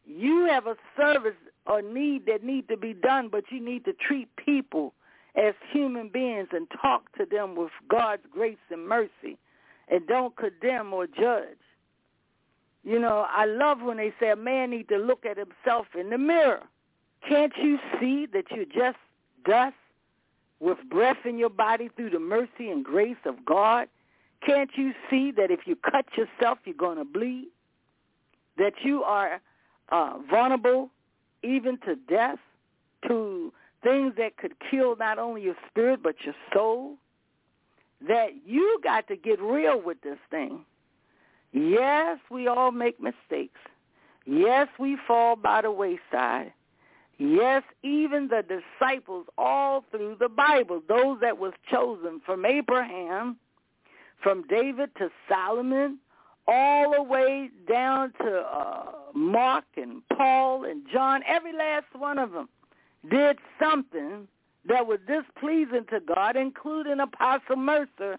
You 0.06 0.46
have 0.51 0.66
a 0.66 0.76
service 0.96 1.36
or 1.66 1.82
need 1.82 2.26
that 2.26 2.44
need 2.44 2.68
to 2.68 2.76
be 2.76 2.92
done, 2.92 3.28
but 3.30 3.44
you 3.51 3.60
need 3.60 3.84
to 3.86 3.92
treat 3.92 4.28
people 4.36 4.94
as 5.34 5.55
human 5.72 6.09
beings 6.09 6.48
and 6.52 6.68
talk 6.80 7.10
to 7.16 7.24
them 7.24 7.56
with 7.56 7.72
God's 7.88 8.22
grace 8.30 8.56
and 8.70 8.86
mercy 8.86 9.38
and 9.88 10.06
don't 10.06 10.36
condemn 10.36 10.92
or 10.92 11.06
judge. 11.06 11.59
You 12.85 12.98
know, 12.98 13.27
I 13.31 13.47
love 13.47 13.81
when 13.81 13.97
they 13.97 14.12
say 14.20 14.31
a 14.31 14.36
man 14.36 14.70
needs 14.70 14.89
to 14.90 14.98
look 14.98 15.24
at 15.24 15.39
himself 15.39 15.86
in 15.98 16.11
the 16.11 16.19
mirror. 16.19 16.62
Can't 17.27 17.52
you 17.56 17.78
see 17.98 18.27
that 18.27 18.44
you're 18.51 18.66
just 18.66 18.98
dust 19.47 19.74
with 20.61 20.77
breath 20.90 21.24
in 21.24 21.39
your 21.39 21.48
body 21.48 21.89
through 21.97 22.11
the 22.11 22.19
mercy 22.19 22.69
and 22.70 22.85
grace 22.85 23.16
of 23.24 23.43
God? 23.47 23.89
Can't 24.47 24.70
you 24.77 24.93
see 25.09 25.31
that 25.32 25.51
if 25.51 25.61
you 25.65 25.77
cut 25.77 26.05
yourself, 26.15 26.59
you're 26.66 26.74
going 26.74 26.98
to 26.98 27.06
bleed? 27.06 27.48
That 28.59 28.74
you 28.82 29.02
are 29.02 29.40
uh, 29.89 30.19
vulnerable 30.31 30.90
even 31.43 31.78
to 31.86 31.97
death, 31.97 32.39
to 33.09 33.51
things 33.82 34.12
that 34.19 34.36
could 34.36 34.55
kill 34.70 34.94
not 34.97 35.19
only 35.19 35.43
your 35.43 35.56
spirit 35.70 36.02
but 36.02 36.16
your 36.23 36.35
soul? 36.52 36.97
That 38.06 38.32
you 38.44 38.78
got 38.85 39.09
to 39.09 39.16
get 39.16 39.40
real 39.40 39.81
with 39.81 40.02
this 40.02 40.19
thing 40.31 40.66
Yes, 41.55 42.18
we 42.31 42.48
all 42.48 42.72
make 42.72 43.01
mistakes. 43.01 43.60
Yes, 44.26 44.68
we 44.78 44.98
fall 45.06 45.36
by 45.36 45.62
the 45.62 45.70
wayside. 45.70 46.52
Yes, 47.18 47.62
even 47.85 48.28
the 48.28 48.43
disciples 48.43 49.26
all 49.39 49.85
through 49.93 50.16
the 50.18 50.28
Bible, 50.28 50.82
those 50.89 51.18
that 51.20 51.39
was 51.39 51.52
chosen 51.70 52.20
from 52.26 52.44
Abraham, 52.44 53.36
from 54.20 54.44
David 54.48 54.90
to 54.98 55.10
Solomon, 55.28 55.98
all 56.48 56.93
the 56.93 57.02
way 57.02 57.51
down 57.70 58.12
to 58.20 58.40
uh, 58.40 58.86
Mark 59.14 59.64
and 59.76 60.02
Paul 60.16 60.64
and 60.64 60.82
John, 60.93 61.22
every 61.26 61.52
last 61.52 61.86
one 61.97 62.18
of 62.18 62.32
them 62.32 62.48
did 63.09 63.39
something 63.62 64.26
that 64.66 64.86
was 64.86 64.98
displeasing 65.06 65.85
to 65.90 66.01
God, 66.01 66.36
including 66.36 66.98
Apostle 66.98 67.56
Mercer, 67.56 68.18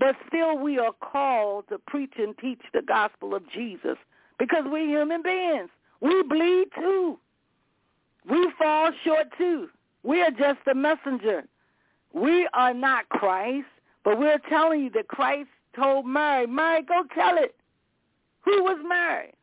but 0.00 0.16
still 0.26 0.56
we 0.56 0.78
are 0.78 0.92
called 0.92 1.68
to 1.68 1.78
preach 1.78 2.14
and 2.18 2.36
teach 2.38 2.62
the 2.72 2.80
gospel 2.80 3.34
of 3.34 3.42
Jesus 3.52 3.98
because 4.38 4.64
we're 4.64 4.88
human 4.88 5.22
beings. 5.22 5.68
We 6.00 6.22
bleed 6.22 6.68
too. 6.74 7.18
We 8.28 8.50
fall 8.58 8.90
short 9.04 9.26
too. 9.36 9.68
We 10.02 10.22
are 10.22 10.30
just 10.30 10.60
a 10.70 10.74
messenger. 10.74 11.44
We 12.14 12.48
are 12.54 12.72
not 12.72 13.10
Christ, 13.10 13.66
but 14.02 14.18
we're 14.18 14.40
telling 14.48 14.84
you 14.84 14.90
that 14.94 15.08
Christ 15.08 15.50
told 15.76 16.06
Mary, 16.06 16.46
Mary, 16.46 16.82
go 16.82 17.02
tell 17.14 17.36
it. 17.36 17.54
Who 18.40 18.64
was 18.64 18.78
Mary? 18.88 19.34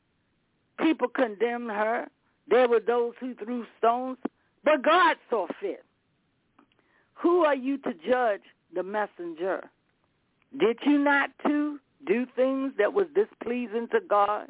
People 0.80 1.08
condemned 1.08 1.70
her. 1.70 2.08
There 2.50 2.68
were 2.68 2.80
those 2.80 3.14
who 3.20 3.36
threw 3.36 3.66
stones, 3.78 4.18
but 4.64 4.84
God 4.84 5.18
saw 5.30 5.46
fit. 5.62 5.86
Who 7.14 7.46
are 7.46 7.56
you 7.56 7.78
to 7.80 7.94
judge 8.08 8.42
the 8.74 8.84
messenger? 8.84 9.70
Did 10.60 10.80
you 10.86 10.98
not 10.98 11.32
too 11.46 11.80
do 12.06 12.26
things 12.36 12.74
that 12.78 12.94
was 12.94 13.08
displeasing 13.14 13.88
to 13.92 14.00
God? 14.00 14.48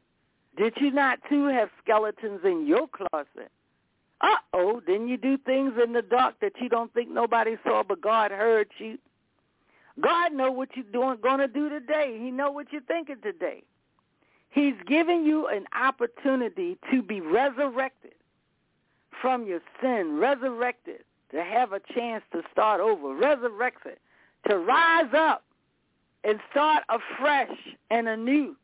Did 0.57 0.73
you 0.77 0.91
not 0.91 1.19
too 1.29 1.45
have 1.47 1.69
skeletons 1.83 2.41
in 2.43 2.65
your 2.65 2.87
closet? 2.87 3.51
Uh-oh, 4.21 4.79
didn't 4.81 5.09
you 5.09 5.17
do 5.17 5.37
things 5.37 5.73
in 5.83 5.93
the 5.93 6.01
dark 6.01 6.39
that 6.41 6.53
you 6.59 6.69
don't 6.69 6.93
think 6.93 7.09
nobody 7.09 7.55
saw 7.63 7.83
but 7.83 8.01
God 8.01 8.31
heard 8.31 8.67
you? 8.79 8.97
God 10.01 10.33
know 10.33 10.51
what 10.51 10.69
you're 10.75 10.85
doing, 10.85 11.17
going 11.21 11.39
to 11.39 11.47
do 11.47 11.69
today. 11.69 12.17
He 12.19 12.31
know 12.31 12.51
what 12.51 12.71
you're 12.71 12.81
thinking 12.81 13.17
today. 13.21 13.63
He's 14.49 14.75
giving 14.87 15.23
you 15.23 15.47
an 15.47 15.65
opportunity 15.79 16.77
to 16.91 17.01
be 17.01 17.21
resurrected 17.21 18.13
from 19.21 19.45
your 19.45 19.59
sin, 19.81 20.17
resurrected 20.19 21.03
to 21.31 21.43
have 21.43 21.73
a 21.73 21.81
chance 21.93 22.23
to 22.31 22.41
start 22.51 22.79
over, 22.79 23.13
resurrected 23.13 23.97
to 24.47 24.57
rise 24.57 25.13
up 25.13 25.43
and 26.27 26.39
start 26.51 26.83
afresh 26.89 27.57
and 27.89 28.07
anew. 28.09 28.55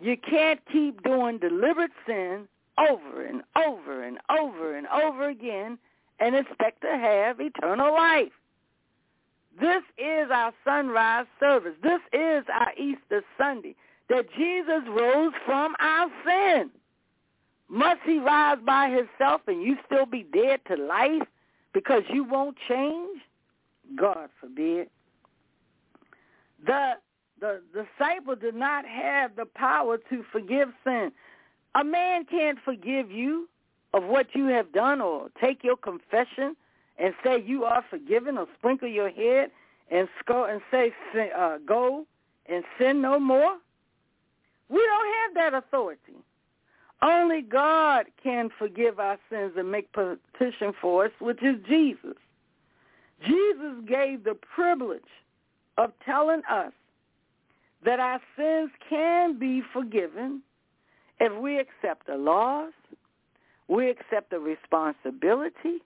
You 0.00 0.16
can't 0.16 0.60
keep 0.72 1.02
doing 1.02 1.38
deliberate 1.38 1.90
sin 2.06 2.46
over 2.78 3.26
and 3.26 3.42
over 3.56 4.04
and 4.04 4.18
over 4.30 4.76
and 4.76 4.86
over 4.86 5.28
again 5.28 5.78
and 6.20 6.36
expect 6.36 6.80
to 6.82 6.96
have 6.96 7.40
eternal 7.40 7.92
life. 7.92 8.30
This 9.60 9.82
is 9.98 10.30
our 10.32 10.52
sunrise 10.64 11.26
service. 11.40 11.74
This 11.82 12.00
is 12.12 12.44
our 12.54 12.72
Easter 12.78 13.24
Sunday, 13.36 13.74
that 14.08 14.26
Jesus 14.36 14.82
rose 14.88 15.32
from 15.44 15.74
our 15.80 16.08
sin. 16.24 16.70
Must 17.68 18.00
he 18.04 18.20
rise 18.20 18.58
by 18.64 18.88
himself 18.90 19.40
and 19.48 19.60
you 19.60 19.76
still 19.86 20.06
be 20.06 20.24
dead 20.32 20.60
to 20.68 20.76
life 20.76 21.26
because 21.74 22.04
you 22.08 22.22
won't 22.22 22.56
change? 22.68 23.20
God 23.96 24.28
forbid. 24.40 24.88
The 26.64 26.94
the 27.40 27.62
disciple 27.72 28.34
did 28.34 28.54
not 28.54 28.84
have 28.84 29.36
the 29.36 29.46
power 29.46 29.96
to 30.10 30.24
forgive 30.32 30.70
sin. 30.84 31.12
A 31.74 31.84
man 31.84 32.24
can't 32.24 32.58
forgive 32.64 33.10
you. 33.10 33.48
of 33.94 34.04
what 34.04 34.34
you 34.34 34.46
have 34.46 34.72
done 34.72 35.00
or 35.00 35.30
take 35.40 35.64
your 35.64 35.76
confession 35.76 36.54
and 36.98 37.14
say 37.24 37.42
you 37.42 37.64
are 37.64 37.84
forgiven 37.88 38.36
or 38.36 38.46
sprinkle 38.58 38.88
your 38.88 39.10
head 39.10 39.50
and 39.90 40.08
go 40.26 40.44
and 40.44 40.60
say 40.70 40.92
uh, 41.36 41.58
go 41.64 42.06
and 42.46 42.64
sin 42.78 43.00
no 43.00 43.18
more? 43.18 43.56
We 44.68 44.78
don't 44.78 45.14
have 45.18 45.34
that 45.52 45.54
authority. 45.64 46.16
Only 47.00 47.42
God 47.42 48.06
can 48.22 48.50
forgive 48.58 48.98
our 48.98 49.18
sins 49.30 49.52
and 49.56 49.70
make 49.70 49.90
petition 49.92 50.72
for 50.80 51.06
us, 51.06 51.12
which 51.20 51.42
is 51.42 51.56
Jesus. 51.66 52.16
Jesus 53.24 53.74
gave 53.86 54.24
the 54.24 54.34
privilege 54.34 55.00
of 55.78 55.92
telling 56.04 56.42
us 56.50 56.72
that 57.84 58.00
our 58.00 58.20
sins 58.36 58.70
can 58.90 59.38
be 59.38 59.62
forgiven 59.72 60.42
if 61.20 61.32
we 61.40 61.58
accept 61.58 62.06
the 62.06 62.16
laws, 62.16 62.72
we 63.68 63.88
accept 63.88 64.30
the 64.30 64.38
responsibility, 64.38 65.78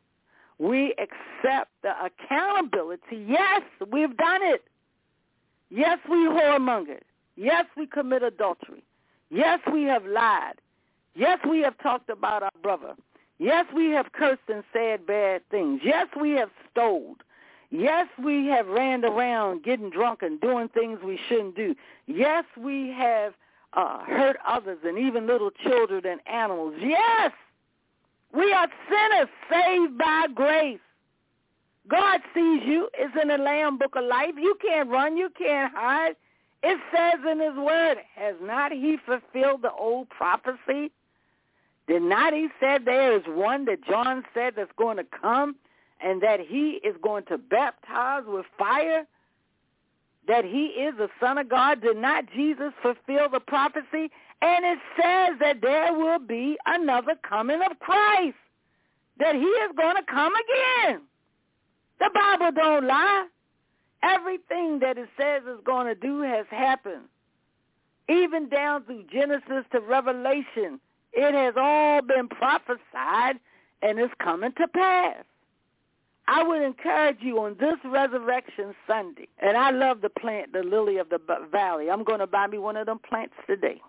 we 0.58 0.94
accept 0.98 1.70
the 1.82 1.92
accountability. 2.04 3.24
Yes, 3.26 3.62
we've 3.90 4.16
done 4.16 4.40
it. 4.42 4.64
Yes, 5.70 5.98
we 6.08 6.16
whoremongered. 6.16 7.00
Yes, 7.36 7.64
we 7.76 7.86
commit 7.86 8.22
adultery. 8.22 8.82
Yes, 9.30 9.60
we 9.72 9.84
have 9.84 10.04
lied. 10.04 10.54
Yes, 11.14 11.38
we 11.48 11.60
have 11.60 11.76
talked 11.78 12.10
about 12.10 12.42
our 12.42 12.50
brother. 12.62 12.94
Yes, 13.38 13.66
we 13.74 13.90
have 13.90 14.12
cursed 14.12 14.42
and 14.48 14.62
said 14.72 15.06
bad 15.06 15.42
things. 15.50 15.80
Yes, 15.82 16.08
we 16.20 16.32
have 16.32 16.50
stole. 16.70 17.16
Yes, 17.72 18.06
we 18.22 18.46
have 18.48 18.66
ran 18.66 19.02
around 19.02 19.64
getting 19.64 19.88
drunk 19.88 20.20
and 20.20 20.38
doing 20.42 20.68
things 20.68 20.98
we 21.02 21.18
shouldn't 21.28 21.56
do. 21.56 21.74
Yes, 22.06 22.44
we 22.62 22.90
have 22.90 23.32
uh, 23.72 24.04
hurt 24.04 24.36
others 24.46 24.78
and 24.84 24.98
even 24.98 25.26
little 25.26 25.50
children 25.50 26.04
and 26.04 26.20
animals. 26.26 26.74
Yes, 26.78 27.32
we 28.34 28.52
are 28.52 28.68
sinners 28.90 29.28
saved 29.50 29.96
by 29.96 30.26
grace. 30.34 30.80
God 31.88 32.20
sees 32.34 32.60
you. 32.64 32.90
It's 32.92 33.14
in 33.20 33.28
the 33.28 33.38
Lamb 33.38 33.78
Book 33.78 33.96
of 33.96 34.04
Life. 34.04 34.34
You 34.36 34.54
can't 34.60 34.90
run. 34.90 35.16
You 35.16 35.30
can't 35.36 35.72
hide. 35.74 36.14
It 36.62 36.78
says 36.94 37.20
in 37.28 37.40
his 37.40 37.56
word, 37.56 37.96
has 38.14 38.34
not 38.42 38.70
he 38.70 38.98
fulfilled 39.04 39.62
the 39.62 39.72
old 39.72 40.10
prophecy? 40.10 40.92
Did 41.88 42.02
not 42.02 42.34
he 42.34 42.48
said 42.60 42.84
there 42.84 43.16
is 43.16 43.22
one 43.26 43.64
that 43.64 43.84
John 43.84 44.24
said 44.34 44.54
that's 44.56 44.70
going 44.76 44.98
to 44.98 45.04
come 45.04 45.56
and 46.02 46.22
that 46.22 46.40
he 46.40 46.80
is 46.84 46.96
going 47.02 47.24
to 47.26 47.38
baptize 47.38 48.22
with 48.26 48.46
fire? 48.58 49.06
That 50.28 50.44
he 50.44 50.66
is 50.66 50.94
the 50.96 51.08
Son 51.20 51.38
of 51.38 51.48
God? 51.48 51.82
Did 51.82 51.96
not 51.96 52.24
Jesus 52.34 52.72
fulfill 52.80 53.28
the 53.30 53.40
prophecy? 53.40 54.10
And 54.40 54.64
it 54.64 54.78
says 54.96 55.38
that 55.40 55.60
there 55.60 55.92
will 55.92 56.18
be 56.18 56.56
another 56.66 57.14
coming 57.28 57.60
of 57.68 57.78
Christ. 57.80 58.36
That 59.18 59.34
he 59.34 59.42
is 59.42 59.70
going 59.76 59.96
to 59.96 60.02
come 60.02 60.32
again. 60.34 61.02
The 61.98 62.10
Bible 62.12 62.50
don't 62.52 62.86
lie. 62.86 63.26
Everything 64.02 64.80
that 64.80 64.98
it 64.98 65.08
says 65.16 65.42
is 65.42 65.60
going 65.64 65.86
to 65.86 65.94
do 65.94 66.22
has 66.22 66.46
happened. 66.50 67.04
Even 68.08 68.48
down 68.48 68.84
through 68.84 69.04
Genesis 69.12 69.64
to 69.70 69.80
Revelation, 69.80 70.80
it 71.12 71.34
has 71.34 71.54
all 71.56 72.02
been 72.02 72.26
prophesied 72.28 73.38
and 73.80 74.00
is 74.00 74.10
coming 74.18 74.52
to 74.52 74.66
pass. 74.68 75.24
I 76.34 76.42
would 76.42 76.62
encourage 76.62 77.18
you 77.20 77.40
on 77.40 77.56
this 77.60 77.76
Resurrection 77.84 78.74
Sunday, 78.86 79.28
and 79.38 79.54
I 79.54 79.70
love 79.70 80.00
the 80.00 80.08
plant, 80.08 80.54
the 80.54 80.62
lily 80.62 80.96
of 80.96 81.10
the 81.10 81.18
valley. 81.50 81.90
I'm 81.90 82.04
going 82.04 82.20
to 82.20 82.26
buy 82.26 82.46
me 82.46 82.56
one 82.56 82.78
of 82.78 82.86
them 82.86 83.00
plants 83.06 83.34
today. 83.46 83.82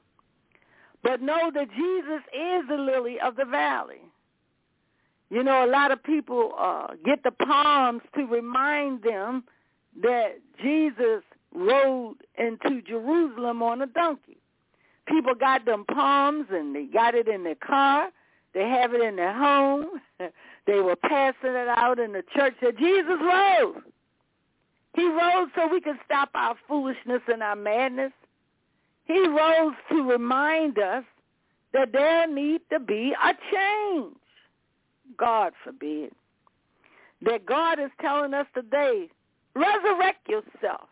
But 1.04 1.22
know 1.22 1.52
that 1.54 1.70
Jesus 1.72 2.22
is 2.34 2.68
the 2.68 2.76
lily 2.76 3.18
of 3.22 3.38
the 3.38 3.46
valley. 3.46 4.02
You 5.30 5.42
know, 5.42 5.64
a 5.64 5.72
lot 5.72 5.94
of 5.94 6.04
people 6.04 6.52
uh, 6.60 6.88
get 7.06 7.24
the 7.24 7.32
palms 7.32 8.02
to 8.16 8.26
remind 8.26 9.04
them 9.04 9.46
that 10.02 10.34
Jesus 10.62 11.24
rode 11.56 12.18
into 12.38 12.82
Jerusalem 12.82 13.64
on 13.64 13.82
a 13.84 13.88
donkey. 13.88 14.38
People 15.08 15.34
got 15.34 15.64
them 15.64 15.86
palms 15.86 16.48
and 16.52 16.76
they 16.76 16.88
got 16.88 17.16
it 17.16 17.30
in 17.30 17.46
their 17.46 17.56
car. 17.56 18.10
They 18.54 18.68
have 18.68 18.94
it 18.94 19.02
in 19.02 19.16
their 19.16 19.34
home. 19.34 20.02
they 20.66 20.80
were 20.80 20.96
passing 20.96 21.52
it 21.52 21.68
out 21.68 22.00
in 22.00 22.14
the 22.14 22.24
church 22.36 22.56
that 22.62 22.78
Jesus 22.78 23.20
rose. 23.22 23.84
He 24.96 25.06
rose 25.06 25.50
so 25.56 25.68
we 25.68 25.82
could 25.82 25.98
stop 26.06 26.30
our 26.36 26.56
foolishness 26.68 27.22
and 27.28 27.42
our 27.42 27.56
madness. 27.56 28.12
He 29.06 29.28
rose 29.28 29.74
to 29.90 30.10
remind 30.10 30.78
us 30.80 31.04
that 31.74 31.92
there 31.92 32.28
need 32.28 32.62
to 32.72 32.80
be 32.80 33.14
a 33.22 33.34
change. 33.52 34.16
God 35.18 35.54
forbid. 35.64 36.12
That 37.24 37.46
God 37.46 37.80
is 37.80 37.90
telling 38.00 38.34
us 38.34 38.48
today 38.54 39.10
Resurrect 39.56 40.28
yourself. 40.28 40.90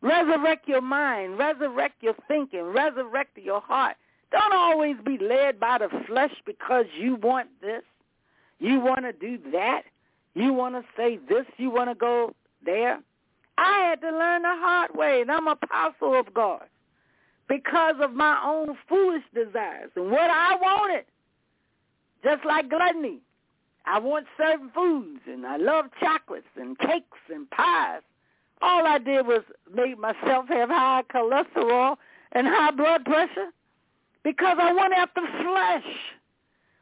Resurrect 0.00 0.68
your 0.68 0.80
mind. 0.80 1.38
Resurrect 1.38 2.02
your 2.02 2.14
thinking. 2.28 2.62
Resurrect 2.62 3.36
your 3.36 3.60
heart. 3.60 3.96
Don't 4.32 4.54
always 4.54 4.96
be 5.04 5.18
led 5.18 5.58
by 5.58 5.78
the 5.78 5.88
flesh 6.06 6.32
because 6.46 6.86
you 6.98 7.16
want 7.16 7.48
this. 7.60 7.82
You 8.60 8.78
want 8.78 9.02
to 9.02 9.12
do 9.12 9.38
that. 9.52 9.82
You 10.34 10.52
want 10.52 10.74
to 10.76 10.84
say 10.96 11.18
this. 11.28 11.46
You 11.56 11.70
want 11.70 11.90
to 11.90 11.94
go 11.94 12.34
there. 12.64 13.00
I 13.58 13.88
had 13.88 14.00
to 14.02 14.10
learn 14.10 14.42
the 14.42 14.48
hard 14.48 14.94
way, 14.94 15.20
and 15.20 15.30
I'm 15.30 15.48
a 15.48 15.52
apostle 15.52 16.18
of 16.18 16.32
God 16.32 16.62
because 17.48 17.96
of 18.00 18.12
my 18.14 18.40
own 18.44 18.76
foolish 18.88 19.24
desires 19.34 19.90
and 19.96 20.10
what 20.10 20.30
I 20.30 20.56
wanted. 20.56 21.04
Just 22.22 22.44
like 22.44 22.70
gluttony. 22.70 23.18
I 23.86 23.98
want 23.98 24.26
certain 24.36 24.70
foods, 24.74 25.20
and 25.26 25.46
I 25.46 25.56
love 25.56 25.86
chocolates 25.98 26.46
and 26.56 26.78
cakes 26.78 27.18
and 27.32 27.50
pies. 27.50 28.02
All 28.62 28.86
I 28.86 28.98
did 28.98 29.26
was 29.26 29.42
make 29.74 29.98
myself 29.98 30.48
have 30.48 30.68
high 30.68 31.02
cholesterol 31.12 31.96
and 32.32 32.46
high 32.46 32.70
blood 32.70 33.04
pressure 33.04 33.48
because 34.22 34.58
I 34.60 34.72
went 34.72 34.92
after 34.92 35.22
flesh. 35.42 35.94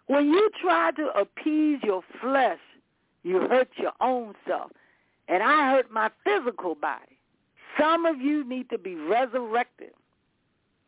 When 0.09 0.29
you 0.29 0.51
try 0.61 0.91
to 0.93 1.09
appease 1.19 1.81
your 1.85 2.03
flesh, 2.21 2.59
you 3.23 3.41
hurt 3.41 3.69
your 3.77 3.93
own 4.01 4.35
self. 4.47 4.73
And 5.29 5.43
I 5.43 5.71
hurt 5.71 5.91
my 5.91 6.11
physical 6.25 6.75
body. 6.75 7.19
Some 7.79 8.07
of 8.07 8.21
you 8.21 8.43
need 8.49 8.71
to 8.71 8.79
be 8.79 8.95
resurrected. 8.95 9.91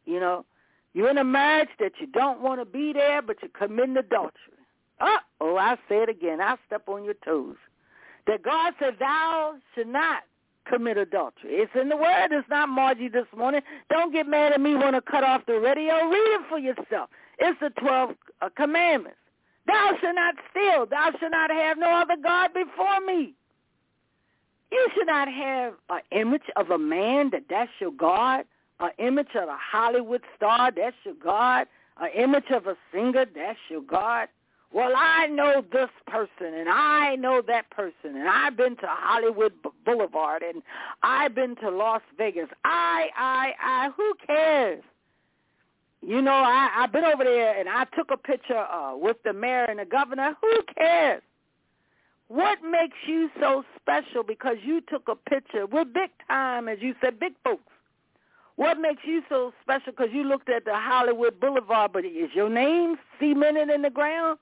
You 0.07 0.19
know, 0.21 0.45
you're 0.95 1.11
in 1.11 1.19
a 1.19 1.25
marriage 1.25 1.69
that 1.79 1.93
you 2.01 2.07
don't 2.07 2.41
want 2.41 2.61
to 2.61 2.65
be 2.65 2.93
there, 2.95 3.21
but 3.21 3.37
you 3.43 3.51
commit 3.51 3.97
adultery. 3.97 4.33
Oh, 5.01 5.19
oh, 5.41 5.57
I 5.57 5.77
say 5.89 6.03
it 6.03 6.09
again. 6.09 6.41
I 6.41 6.57
step 6.67 6.89
on 6.89 7.05
your 7.05 7.15
toes. 7.25 7.57
That 8.27 8.43
God 8.43 8.75
said, 8.79 8.97
thou 8.99 9.55
should 9.75 9.89
not 9.89 10.23
commit 10.67 10.97
adultery. 10.97 11.53
It's 11.53 11.73
in 11.75 11.89
the 11.89 11.97
word. 11.97 12.29
It's 12.31 12.49
not 12.49 12.69
Margie 12.69 13.09
this 13.09 13.27
morning. 13.37 13.61
Don't 13.91 14.13
get 14.13 14.27
mad 14.27 14.53
at 14.53 14.61
me 14.61 14.75
when 14.75 14.95
I 14.95 15.01
cut 15.01 15.25
off 15.25 15.43
the 15.47 15.59
radio. 15.59 15.95
Read 16.09 16.41
it 16.41 16.43
for 16.49 16.59
yourself. 16.59 17.11
It's 17.41 17.59
the 17.61 17.71
12 17.71 18.11
uh, 18.43 18.49
commandments. 18.57 19.19
Thou 19.67 19.93
shalt 20.01 20.15
not 20.15 20.35
steal. 20.51 20.87
Thou 20.87 21.11
shalt 21.19 21.33
not 21.33 21.51
have 21.51 21.79
no 21.79 21.91
other 21.91 22.17
God 22.23 22.53
before 22.55 23.01
me. 23.01 23.35
You 24.71 24.89
should 24.95 25.07
not 25.07 25.29
have 25.29 25.75
an 25.89 26.01
image 26.13 26.49
of 26.57 26.71
a 26.71 26.79
man 26.79 27.31
that 27.31 27.45
that's 27.51 27.71
your 27.81 27.93
God, 27.93 28.45
an 28.79 28.91
image 28.99 29.35
of 29.35 29.49
a 29.49 29.57
Hollywood 29.59 30.23
star, 30.37 30.71
that's 30.75 30.97
your 31.05 31.15
God, 31.15 31.67
an 32.01 32.11
image 32.15 32.51
of 32.55 32.67
a 32.67 32.77
singer, 32.93 33.27
that's 33.35 33.59
your 33.69 33.83
God 33.83 34.29
well, 34.73 34.93
I 34.97 35.27
know 35.27 35.65
this 35.73 35.91
person 36.07 36.55
and 36.55 36.69
I 36.69 37.17
know 37.17 37.43
that 37.47 37.71
person 37.71 38.17
and 38.17 38.29
I've 38.29 38.57
been 38.57 38.77
to 38.77 38.87
Hollywood 38.87 39.53
Boulevard 39.85 40.43
and 40.43 40.63
I've 41.03 41.35
been 41.35 41.57
to 41.57 41.71
Las 41.71 42.03
Vegas. 42.17 42.49
I, 42.65 43.09
I, 43.17 43.53
I, 43.61 43.91
who 43.97 44.15
cares? 44.27 44.83
You 46.03 46.23
know, 46.23 46.33
I, 46.33 46.71
I've 46.79 46.93
been 46.93 47.05
over 47.05 47.25
there 47.25 47.59
and 47.59 47.69
I 47.69 47.85
took 47.97 48.11
a 48.11 48.17
picture 48.17 48.57
uh, 48.57 48.97
with 48.97 49.19
the 49.23 49.33
mayor 49.33 49.65
and 49.65 49.79
the 49.79 49.85
governor. 49.85 50.35
Who 50.41 50.63
cares? 50.77 51.23
What 52.29 52.59
makes 52.63 52.97
you 53.07 53.29
so 53.41 53.65
special 53.81 54.23
because 54.23 54.57
you 54.65 54.81
took 54.81 55.09
a 55.09 55.17
picture? 55.17 55.67
with 55.67 55.93
big 55.93 56.11
time, 56.29 56.69
as 56.69 56.79
you 56.81 56.95
said, 57.03 57.19
big 57.19 57.33
folks. 57.45 57.65
What 58.57 58.79
makes 58.79 59.03
you 59.05 59.23
so 59.29 59.53
special 59.63 59.93
because 59.93 60.11
you 60.13 60.23
looked 60.23 60.49
at 60.49 60.65
the 60.65 60.75
Hollywood 60.75 61.41
Boulevard, 61.41 61.93
but 61.93 62.05
is 62.05 62.31
your 62.35 62.49
name 62.49 62.97
cemented 63.19 63.69
in 63.71 63.83
the 63.83 63.91
ground? 63.91 64.39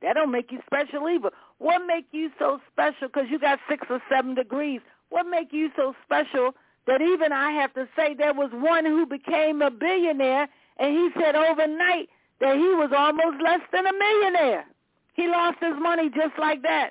That 0.00 0.14
don't 0.14 0.30
make 0.30 0.52
you 0.52 0.60
special 0.66 1.08
either. 1.08 1.30
What 1.58 1.84
make 1.86 2.06
you 2.12 2.30
so 2.38 2.60
special 2.72 3.08
because 3.08 3.26
you 3.30 3.38
got 3.38 3.58
six 3.68 3.86
or 3.90 4.00
seven 4.08 4.34
degrees? 4.34 4.80
What 5.10 5.26
make 5.26 5.52
you 5.52 5.70
so 5.76 5.94
special 6.04 6.54
that 6.86 7.02
even 7.02 7.32
I 7.32 7.50
have 7.52 7.74
to 7.74 7.88
say 7.96 8.14
there 8.14 8.32
was 8.32 8.50
one 8.52 8.84
who 8.86 9.04
became 9.06 9.60
a 9.60 9.70
billionaire 9.70 10.48
and 10.78 10.94
he 10.94 11.10
said 11.20 11.34
overnight 11.34 12.08
that 12.40 12.56
he 12.56 12.68
was 12.74 12.90
almost 12.96 13.42
less 13.42 13.60
than 13.72 13.86
a 13.86 13.92
millionaire. 13.92 14.64
He 15.14 15.26
lost 15.26 15.58
his 15.60 15.74
money 15.80 16.08
just 16.10 16.38
like 16.38 16.62
that. 16.62 16.90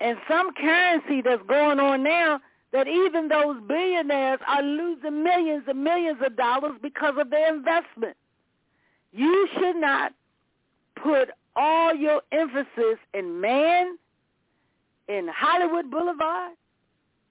And 0.00 0.18
some 0.28 0.52
currency 0.54 1.22
that's 1.22 1.42
going 1.48 1.78
on 1.78 2.02
now 2.02 2.40
that 2.72 2.86
even 2.86 3.28
those 3.28 3.56
billionaires 3.66 4.40
are 4.46 4.62
losing 4.62 5.22
millions 5.22 5.64
and 5.66 5.82
millions 5.82 6.18
of 6.24 6.36
dollars 6.36 6.72
because 6.82 7.14
of 7.18 7.30
their 7.30 7.54
investment. 7.54 8.16
You 9.12 9.48
should 9.58 9.76
not 9.76 10.12
put 11.02 11.30
all 11.56 11.94
your 11.94 12.22
emphasis 12.30 12.98
in 13.14 13.40
man, 13.40 13.98
in 15.08 15.28
Hollywood 15.28 15.90
Boulevard, 15.90 16.52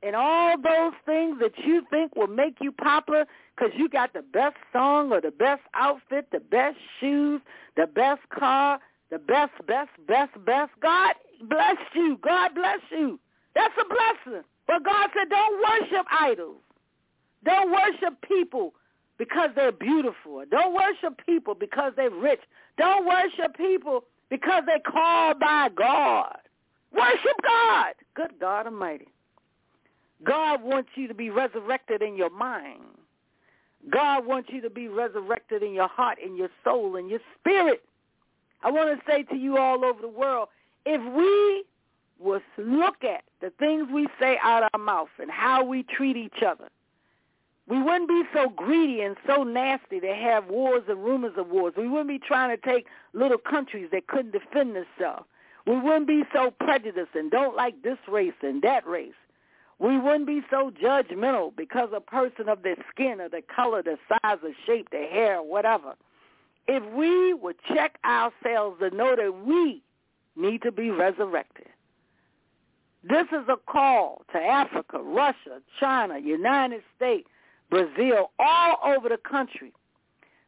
and 0.01 0.15
all 0.15 0.55
those 0.57 0.93
things 1.05 1.38
that 1.41 1.57
you 1.57 1.84
think 1.89 2.15
will 2.15 2.27
make 2.27 2.57
you 2.61 2.71
popular 2.71 3.26
because 3.55 3.73
you 3.76 3.89
got 3.89 4.13
the 4.13 4.21
best 4.21 4.55
song 4.71 5.11
or 5.11 5.19
the 5.19 5.31
best 5.31 5.61
outfit, 5.73 6.27
the 6.31 6.39
best 6.39 6.77
shoes, 6.99 7.41
the 7.76 7.88
best 7.88 8.21
car, 8.30 8.80
the 9.11 9.19
best, 9.19 9.51
best, 9.67 9.89
best, 10.07 10.31
best. 10.45 10.71
God 10.81 11.15
bless 11.43 11.77
you. 11.93 12.17
God 12.23 12.55
bless 12.55 12.80
you. 12.91 13.19
That's 13.55 13.73
a 13.80 13.85
blessing. 13.85 14.43
But 14.67 14.85
God 14.85 15.09
said, 15.17 15.30
don't 15.30 15.61
worship 15.61 16.05
idols. 16.11 16.57
Don't 17.43 17.71
worship 17.71 18.21
people 18.27 18.73
because 19.17 19.49
they're 19.55 19.71
beautiful. 19.71 20.43
Don't 20.49 20.73
worship 20.73 21.19
people 21.26 21.55
because 21.55 21.93
they're 21.95 22.09
rich. 22.09 22.41
Don't 22.77 23.05
worship 23.05 23.57
people 23.57 24.05
because 24.30 24.63
they're 24.65 24.80
called 24.80 25.39
by 25.39 25.69
God. 25.76 26.38
Worship 26.95 27.38
God. 27.43 27.93
Good 28.13 28.34
God 28.39 28.67
Almighty. 28.67 29.07
God 30.24 30.62
wants 30.62 30.90
you 30.96 31.08
to 31.08 31.14
be 31.14 31.30
resurrected 31.30 32.02
in 32.02 32.16
your 32.16 32.30
mind. 32.30 32.82
God 33.90 34.26
wants 34.26 34.50
you 34.52 34.62
to 34.62 34.70
be 34.70 34.88
resurrected 34.88 35.64
in 35.64 35.74
your 35.74 35.88
heart, 35.88 36.18
in 36.20 36.36
your 36.36 36.50
soul, 36.64 36.96
in 36.98 37.10
your 37.10 37.22
spirit. 37.40 37.84
I 38.62 38.72
want 38.72 39.00
to 39.00 39.12
say 39.12 39.24
to 39.24 39.36
you 39.36 39.58
all 39.58 39.86
over 39.86 40.02
the 40.02 40.10
world, 40.10 40.50
if 40.86 41.02
we 41.14 41.64
was 42.20 42.41
look 42.58 43.04
at 43.04 43.24
the 43.40 43.52
things 43.52 43.88
we 43.94 44.08
say 44.20 44.38
out 44.44 44.64
of 44.64 44.70
our 44.74 44.80
mouth 44.80 45.08
and 45.20 45.32
how 45.32 45.64
we 45.64 45.84
treat 45.84 46.18
each 46.18 46.44
other, 46.46 46.70
we 47.70 47.82
wouldn't 47.82 48.10
be 48.10 48.24
so 48.34 48.50
greedy 48.50 49.02
and 49.02 49.16
so 49.28 49.44
nasty 49.44 50.00
to 50.00 50.14
have 50.14 50.48
wars 50.48 50.84
and 50.90 51.04
rumors 51.04 51.34
of 51.38 51.48
wars. 51.48 51.74
We 51.78 51.88
wouldn't 51.88 52.10
be 52.10 52.20
trying 52.20 52.50
to 52.50 52.58
take 52.58 52.88
little 53.14 53.38
countries 53.38 53.90
that 53.91 54.08
couldn't 54.08 54.32
defend 54.32 54.76
themselves. 54.76 55.26
We 55.68 55.80
wouldn't 55.80 56.08
be 56.08 56.24
so 56.34 56.52
prejudiced 56.52 57.14
and 57.14 57.30
don't 57.30 57.56
like 57.56 57.84
this 57.84 58.00
race 58.08 58.34
and 58.41 58.62
that 58.64 58.88
race. 58.88 59.14
We 59.80 59.97
wouldn't 59.97 60.27
be 60.27 60.41
so 60.49 60.72
judgmental 60.72 61.56
because 61.56 61.89
a 61.95 62.01
person 62.01 62.49
of 62.49 62.64
their 62.64 62.76
skin 62.91 63.22
or 63.22 63.30
the 63.30 63.41
color, 63.41 63.81
the 63.81 63.97
size, 64.10 64.38
the 64.41 64.53
shape, 64.65 64.89
the 64.91 65.07
hair, 65.10 65.41
whatever. 65.41 65.95
If 66.68 66.84
we 66.93 67.34
would 67.34 67.56
check 67.73 67.97
ourselves 68.06 68.80
to 68.81 68.89
know 68.91 69.15
that 69.15 69.45
we 69.45 69.81
need 70.35 70.61
to 70.64 70.72
be 70.72 70.91
resurrected. 70.91 71.68
This 73.03 73.27
is 73.31 73.47
a 73.47 73.56
call 73.56 74.23
to 74.34 74.38
Africa, 74.38 74.99
Russia, 74.99 75.61
China, 75.80 76.19
United 76.19 76.81
States, 76.97 77.27
Brazil, 77.69 78.31
all 78.38 78.77
over 78.85 79.07
the 79.07 79.18
country. 79.18 79.72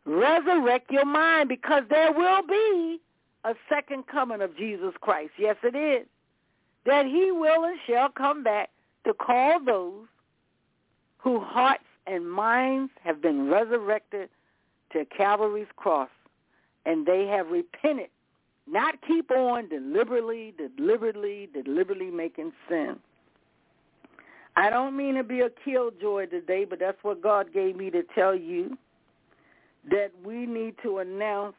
Resurrect 0.06 0.92
your 0.92 1.06
mind 1.06 1.48
because 1.48 1.84
there 1.90 2.12
will 2.12 2.46
be 2.46 3.00
a 3.46 3.54
second 3.70 4.08
coming 4.08 4.42
of 4.42 4.58
Jesus 4.58 4.94
Christ. 5.00 5.32
Yes, 5.38 5.56
it 5.64 5.76
is. 5.76 6.06
That 6.86 7.06
he 7.06 7.32
will 7.32 7.64
and 7.64 7.78
shall 7.88 8.10
come 8.10 8.44
back 8.44 8.70
to 9.06 9.14
call 9.14 9.64
those 9.64 10.06
whose 11.18 11.42
hearts 11.44 11.84
and 12.08 12.30
minds 12.30 12.92
have 13.04 13.22
been 13.22 13.50
resurrected 13.50 14.30
to 14.94 15.06
Calvary's 15.06 15.68
cross 15.76 16.10
and 16.86 17.06
they 17.06 17.26
have 17.28 17.48
repented, 17.48 18.10
not 18.68 18.96
keep 19.08 19.30
on 19.32 19.70
deliberately, 19.70 20.54
deliberately, 20.58 21.50
deliberately 21.54 22.10
making 22.10 22.52
sin. 22.68 22.98
I 24.56 24.70
don't 24.70 24.98
mean 24.98 25.16
to 25.16 25.24
be 25.24 25.42
a 25.42 25.50
killjoy 25.64 26.26
today, 26.26 26.66
but 26.66 26.80
that's 26.80 27.02
what 27.04 27.22
God 27.22 27.54
gave 27.54 27.76
me 27.76 27.90
to 27.92 28.04
tell 28.16 28.36
you, 28.36 28.78
that 29.90 30.12
we 30.24 30.46
need 30.46 30.76
to 30.84 31.00
announce 31.00 31.56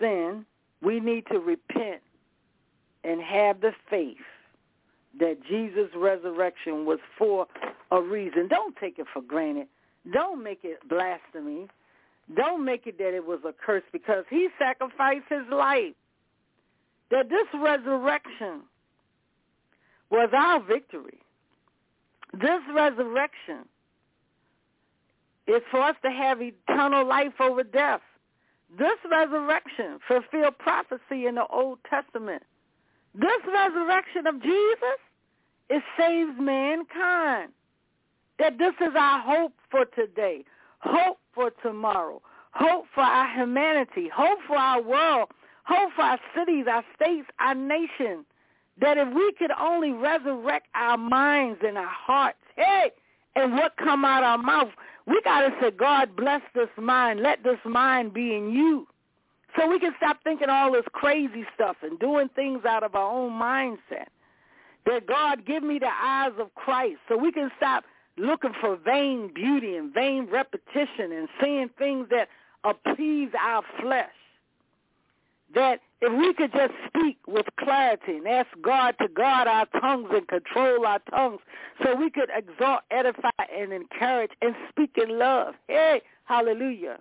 sin. 0.00 0.44
We 0.82 1.00
need 1.00 1.26
to 1.32 1.38
repent 1.38 2.02
and 3.04 3.22
have 3.22 3.60
the 3.60 3.72
faith 3.88 4.16
that 5.18 5.38
Jesus' 5.48 5.90
resurrection 5.94 6.84
was 6.84 6.98
for 7.18 7.46
a 7.90 8.00
reason. 8.00 8.48
Don't 8.48 8.76
take 8.76 8.98
it 8.98 9.06
for 9.12 9.22
granted. 9.22 9.68
Don't 10.12 10.42
make 10.42 10.60
it 10.62 10.78
blasphemy. 10.88 11.68
Don't 12.34 12.64
make 12.64 12.86
it 12.86 12.98
that 12.98 13.14
it 13.14 13.24
was 13.24 13.40
a 13.44 13.52
curse 13.52 13.84
because 13.92 14.24
he 14.28 14.48
sacrificed 14.58 15.26
his 15.28 15.46
life. 15.50 15.94
That 17.10 17.28
this 17.28 17.46
resurrection 17.54 18.62
was 20.10 20.30
our 20.32 20.60
victory. 20.60 21.18
This 22.32 22.60
resurrection 22.74 23.64
is 25.46 25.62
for 25.70 25.80
us 25.80 25.94
to 26.02 26.10
have 26.10 26.42
eternal 26.42 27.06
life 27.06 27.40
over 27.40 27.62
death. 27.62 28.00
This 28.76 28.98
resurrection 29.08 30.00
fulfilled 30.08 30.58
prophecy 30.58 31.26
in 31.26 31.36
the 31.36 31.46
Old 31.46 31.78
Testament. 31.88 32.42
This 33.14 33.40
resurrection 33.46 34.26
of 34.26 34.42
Jesus 34.42 34.98
it 35.68 35.82
saves 35.98 36.32
mankind. 36.38 37.52
That 38.38 38.58
this 38.58 38.74
is 38.80 38.94
our 38.94 39.20
hope 39.20 39.54
for 39.70 39.86
today, 39.86 40.44
hope 40.80 41.18
for 41.34 41.50
tomorrow, 41.62 42.20
hope 42.52 42.84
for 42.94 43.02
our 43.02 43.34
humanity, 43.34 44.10
hope 44.14 44.38
for 44.46 44.56
our 44.56 44.82
world, 44.82 45.30
hope 45.64 45.92
for 45.96 46.02
our 46.02 46.20
cities, 46.36 46.66
our 46.70 46.84
states, 46.94 47.28
our 47.40 47.54
nation. 47.54 48.24
That 48.78 48.98
if 48.98 49.08
we 49.14 49.32
could 49.38 49.52
only 49.58 49.92
resurrect 49.92 50.66
our 50.74 50.98
minds 50.98 51.60
and 51.66 51.78
our 51.78 51.86
hearts, 51.86 52.38
hey, 52.56 52.90
and 53.36 53.52
what 53.54 53.76
come 53.78 54.04
out 54.04 54.22
our 54.22 54.38
mouth, 54.38 54.68
we 55.06 55.20
got 55.24 55.42
to 55.42 55.54
say, 55.60 55.70
God 55.70 56.14
bless 56.14 56.42
this 56.54 56.68
mind. 56.76 57.20
Let 57.20 57.42
this 57.42 57.58
mind 57.64 58.12
be 58.12 58.34
in 58.34 58.50
you. 58.50 58.86
So 59.56 59.66
we 59.68 59.78
can 59.78 59.92
stop 59.96 60.18
thinking 60.24 60.50
all 60.50 60.72
this 60.72 60.84
crazy 60.92 61.44
stuff 61.54 61.76
and 61.82 61.98
doing 61.98 62.28
things 62.34 62.64
out 62.66 62.82
of 62.82 62.94
our 62.94 63.10
own 63.10 63.32
mindset. 63.32 64.08
That 64.86 65.06
God 65.06 65.44
give 65.44 65.62
me 65.62 65.78
the 65.78 65.90
eyes 65.90 66.32
of 66.38 66.54
Christ 66.54 66.98
so 67.08 67.16
we 67.16 67.32
can 67.32 67.50
stop 67.56 67.84
looking 68.16 68.52
for 68.60 68.76
vain 68.76 69.30
beauty 69.34 69.76
and 69.76 69.92
vain 69.92 70.28
repetition 70.30 71.12
and 71.12 71.28
seeing 71.42 71.68
things 71.76 72.08
that 72.10 72.28
appease 72.64 73.30
our 73.40 73.62
flesh. 73.80 74.08
That 75.54 75.80
if 76.00 76.12
we 76.12 76.34
could 76.34 76.52
just 76.52 76.72
speak 76.86 77.18
with 77.26 77.46
clarity 77.58 78.16
and 78.16 78.26
ask 78.26 78.48
God 78.62 78.94
to 79.00 79.08
guard 79.08 79.48
our 79.48 79.66
tongues 79.80 80.08
and 80.12 80.26
control 80.28 80.86
our 80.86 80.98
tongues 81.10 81.40
so 81.82 81.94
we 81.94 82.10
could 82.10 82.30
exalt, 82.34 82.80
edify, 82.90 83.30
and 83.56 83.72
encourage 83.72 84.32
and 84.42 84.54
speak 84.68 84.96
in 84.96 85.18
love. 85.18 85.54
Hey, 85.68 86.02
hallelujah. 86.24 86.98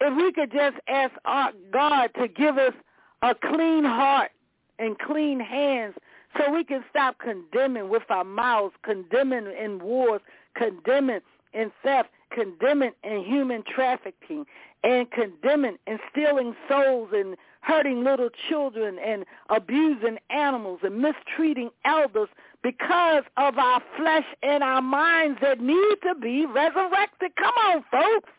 If 0.00 0.16
we 0.16 0.32
could 0.32 0.52
just 0.52 0.76
ask 0.88 1.12
our 1.24 1.52
God 1.72 2.10
to 2.18 2.28
give 2.28 2.58
us 2.58 2.74
a 3.22 3.34
clean 3.34 3.84
heart 3.84 4.30
and 4.78 4.98
clean 4.98 5.40
hands 5.40 5.94
so 6.36 6.50
we 6.50 6.64
can 6.64 6.84
stop 6.90 7.18
condemning 7.18 7.88
with 7.88 8.04
our 8.10 8.24
mouths, 8.24 8.74
condemning 8.82 9.52
in 9.60 9.80
wars, 9.80 10.20
condemning 10.54 11.20
in 11.52 11.72
theft, 11.82 12.10
condemning 12.30 12.92
in 13.02 13.24
human 13.24 13.62
trafficking, 13.64 14.46
and 14.84 15.10
condemning 15.10 15.76
and 15.86 15.98
stealing 16.10 16.54
souls 16.68 17.10
and 17.12 17.36
hurting 17.60 18.02
little 18.04 18.30
children 18.48 18.98
and 18.98 19.24
abusing 19.50 20.18
animals 20.30 20.80
and 20.82 20.98
mistreating 21.00 21.70
elders 21.84 22.28
because 22.62 23.24
of 23.36 23.58
our 23.58 23.82
flesh 23.96 24.24
and 24.42 24.62
our 24.62 24.80
minds 24.80 25.38
that 25.42 25.60
need 25.60 25.96
to 26.02 26.14
be 26.14 26.46
resurrected. 26.46 27.34
Come 27.36 27.54
on, 27.66 27.84
folks. 27.90 28.30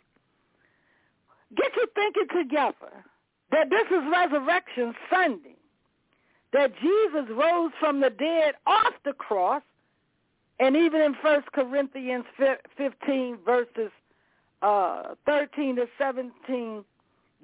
Get 1.55 1.71
your 1.75 1.87
thinking 1.93 2.27
together 2.35 3.05
that 3.51 3.69
this 3.69 3.85
is 3.87 4.03
Resurrection 4.11 4.95
Sunday 5.11 5.57
that 6.53 6.73
Jesus 6.81 7.29
rose 7.29 7.71
from 7.79 8.01
the 8.01 8.09
dead 8.09 8.55
off 8.67 8.93
the 9.05 9.13
cross, 9.13 9.61
and 10.59 10.75
even 10.75 11.01
in 11.01 11.15
1 11.21 11.43
Corinthians 11.53 12.25
15 12.77 13.37
verses 13.45 13.91
uh, 14.61 15.15
13 15.25 15.77
to 15.77 15.85
17, 15.97 16.83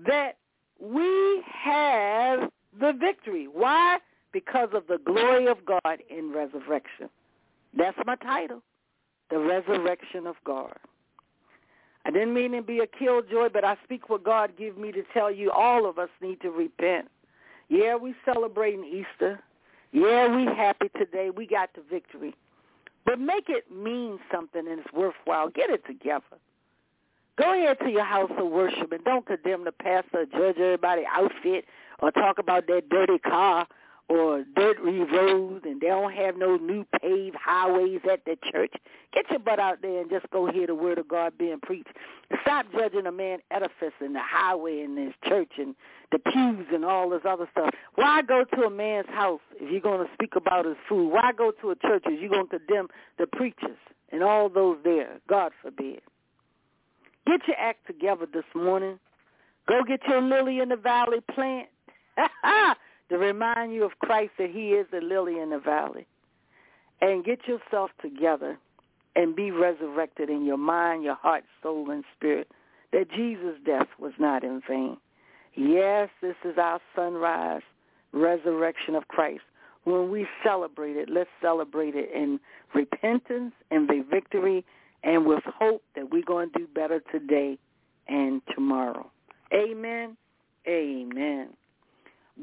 that 0.06 0.38
we 0.80 1.42
have 1.64 2.50
the 2.80 2.94
victory. 2.94 3.48
Why? 3.52 3.98
Because 4.32 4.70
of 4.74 4.84
the 4.88 5.00
glory 5.04 5.48
of 5.48 5.58
God 5.66 6.04
in 6.10 6.32
resurrection. 6.32 7.10
That's 7.76 7.98
my 8.06 8.16
title, 8.18 8.62
the 9.32 9.40
resurrection 9.40 10.28
of 10.28 10.36
God. 10.46 10.76
I 12.06 12.12
didn't 12.12 12.34
mean 12.34 12.52
to 12.54 12.62
be 12.62 12.80
a 12.80 12.88
killjoy, 12.88 13.50
but 13.52 13.66
I 13.66 13.76
speak 13.84 14.10
what 14.10 14.24
God 14.24 14.52
gave 14.58 14.78
me 14.78 14.92
to 14.92 15.04
tell 15.14 15.32
you. 15.32 15.52
All 15.52 15.90
of 15.90 15.98
us 15.98 16.10
need 16.22 16.40
to 16.42 16.52
repent. 16.52 17.10
Yeah, 17.70 17.96
we 17.96 18.16
celebrating 18.26 18.86
Easter. 18.86 19.40
Yeah, 19.92 20.36
we 20.36 20.46
happy 20.46 20.90
today. 20.98 21.30
We 21.30 21.48
got 21.48 21.70
the 21.74 21.82
victory. 21.90 22.36
But 23.06 23.20
make 23.20 23.50
it 23.50 23.72
mean 23.72 24.20
something 24.32 24.68
and 24.68 24.80
it's 24.80 24.94
worthwhile. 24.94 25.50
Get 25.50 25.70
it 25.70 25.86
together. 25.86 26.24
Go 27.38 27.54
ahead 27.54 27.78
to 27.80 27.90
your 27.90 28.04
house 28.04 28.32
of 28.38 28.48
worship 28.48 28.92
and 28.92 29.04
don't 29.04 29.26
condemn 29.26 29.64
the 29.64 29.72
pastor, 29.72 30.26
judge 30.26 30.58
everybody 30.58 31.04
outfit, 31.10 31.66
or 32.00 32.12
talk 32.12 32.40
about 32.40 32.68
that 32.68 32.90
dirty 32.90 33.20
car 33.20 33.68
or 34.10 34.46
dirt 34.56 34.78
road 34.80 35.66
and 35.66 35.82
they 35.82 35.88
don't 35.88 36.14
have 36.14 36.38
no 36.38 36.56
new 36.58 36.86
paved 37.02 37.36
highways 37.36 38.00
at 38.12 38.24
the 38.26 38.38
church. 38.52 38.74
Get 39.14 39.30
your 39.30 39.40
butt 39.40 39.60
out 39.60 39.82
there 39.82 40.02
and 40.02 40.10
just 40.10 40.30
go 40.32 40.50
hear 40.50 40.68
the 40.68 40.76
word 40.76 40.98
of 40.98 41.08
God 41.08 41.38
being 41.38 41.60
preached. 41.62 41.90
Stop 42.42 42.68
judging 42.72 43.06
a 43.06 43.12
man 43.12 43.40
edifice 43.52 43.94
and 44.00 44.16
the 44.16 44.22
highway 44.24 44.82
and 44.82 44.98
his 44.98 45.14
church 45.28 45.52
and 45.58 45.76
the 46.12 46.20
pews 46.20 46.68
and 46.74 46.86
all 46.86 47.10
this 47.10 47.22
other 47.28 47.50
stuff. 47.52 47.74
Why 47.96 48.22
go 48.22 48.46
to 48.56 48.62
a 48.64 48.70
man's 48.70 49.10
house 49.10 49.42
if 49.60 49.70
you're 49.70 49.82
going 49.82 50.06
to 50.06 50.14
speak 50.14 50.36
about 50.36 50.66
his 50.66 50.78
food? 50.88 51.10
Why 51.10 51.32
go 51.38 51.52
to 51.62 51.72
a 51.72 51.76
church 51.76 52.04
if 52.06 52.22
you're 52.22 52.30
going 52.30 52.48
to 52.48 52.60
condemn 52.60 52.88
the 53.18 53.28
preachers 53.28 53.78
and 54.12 54.24
all 54.24 54.48
those 54.48 54.78
there? 54.86 55.20
God 55.28 55.52
forbid. 55.62 56.02
Get 57.26 57.42
your 57.46 57.58
act 57.58 57.86
together 57.88 58.26
this 58.32 58.46
morning. 58.56 59.00
Go 59.68 59.82
get 59.86 60.00
your 60.08 60.22
lily 60.22 60.62
in 60.62 60.70
the 60.70 60.78
valley 60.78 61.20
plant 61.34 61.68
to 63.10 63.18
remind 63.18 63.74
you 63.74 63.84
of 63.84 64.00
Christ 64.00 64.32
that 64.38 64.50
he 64.50 64.70
is 64.70 64.88
the 64.92 65.02
lily 65.02 65.40
in 65.40 65.50
the 65.52 65.60
valley. 65.60 66.08
And 67.00 67.24
get 67.24 67.40
yourself 67.48 67.92
together 68.02 68.58
and 69.16 69.36
be 69.36 69.52
resurrected 69.52 70.30
in 70.30 70.46
your 70.46 70.58
mind, 70.58 71.04
your 71.04 71.16
heart, 71.16 71.44
soul, 71.62 71.92
and 71.92 72.04
spirit, 72.16 72.48
that 72.92 73.12
Jesus' 73.12 73.58
death 73.66 73.88
was 74.00 74.14
not 74.20 74.44
in 74.44 74.62
vain. 74.68 74.98
Yes, 75.56 76.10
this 76.22 76.36
is 76.46 76.58
our 76.58 76.80
sunrise, 76.96 77.64
resurrection 78.14 78.96
of 78.96 79.08
Christ. 79.08 79.42
When 79.84 80.12
we 80.12 80.28
celebrate 80.44 80.98
it, 80.98 81.10
let's 81.10 81.30
celebrate 81.42 81.96
it 81.96 82.10
in 82.14 82.40
repentance 82.74 83.54
and 83.72 83.88
the 83.88 84.04
victory 84.10 84.66
and 85.04 85.26
with 85.26 85.44
hope 85.46 85.84
that 85.96 86.12
we're 86.12 86.24
going 86.24 86.52
to 86.52 86.60
do 86.60 86.68
better 86.68 87.02
today 87.12 87.58
and 88.08 88.42
tomorrow. 88.54 89.10
Amen. 89.54 90.18
Amen. 90.68 91.50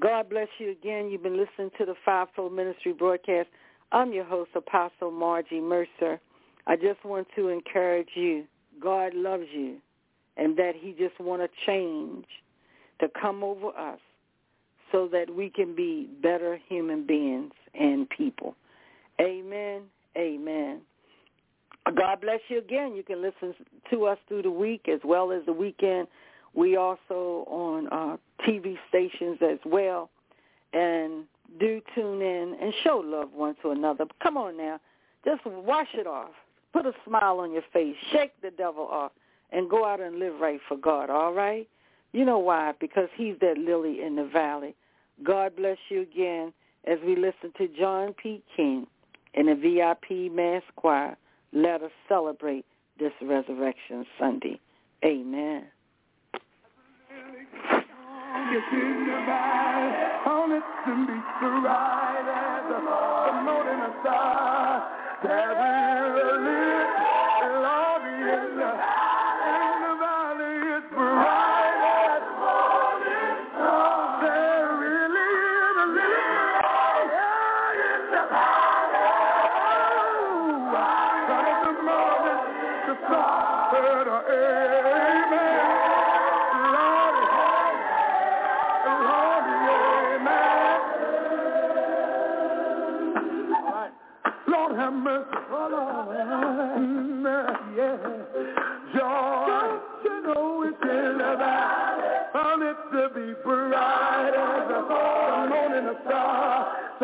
God 0.00 0.28
bless 0.28 0.48
you 0.58 0.70
again. 0.72 1.08
You've 1.10 1.22
been 1.22 1.36
listening 1.36 1.70
to 1.78 1.84
the 1.84 1.94
Fivefold 2.04 2.52
Ministry 2.52 2.92
broadcast. 2.92 3.48
I'm 3.92 4.12
your 4.12 4.24
host, 4.24 4.50
Apostle 4.56 5.10
Margie 5.10 5.60
Mercer. 5.60 6.20
I 6.66 6.76
just 6.76 7.04
want 7.04 7.28
to 7.36 7.48
encourage 7.48 8.08
you. 8.14 8.44
God 8.80 9.14
loves 9.14 9.46
you 9.52 9.76
and 10.36 10.56
that 10.56 10.72
he 10.78 10.92
just 10.92 11.18
want 11.20 11.42
to 11.42 11.48
change 11.66 12.26
to 13.00 13.08
come 13.20 13.44
over 13.44 13.68
us 13.68 14.00
so 14.90 15.08
that 15.12 15.32
we 15.32 15.48
can 15.48 15.76
be 15.76 16.08
better 16.22 16.58
human 16.68 17.06
beings 17.06 17.52
and 17.74 18.08
people. 18.10 18.56
Amen. 19.20 19.82
Amen. 20.16 20.80
God 21.96 22.20
bless 22.20 22.40
you 22.48 22.58
again. 22.58 22.94
You 22.94 23.02
can 23.02 23.22
listen 23.22 23.54
to 23.90 24.06
us 24.06 24.18
through 24.26 24.42
the 24.42 24.50
week 24.50 24.88
as 24.92 25.00
well 25.04 25.30
as 25.30 25.44
the 25.46 25.52
weekend. 25.52 26.08
We 26.55 26.76
also 26.76 27.44
on 27.48 27.89
uh, 27.89 28.16
TV 28.47 28.76
stations 28.89 29.39
as 29.43 29.59
well. 29.64 30.10
And 30.72 31.24
do 31.59 31.81
tune 31.94 32.22
in 32.22 32.56
and 32.60 32.72
show 32.82 33.02
love 33.05 33.31
one 33.32 33.56
to 33.62 33.70
another. 33.70 34.05
Come 34.22 34.36
on 34.36 34.56
now. 34.56 34.81
Just 35.24 35.44
wash 35.47 35.89
it 35.94 36.06
off. 36.06 36.31
Put 36.72 36.86
a 36.86 36.93
smile 37.06 37.39
on 37.40 37.52
your 37.52 37.62
face. 37.72 37.97
Shake 38.12 38.32
the 38.43 38.51
devil 38.51 38.86
off 38.90 39.12
and 39.52 39.70
go 39.70 39.85
out 39.85 40.01
and 40.01 40.18
live 40.18 40.40
right 40.40 40.60
for 40.66 40.76
God, 40.76 41.10
all 41.10 41.32
right? 41.32 41.68
You 42.12 42.24
know 42.24 42.39
why? 42.39 42.72
Because 42.81 43.09
he's 43.16 43.36
that 43.40 43.59
lily 43.59 44.02
in 44.02 44.16
the 44.16 44.24
valley. 44.24 44.74
God 45.22 45.55
bless 45.56 45.78
you 45.89 46.02
again 46.02 46.52
as 46.86 46.98
we 47.06 47.14
listen 47.14 47.52
to 47.59 47.68
John 47.78 48.14
P. 48.20 48.43
Kee 48.56 48.85
in 49.35 49.47
the 49.47 49.55
VIP 49.55 50.32
Mass 50.32 50.62
Choir. 50.76 51.16
Let 51.52 51.82
us 51.82 51.93
celebrate 52.09 52.64
this 52.98 53.12
Resurrection 53.22 54.05
Sunday. 54.18 54.60
Amen 55.05 55.64
gets 58.54 58.72
in 58.72 59.06
your 59.06 59.22
mind. 59.26 59.94
On 60.26 60.50
be 61.06 61.18
bright 61.40 62.26
as 62.28 62.62
the 62.70 62.78
star. 64.00 64.88
Carry 65.22 65.58
lit, 66.44 66.93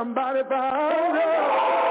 Somebody 0.01 0.41
bound 0.49 1.19
up, 1.19 1.90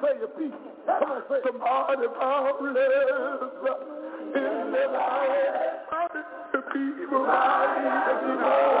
Play 0.00 0.16
your 0.18 0.28
piece. 0.28 0.56
Come 0.86 1.12
on, 1.12 1.22
play. 1.28 1.40
Somebody 1.44 2.08
found 2.18 2.74
love 3.62 3.84
in 4.34 4.72
the 4.72 4.84
light. 4.96 5.60
The 6.52 6.60
people 6.72 7.26
Somebody 7.26 8.80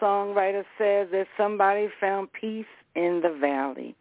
songwriter 0.00 0.64
says 0.78 1.08
that 1.12 1.26
somebody 1.36 1.88
found 2.00 2.32
peace 2.32 2.66
in 2.94 3.20
the 3.22 3.36
valley. 3.40 3.94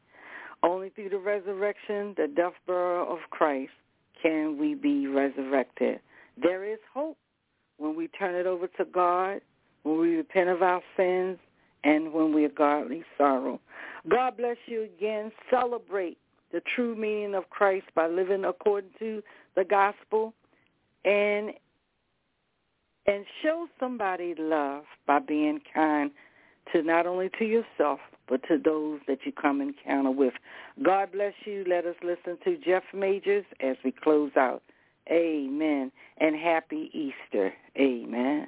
Only 0.64 0.90
through 0.90 1.10
the 1.10 1.20
resurrection, 1.20 2.16
the 2.18 2.28
death 2.28 2.54
burial 2.66 3.12
of 3.12 3.20
Christ, 3.30 3.72
can 4.22 4.58
we 4.58 4.74
be 4.74 5.08
resurrected. 5.08 6.00
There 6.42 6.66
is 6.66 6.80
hope 6.94 7.18
when 7.78 7.96
we 7.96 8.08
turn 8.08 8.36
it 8.36 8.48
over 8.48 8.68
to 8.68 8.86
God, 8.86 9.42
when 9.84 10.00
we 10.00 10.16
repent 10.16 10.50
of 10.50 10.62
our 10.62 10.82
sins, 10.98 11.38
and 11.84 12.12
when 12.12 12.34
we 12.34 12.46
are 12.46 12.50
godly 12.50 13.04
sorrow. 13.18 13.60
God 14.10 14.38
bless 14.38 14.58
you 14.66 14.84
again. 14.84 15.32
Celebrate 15.52 16.18
the 16.52 16.62
true 16.76 16.96
meaning 16.96 17.36
of 17.36 17.50
Christ 17.50 17.86
by 17.96 18.08
living 18.08 18.46
according 18.46 18.92
to 19.00 19.22
the 19.56 19.64
gospel 19.64 20.34
and 21.04 21.52
and 23.08 23.26
show 23.44 23.68
somebody 23.80 24.34
love 24.38 24.84
by 25.06 25.20
being 25.20 25.60
kind 25.74 26.12
to 26.74 26.82
not 26.82 27.06
only 27.06 27.30
to 27.40 27.46
yourself 27.46 28.00
but 28.28 28.42
to 28.48 28.58
those 28.58 29.00
that 29.08 29.20
you 29.24 29.32
come 29.32 29.62
encounter 29.62 30.10
with. 30.10 30.34
God 30.84 31.12
bless 31.12 31.34
you. 31.46 31.64
Let 31.68 31.86
us 31.86 31.96
listen 32.04 32.40
to 32.44 32.58
Jeff 32.58 32.84
Majors 32.92 33.46
as 33.62 33.76
we 33.84 33.92
close 33.92 34.32
out 34.36 34.64
Amen. 35.12 35.92
And 36.18 36.36
happy 36.36 36.90
Easter. 36.94 37.54
Amen. 37.78 38.48